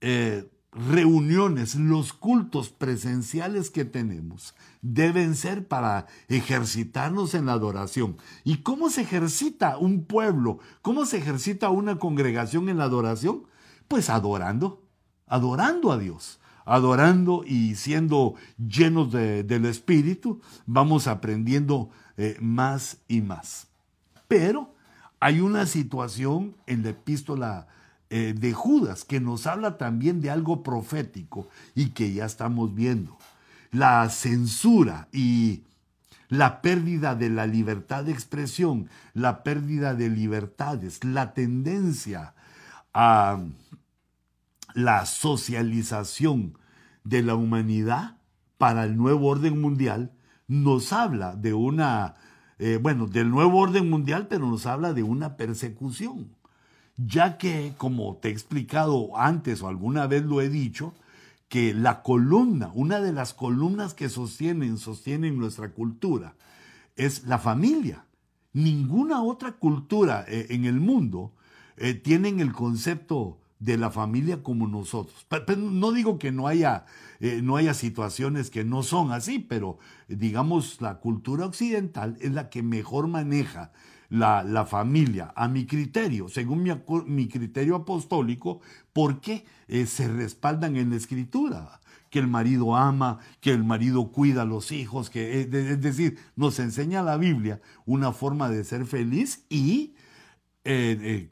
eh, 0.00 0.48
reuniones, 0.70 1.74
los 1.74 2.12
cultos 2.12 2.68
presenciales 2.68 3.70
que 3.70 3.84
tenemos, 3.84 4.54
deben 4.80 5.34
ser 5.34 5.66
para 5.66 6.06
ejercitarnos 6.28 7.34
en 7.34 7.46
la 7.46 7.54
adoración. 7.54 8.16
¿Y 8.44 8.58
cómo 8.58 8.90
se 8.90 9.00
ejercita 9.00 9.76
un 9.76 10.04
pueblo? 10.04 10.60
¿Cómo 10.82 11.04
se 11.04 11.18
ejercita 11.18 11.70
una 11.70 11.98
congregación 11.98 12.68
en 12.68 12.78
la 12.78 12.84
adoración? 12.84 13.42
Pues 13.88 14.08
adorando 14.08 14.85
adorando 15.26 15.92
a 15.92 15.98
Dios, 15.98 16.38
adorando 16.64 17.44
y 17.46 17.74
siendo 17.76 18.34
llenos 18.58 19.12
del 19.12 19.66
Espíritu, 19.66 20.40
vamos 20.66 21.06
aprendiendo 21.06 21.90
eh, 22.16 22.36
más 22.40 22.98
y 23.08 23.20
más. 23.20 23.68
Pero 24.28 24.74
hay 25.20 25.40
una 25.40 25.66
situación 25.66 26.54
en 26.66 26.82
la 26.82 26.90
epístola 26.90 27.68
eh, 28.10 28.34
de 28.38 28.52
Judas 28.52 29.04
que 29.04 29.20
nos 29.20 29.46
habla 29.46 29.78
también 29.78 30.20
de 30.20 30.30
algo 30.30 30.62
profético 30.62 31.48
y 31.74 31.90
que 31.90 32.12
ya 32.12 32.24
estamos 32.24 32.74
viendo. 32.74 33.16
La 33.72 34.08
censura 34.10 35.08
y 35.12 35.62
la 36.28 36.60
pérdida 36.60 37.14
de 37.14 37.30
la 37.30 37.46
libertad 37.46 38.04
de 38.04 38.12
expresión, 38.12 38.88
la 39.14 39.42
pérdida 39.42 39.94
de 39.94 40.08
libertades, 40.08 41.04
la 41.04 41.34
tendencia 41.34 42.34
a 42.92 43.40
la 44.76 45.06
socialización 45.06 46.58
de 47.02 47.22
la 47.22 47.34
humanidad 47.34 48.18
para 48.58 48.84
el 48.84 48.98
nuevo 48.98 49.28
orden 49.28 49.58
mundial 49.58 50.12
nos 50.48 50.92
habla 50.92 51.34
de 51.34 51.54
una, 51.54 52.14
eh, 52.58 52.78
bueno, 52.80 53.06
del 53.06 53.30
nuevo 53.30 53.58
orden 53.58 53.88
mundial, 53.88 54.26
pero 54.28 54.46
nos 54.46 54.66
habla 54.66 54.92
de 54.92 55.02
una 55.02 55.38
persecución, 55.38 56.28
ya 56.98 57.38
que, 57.38 57.72
como 57.78 58.18
te 58.18 58.28
he 58.28 58.32
explicado 58.32 59.16
antes 59.16 59.62
o 59.62 59.68
alguna 59.68 60.06
vez 60.06 60.26
lo 60.26 60.42
he 60.42 60.50
dicho, 60.50 60.92
que 61.48 61.72
la 61.72 62.02
columna, 62.02 62.70
una 62.74 63.00
de 63.00 63.14
las 63.14 63.32
columnas 63.32 63.94
que 63.94 64.10
sostienen, 64.10 64.76
sostienen 64.76 65.38
nuestra 65.38 65.70
cultura, 65.70 66.34
es 66.96 67.24
la 67.24 67.38
familia. 67.38 68.04
Ninguna 68.52 69.22
otra 69.22 69.52
cultura 69.52 70.26
eh, 70.28 70.48
en 70.50 70.66
el 70.66 70.80
mundo 70.80 71.32
eh, 71.78 71.94
tienen 71.94 72.40
el 72.40 72.52
concepto 72.52 73.38
de 73.58 73.78
la 73.78 73.90
familia 73.90 74.42
como 74.42 74.68
nosotros. 74.68 75.26
no 75.56 75.92
digo 75.92 76.18
que 76.18 76.32
no 76.32 76.46
haya, 76.46 76.84
eh, 77.20 77.40
no 77.42 77.56
haya 77.56 77.74
situaciones 77.74 78.50
que 78.50 78.64
no 78.64 78.82
son 78.82 79.12
así, 79.12 79.38
pero 79.38 79.78
digamos 80.08 80.80
la 80.80 80.98
cultura 80.98 81.46
occidental 81.46 82.16
es 82.20 82.32
la 82.32 82.50
que 82.50 82.62
mejor 82.62 83.08
maneja 83.08 83.72
la, 84.08 84.66
familia, 84.66 85.32
a 85.34 85.48
mi 85.48 85.66
criterio, 85.66 86.28
según 86.28 86.62
mi, 87.06 87.28
criterio 87.28 87.76
apostólico, 87.76 88.60
porque 88.92 89.44
eh, 89.68 89.86
se 89.86 90.06
respaldan 90.06 90.76
en 90.76 90.90
la 90.90 90.96
escritura 90.96 91.80
que 92.08 92.20
el 92.20 92.28
marido 92.28 92.76
ama, 92.76 93.18
que 93.40 93.50
el 93.50 93.64
marido 93.64 94.12
cuida 94.12 94.42
a 94.42 94.44
los 94.44 94.70
hijos, 94.70 95.10
que 95.10 95.40
eh, 95.40 95.48
es 95.50 95.80
decir, 95.80 96.18
nos 96.36 96.60
enseña 96.60 97.02
la 97.02 97.16
Biblia 97.16 97.60
una 97.84 98.12
forma 98.12 98.48
de 98.48 98.62
ser 98.64 98.86
feliz 98.86 99.44
y 99.48 99.94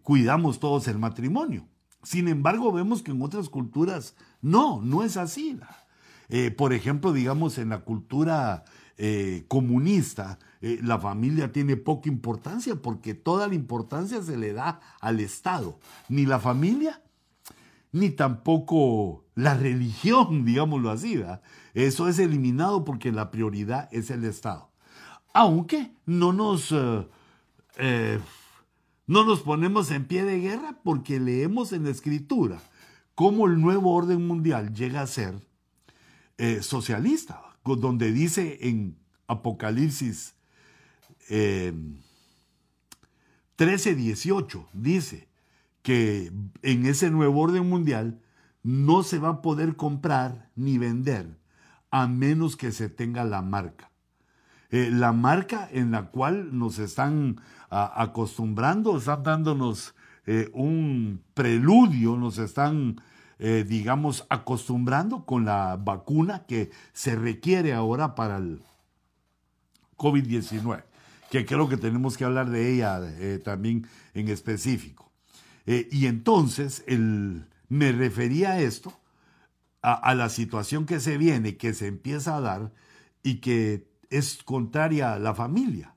cuidamos 0.03 0.61
todos 0.61 0.87
el 0.87 0.99
matrimonio. 0.99 1.67
Sin 2.05 2.29
embargo, 2.29 2.71
vemos 2.71 3.03
que 3.03 3.11
en 3.11 3.23
otras 3.23 3.49
culturas 3.49 4.15
no, 4.43 4.81
no 4.83 5.03
es 5.03 5.17
así. 5.17 5.59
Eh, 6.29 6.51
por 6.51 6.73
ejemplo, 6.73 7.13
digamos, 7.13 7.59
en 7.59 7.71
la 7.71 7.81
cultura 7.81 8.65
eh, 8.97 9.45
comunista, 9.49 10.39
eh, 10.61 10.79
la 10.83 10.99
familia 10.99 11.51
tiene 11.51 11.77
poca 11.77 12.09
importancia 12.09 12.77
porque 12.77 13.15
toda 13.15 13.49
la 13.49 13.55
importancia 13.55 14.23
se 14.23 14.37
le 14.37 14.53
da 14.53 14.81
al 15.01 15.21
Estado. 15.21 15.79
Ni 16.09 16.27
la 16.27 16.39
familia, 16.39 17.03
ni 17.91 18.11
tampoco 18.11 19.25
la 19.35 19.55
religión, 19.55 20.45
digámoslo 20.45 20.91
así. 20.91 21.23
Eso 21.73 22.09
es 22.09 22.19
eliminado 22.19 22.85
porque 22.85 23.13
la 23.13 23.31
prioridad 23.31 23.89
es 23.93 24.11
el 24.11 24.25
Estado. 24.25 24.71
Aunque 25.33 25.91
no 26.07 26.33
nos 26.33 26.73
no 29.07 29.25
nos 29.25 29.41
ponemos 29.41 29.91
en 29.91 30.07
pie 30.07 30.25
de 30.25 30.41
guerra 30.41 30.79
porque 30.83 31.21
leemos 31.21 31.73
en 31.73 31.85
la 31.85 31.91
escritura 31.91 32.61
cómo 33.15 33.47
el 33.47 33.61
nuevo 33.61 33.93
orden 33.93 34.27
mundial 34.27 34.75
llega 34.75 35.03
a 35.03 35.07
ser 35.07 35.35
eh, 36.39 36.63
socialista, 36.63 37.41
donde 37.65 38.13
dice 38.13 38.59
en 38.63 38.97
Apocalipsis 39.27 40.35
13, 43.57 43.95
18, 43.95 44.69
dice 44.73 45.29
que 45.83 46.33
en 46.63 46.87
ese 46.87 47.11
nuevo 47.11 47.41
orden 47.41 47.69
mundial 47.69 48.21
no 48.63 49.03
se 49.03 49.19
va 49.19 49.29
a 49.29 49.43
poder 49.43 49.77
comprar 49.77 50.51
ni 50.57 50.79
vender 50.79 51.39
a 51.91 52.09
menos 52.09 52.57
que 52.57 52.73
se 52.73 52.89
tenga 52.89 53.25
la 53.25 53.43
marca. 53.43 53.91
Eh, 54.71 54.91
la 54.91 55.13
marca 55.13 55.69
en 55.71 55.93
la 55.93 56.11
cual 56.11 56.59
nos 56.59 56.79
están 56.79 57.41
acostumbrando, 57.75 58.97
están 58.97 59.23
dándonos 59.23 59.95
eh, 60.27 60.49
un 60.53 61.23
preludio, 61.35 62.17
nos 62.17 62.39
están, 62.39 63.01
eh, 63.39 63.65
digamos, 63.69 64.27
acostumbrando 64.31 65.27
con 65.27 65.45
la 65.45 65.77
vacuna 65.77 66.47
que 66.47 66.71
se 66.93 67.17
requiere 67.17 67.75
ahora 67.75 68.15
para 68.15 68.37
el 68.39 68.63
COVID-19, 69.97 70.85
que 71.31 71.45
creo 71.45 71.69
que 71.69 71.77
tenemos 71.77 72.17
que 72.17 72.25
hablar 72.25 72.49
de 72.49 72.73
ella 72.73 73.01
eh, 73.03 73.41
también 73.43 73.87
en 74.15 74.29
específico. 74.29 75.11
y 75.67 76.07
entonces 76.07 76.85
el, 76.87 77.47
me 77.69 77.91
refería 77.93 78.53
a 78.53 78.61
esto, 78.61 78.93
a, 79.83 79.95
a 79.95 80.15
la 80.15 80.29
situación 80.29 80.87
que 80.87 81.01
se 81.01 81.19
viene, 81.19 81.57
que 81.57 81.75
se 81.75 81.87
empieza 81.89 82.37
a 82.37 82.41
dar 82.41 82.73
y 83.23 83.37
que 83.37 83.89
es 84.11 84.43
contraria 84.45 85.15
a 85.15 85.19
la 85.19 85.35
familia. 85.35 85.95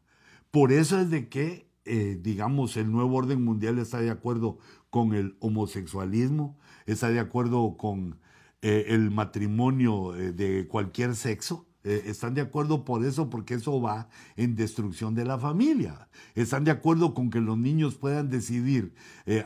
Por 0.52 0.72
eso 0.72 1.00
es 1.00 1.10
de 1.10 1.30
que 1.30 1.67
eh, 1.88 2.20
digamos, 2.22 2.78
el 2.78 2.92
nuevo 2.92 3.16
orden 3.16 3.44
mundial 3.44 3.80
está 3.80 4.00
de 4.00 4.10
acuerdo 4.10 4.58
con 4.90 5.14
el 5.14 5.38
homosexualismo, 5.40 6.58
está 6.86 7.10
de 7.10 7.20
acuerdo 7.20 7.78
con 7.78 8.20
eh, 8.62 8.86
el 8.90 9.12
matrimonio 9.12 10.16
eh, 10.16 10.34
de 10.34 10.68
cualquier 10.68 11.16
sexo. 11.16 11.66
están 11.84 12.34
de 12.34 12.42
acuerdo 12.42 12.84
por 12.84 13.06
eso, 13.06 13.30
porque 13.30 13.54
eso 13.54 13.80
va 13.80 14.10
en 14.36 14.56
destrucción 14.56 15.16
de 15.16 15.24
la 15.24 15.40
familia. 15.40 16.10
Están 16.36 16.66
de 16.66 16.72
acuerdo 16.72 17.14
con 17.14 17.30
que 17.30 17.40
los 17.40 17.58
niños 17.58 17.96
puedan 17.96 18.28
decidir 18.30 18.94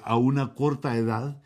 a 0.03 0.17
una 0.17 0.55
corta 0.55 0.97
edad 0.97 1.39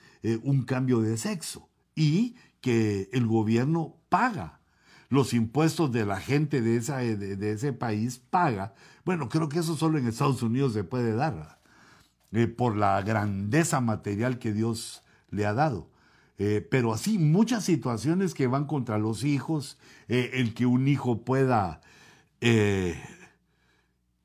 un 0.44 0.64
cambio 0.64 1.02
de 1.02 1.18
sexo 1.18 1.68
y 1.96 2.36
que 2.62 3.10
el 3.12 3.28
gobierno 3.28 3.98
paga 4.08 4.62
los 5.16 5.34
impuestos 5.34 5.92
de 5.92 6.06
la 6.06 6.20
gente 6.20 6.62
de, 6.62 6.78
esa, 6.78 6.98
de, 6.98 7.52
ese 7.52 7.74
país 7.74 8.20
paga. 8.30 8.76
Bueno, 9.04 9.30
creo 9.30 9.50
que 9.50 9.60
eso 9.60 9.76
solo 9.76 9.98
en 9.98 10.08
Estados 10.08 10.44
Unidos 10.44 10.74
se 10.74 10.84
puede 10.84 11.16
dar, 11.16 11.60
eh, 12.32 12.48
por 12.48 12.76
la 12.76 13.02
grandeza 13.02 13.82
material 13.82 14.38
que 14.38 14.54
Dios 14.54 15.02
le 15.32 15.46
ha 15.46 15.54
dado. 15.54 15.90
Eh, 16.38 16.68
pero 16.70 16.94
así 16.94 17.18
muchas 17.18 17.64
situaciones 17.64 18.34
que 18.34 18.48
van 18.48 18.66
contra 18.66 19.00
los 19.00 19.24
hijos, 19.24 19.80
eh, 20.10 20.32
el 20.34 20.54
que 20.54 20.66
un 20.66 20.88
hijo 20.88 21.24
pueda 21.24 21.82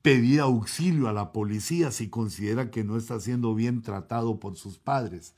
pedir 0.03 0.41
auxilio 0.41 1.07
a 1.07 1.13
la 1.13 1.31
policía 1.31 1.89
si 1.89 2.07
considera 2.07 2.69
que 2.69 2.83
no 2.83 2.97
está 2.97 3.19
siendo 3.19 3.55
bien 3.55 3.81
tratado 3.81 4.39
por 4.39 4.55
sus 4.55 4.77
padres. 4.77 5.33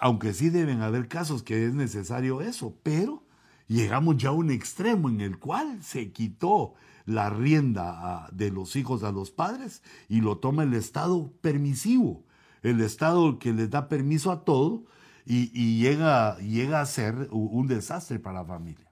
aunque 0.00 0.32
sí 0.32 0.50
deben 0.50 0.80
haber 0.82 1.08
casos 1.08 1.42
que 1.42 1.66
es 1.66 1.74
necesario 1.74 2.40
eso, 2.40 2.76
pero 2.84 3.24
llegamos 3.68 4.16
ya 4.16 4.30
a 4.30 4.32
un 4.32 4.50
extremo 4.50 5.08
en 5.08 5.20
el 5.20 5.38
cual 5.38 5.82
se 5.82 6.10
quitó 6.10 6.74
la 7.04 7.30
rienda 7.30 7.94
ah, 7.96 8.28
de 8.32 8.50
los 8.50 8.76
hijos 8.76 9.02
a 9.02 9.12
los 9.12 9.30
padres 9.30 9.82
y 10.08 10.20
lo 10.20 10.38
toma 10.38 10.64
el 10.64 10.74
Estado 10.74 11.32
permisivo, 11.40 12.24
el 12.62 12.80
Estado 12.80 13.38
que 13.38 13.52
les 13.52 13.70
da 13.70 13.88
permiso 13.88 14.32
a 14.32 14.44
todo 14.44 14.84
y, 15.30 15.78
llega, 15.78 16.38
llega 16.38 16.80
a 16.80 16.86
ser 16.86 17.28
un 17.30 17.66
desastre 17.66 18.18
para 18.18 18.40
la 18.40 18.46
familia. 18.46 18.90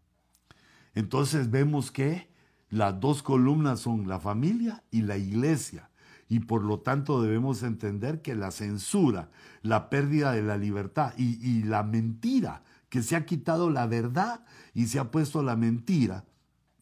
Entonces 0.95 1.51
vemos 1.51 1.91
que 1.91 2.29
las 2.68 3.01
dos 3.01 3.22
columnas 3.22 3.81
son 3.81 4.07
la 4.07 4.20
familia 4.20 4.85
y 4.91 5.03
la 5.03 5.16
iglesia 5.16 5.91
y 6.29 6.41
por 6.41 6.62
lo 6.62 6.81
tanto 6.81 7.22
debemos 7.22 7.62
entender 7.62 8.20
que 8.20 8.35
la 8.35 8.51
censura, 8.51 9.31
la 9.62 9.89
pérdida 9.89 10.33
de 10.33 10.43
la 10.43 10.59
libertad 10.59 11.14
y, 11.16 11.39
y 11.41 11.62
la 11.62 11.83
mentira 11.83 12.64
que 12.89 13.03
se 13.03 13.16
ha 13.16 13.26
quitado 13.26 13.70
la 13.70 13.87
verdad 13.87 14.45
y 14.74 14.87
se 14.87 14.99
ha 14.99 15.11
puesto 15.11 15.43
la 15.43 15.57
mentira, 15.57 16.24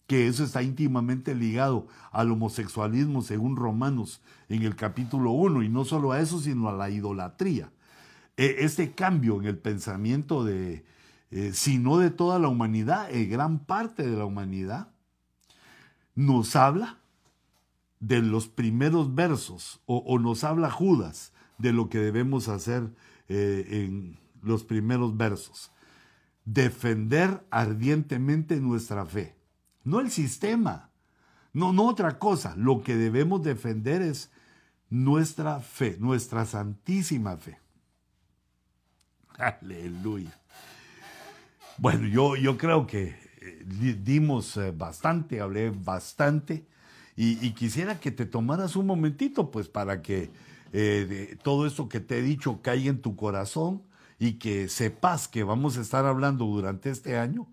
que 0.07 0.27
eso 0.27 0.45
está 0.45 0.63
íntimamente 0.63 1.35
ligado 1.35 1.87
al 2.13 2.31
homosexualismo 2.31 3.23
según 3.23 3.57
Romanos 3.57 4.21
en 4.49 4.63
el 4.63 4.77
capítulo 4.77 5.31
1, 5.31 5.63
y 5.63 5.69
no 5.69 5.85
solo 5.85 6.13
a 6.13 6.21
eso, 6.21 6.41
sino 6.41 6.69
a 6.69 6.73
la 6.73 6.91
idolatría. 6.91 7.71
E, 8.37 8.57
este 8.61 8.93
cambio 8.93 9.41
en 9.41 9.47
el 9.47 9.57
pensamiento 9.57 10.45
de, 10.45 10.85
eh, 11.31 11.53
si 11.55 11.79
no 11.79 11.99
de 11.99 12.11
toda 12.11 12.39
la 12.39 12.49
humanidad, 12.49 13.11
eh, 13.11 13.25
gran 13.25 13.61
parte 13.61 14.03
de 14.03 14.17
la 14.17 14.27
humanidad, 14.27 14.89
nos 16.15 16.55
habla 16.55 16.99
de 17.99 18.21
los 18.21 18.49
primeros 18.49 19.15
versos, 19.15 19.81
o, 19.87 20.19
nos 20.19 20.45
habla 20.45 20.71
Judas 20.71 21.33
de 21.57 21.73
lo 21.73 21.89
que 21.89 21.99
debemos 21.99 22.49
hacer 22.49 22.91
eh, 23.29 23.67
en 23.71 24.19
los 24.43 24.65
primeros 24.65 25.17
versos 25.17 25.73
defender 26.45 27.45
ardientemente 27.51 28.57
nuestra 28.61 29.07
fe. 29.07 29.35
No 29.83 30.01
el 30.01 30.11
sistema, 30.11 30.91
no, 31.53 31.73
no 31.73 31.87
otra 31.87 32.19
cosa. 32.19 32.55
Lo 32.57 32.83
que 32.83 32.97
debemos 32.97 33.43
defender 33.43 34.03
es 34.03 34.31
nuestra 34.91 35.61
fe, 35.61 35.97
nuestra 35.99 36.47
santísima 36.47 37.37
fe. 37.37 37.59
Aleluya. 39.39 40.33
Bueno, 41.79 42.07
yo, 42.07 42.37
yo 42.37 42.57
creo 42.57 42.87
que 42.87 43.17
eh, 43.41 43.65
dimos 44.03 44.57
eh, 44.57 44.71
bastante, 44.71 45.41
hablé 45.41 45.71
bastante 45.71 46.65
y, 47.17 47.53
quisiera 47.53 48.01
que 48.01 48.11
te 48.11 48.27
tomaras 48.27 48.75
un 48.75 48.87
momentito 48.87 49.53
pues 49.53 49.69
para 49.69 50.03
que 50.03 50.31
eh, 50.73 51.37
todo 51.45 51.65
esto 51.67 51.89
que 51.89 52.01
te 52.01 52.19
he 52.19 52.23
dicho 52.23 52.61
caiga 52.61 52.91
en 52.91 53.01
tu 53.01 53.15
corazón 53.15 53.83
y 54.25 54.39
que 54.39 54.71
sepas 54.71 55.29
que 55.29 55.45
vamos 55.45 55.77
a 55.77 55.83
estar 55.83 56.07
hablando 56.07 56.47
durante 56.47 56.89
este 56.89 57.19
año 57.19 57.47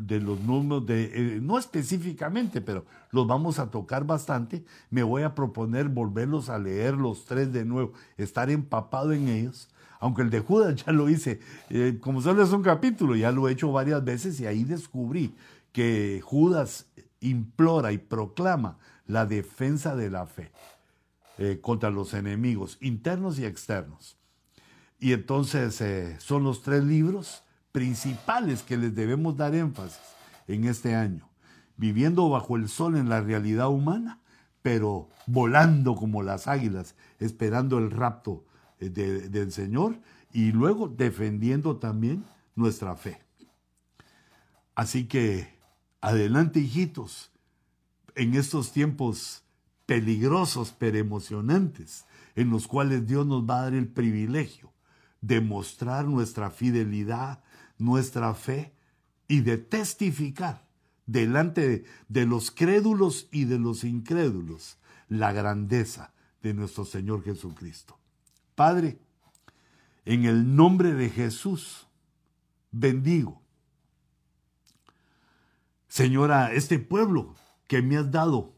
de 0.00 0.20
los 0.20 0.40
números, 0.40 0.86
de, 0.86 1.04
eh, 1.04 1.40
no 1.42 1.58
específicamente, 1.58 2.62
pero 2.62 2.86
los 3.10 3.26
vamos 3.26 3.58
a 3.58 3.70
tocar 3.70 4.06
bastante. 4.06 4.64
Me 4.88 5.02
voy 5.02 5.22
a 5.22 5.34
proponer 5.34 5.90
volverlos 5.90 6.48
a 6.48 6.58
leer 6.58 6.94
los 6.94 7.26
tres 7.26 7.52
de 7.52 7.66
nuevo, 7.66 7.92
estar 8.16 8.50
empapado 8.50 9.12
en 9.12 9.28
ellos, 9.28 9.68
Aunque 10.00 10.22
el 10.22 10.30
de 10.30 10.40
Judas 10.40 10.82
ya 10.86 10.92
lo 10.92 11.10
hice, 11.10 11.40
eh, 11.68 11.98
como 12.00 12.22
solo 12.22 12.42
es 12.42 12.52
un 12.52 12.62
capítulo, 12.62 13.14
ya 13.14 13.30
lo 13.30 13.46
he 13.46 13.52
hecho 13.52 13.70
varias 13.70 14.02
veces 14.02 14.40
y 14.40 14.46
ahí 14.46 14.64
descubrí 14.64 15.34
que 15.72 16.22
Judas 16.24 16.86
implora 17.20 17.92
y 17.92 17.98
proclama 17.98 18.78
la 19.06 19.26
defensa 19.26 19.94
de 19.94 20.08
la 20.08 20.24
fe 20.24 20.52
eh, 21.36 21.58
contra 21.60 21.90
los 21.90 22.14
enemigos 22.14 22.78
internos 22.80 23.38
y 23.38 23.44
externos. 23.44 24.17
Y 24.98 25.12
entonces 25.12 25.80
eh, 25.80 26.16
son 26.18 26.42
los 26.42 26.62
tres 26.62 26.82
libros 26.82 27.44
principales 27.72 28.62
que 28.62 28.76
les 28.76 28.94
debemos 28.94 29.36
dar 29.36 29.54
énfasis 29.54 30.00
en 30.48 30.64
este 30.64 30.94
año. 30.94 31.28
Viviendo 31.76 32.28
bajo 32.28 32.56
el 32.56 32.68
sol 32.68 32.96
en 32.96 33.08
la 33.08 33.20
realidad 33.20 33.68
humana, 33.68 34.20
pero 34.62 35.08
volando 35.26 35.94
como 35.94 36.22
las 36.22 36.48
águilas, 36.48 36.96
esperando 37.20 37.78
el 37.78 37.92
rapto 37.92 38.44
eh, 38.80 38.88
del 38.88 39.52
Señor 39.52 40.00
y 40.32 40.50
luego 40.50 40.88
defendiendo 40.88 41.76
también 41.76 42.24
nuestra 42.56 42.96
fe. 42.96 43.22
Así 44.74 45.06
que 45.06 45.58
adelante 46.00 46.58
hijitos, 46.58 47.30
en 48.16 48.34
estos 48.34 48.72
tiempos 48.72 49.44
peligrosos 49.86 50.74
pero 50.76 50.98
emocionantes, 50.98 52.04
en 52.34 52.50
los 52.50 52.66
cuales 52.66 53.06
Dios 53.06 53.24
nos 53.26 53.48
va 53.48 53.60
a 53.60 53.62
dar 53.64 53.74
el 53.74 53.86
privilegio 53.86 54.72
de 55.20 55.40
mostrar 55.40 56.06
nuestra 56.06 56.50
fidelidad, 56.50 57.42
nuestra 57.78 58.34
fe 58.34 58.74
y 59.26 59.40
de 59.40 59.58
testificar 59.58 60.66
delante 61.06 61.84
de 62.08 62.26
los 62.26 62.50
crédulos 62.50 63.28
y 63.32 63.44
de 63.44 63.58
los 63.58 63.84
incrédulos 63.84 64.78
la 65.08 65.32
grandeza 65.32 66.12
de 66.42 66.54
nuestro 66.54 66.84
Señor 66.84 67.24
Jesucristo. 67.24 67.98
Padre, 68.54 68.98
en 70.04 70.24
el 70.24 70.54
nombre 70.54 70.94
de 70.94 71.10
Jesús, 71.10 71.86
bendigo, 72.70 73.42
Señora, 75.88 76.52
este 76.52 76.78
pueblo 76.78 77.34
que 77.66 77.80
me 77.82 77.96
has 77.96 78.10
dado 78.10 78.54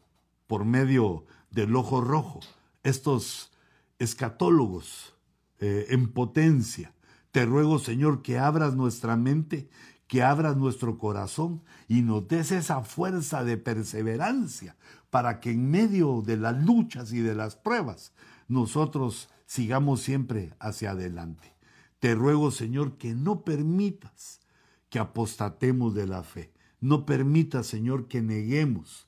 por 0.46 0.64
medio 0.64 1.24
del 1.50 1.74
ojo 1.76 2.00
rojo, 2.00 2.40
estos 2.82 3.52
escatólogos 3.98 5.14
eh, 5.60 5.86
en 5.90 6.12
potencia, 6.12 6.92
te 7.30 7.44
ruego, 7.46 7.78
Señor, 7.78 8.22
que 8.22 8.38
abras 8.38 8.74
nuestra 8.74 9.16
mente, 9.16 9.68
que 10.08 10.22
abras 10.22 10.56
nuestro 10.56 10.98
corazón 10.98 11.62
y 11.86 12.02
nos 12.02 12.26
des 12.26 12.50
esa 12.50 12.82
fuerza 12.82 13.44
de 13.44 13.56
perseverancia 13.56 14.76
para 15.10 15.38
que 15.38 15.50
en 15.50 15.70
medio 15.70 16.22
de 16.22 16.36
las 16.36 16.60
luchas 16.60 17.12
y 17.12 17.20
de 17.20 17.34
las 17.34 17.54
pruebas 17.54 18.12
nosotros 18.48 19.28
sigamos 19.46 20.00
siempre 20.00 20.52
hacia 20.58 20.92
adelante. 20.92 21.54
Te 22.00 22.14
ruego, 22.14 22.50
Señor, 22.50 22.96
que 22.96 23.14
no 23.14 23.44
permitas 23.44 24.40
que 24.88 24.98
apostatemos 24.98 25.94
de 25.94 26.06
la 26.06 26.22
fe. 26.22 26.52
No 26.80 27.06
permitas, 27.06 27.66
Señor, 27.66 28.08
que 28.08 28.22
neguemos 28.22 29.06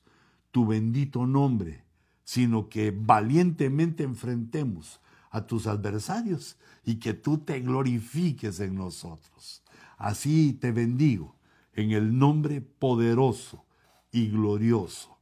tu 0.51 0.65
bendito 0.65 1.25
nombre, 1.25 1.83
sino 2.23 2.69
que 2.69 2.95
valientemente 2.95 4.03
enfrentemos 4.03 5.01
a 5.33 5.47
tus 5.47 5.65
adversarios 5.65 6.57
y 6.85 6.99
que 6.99 7.15
tú 7.15 7.39
te 7.39 7.59
glorifiques 7.59 8.59
en 8.59 8.75
nosotros. 8.75 9.63
Así 9.97 10.53
te 10.53 10.71
bendigo 10.71 11.35
en 11.73 11.91
el 11.91 12.17
nombre 12.17 12.61
poderoso 12.61 13.65
y 14.11 14.29
glorioso 14.29 15.17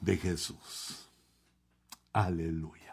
de 0.00 0.16
Jesús. 0.16 1.08
Aleluya. 2.12 2.83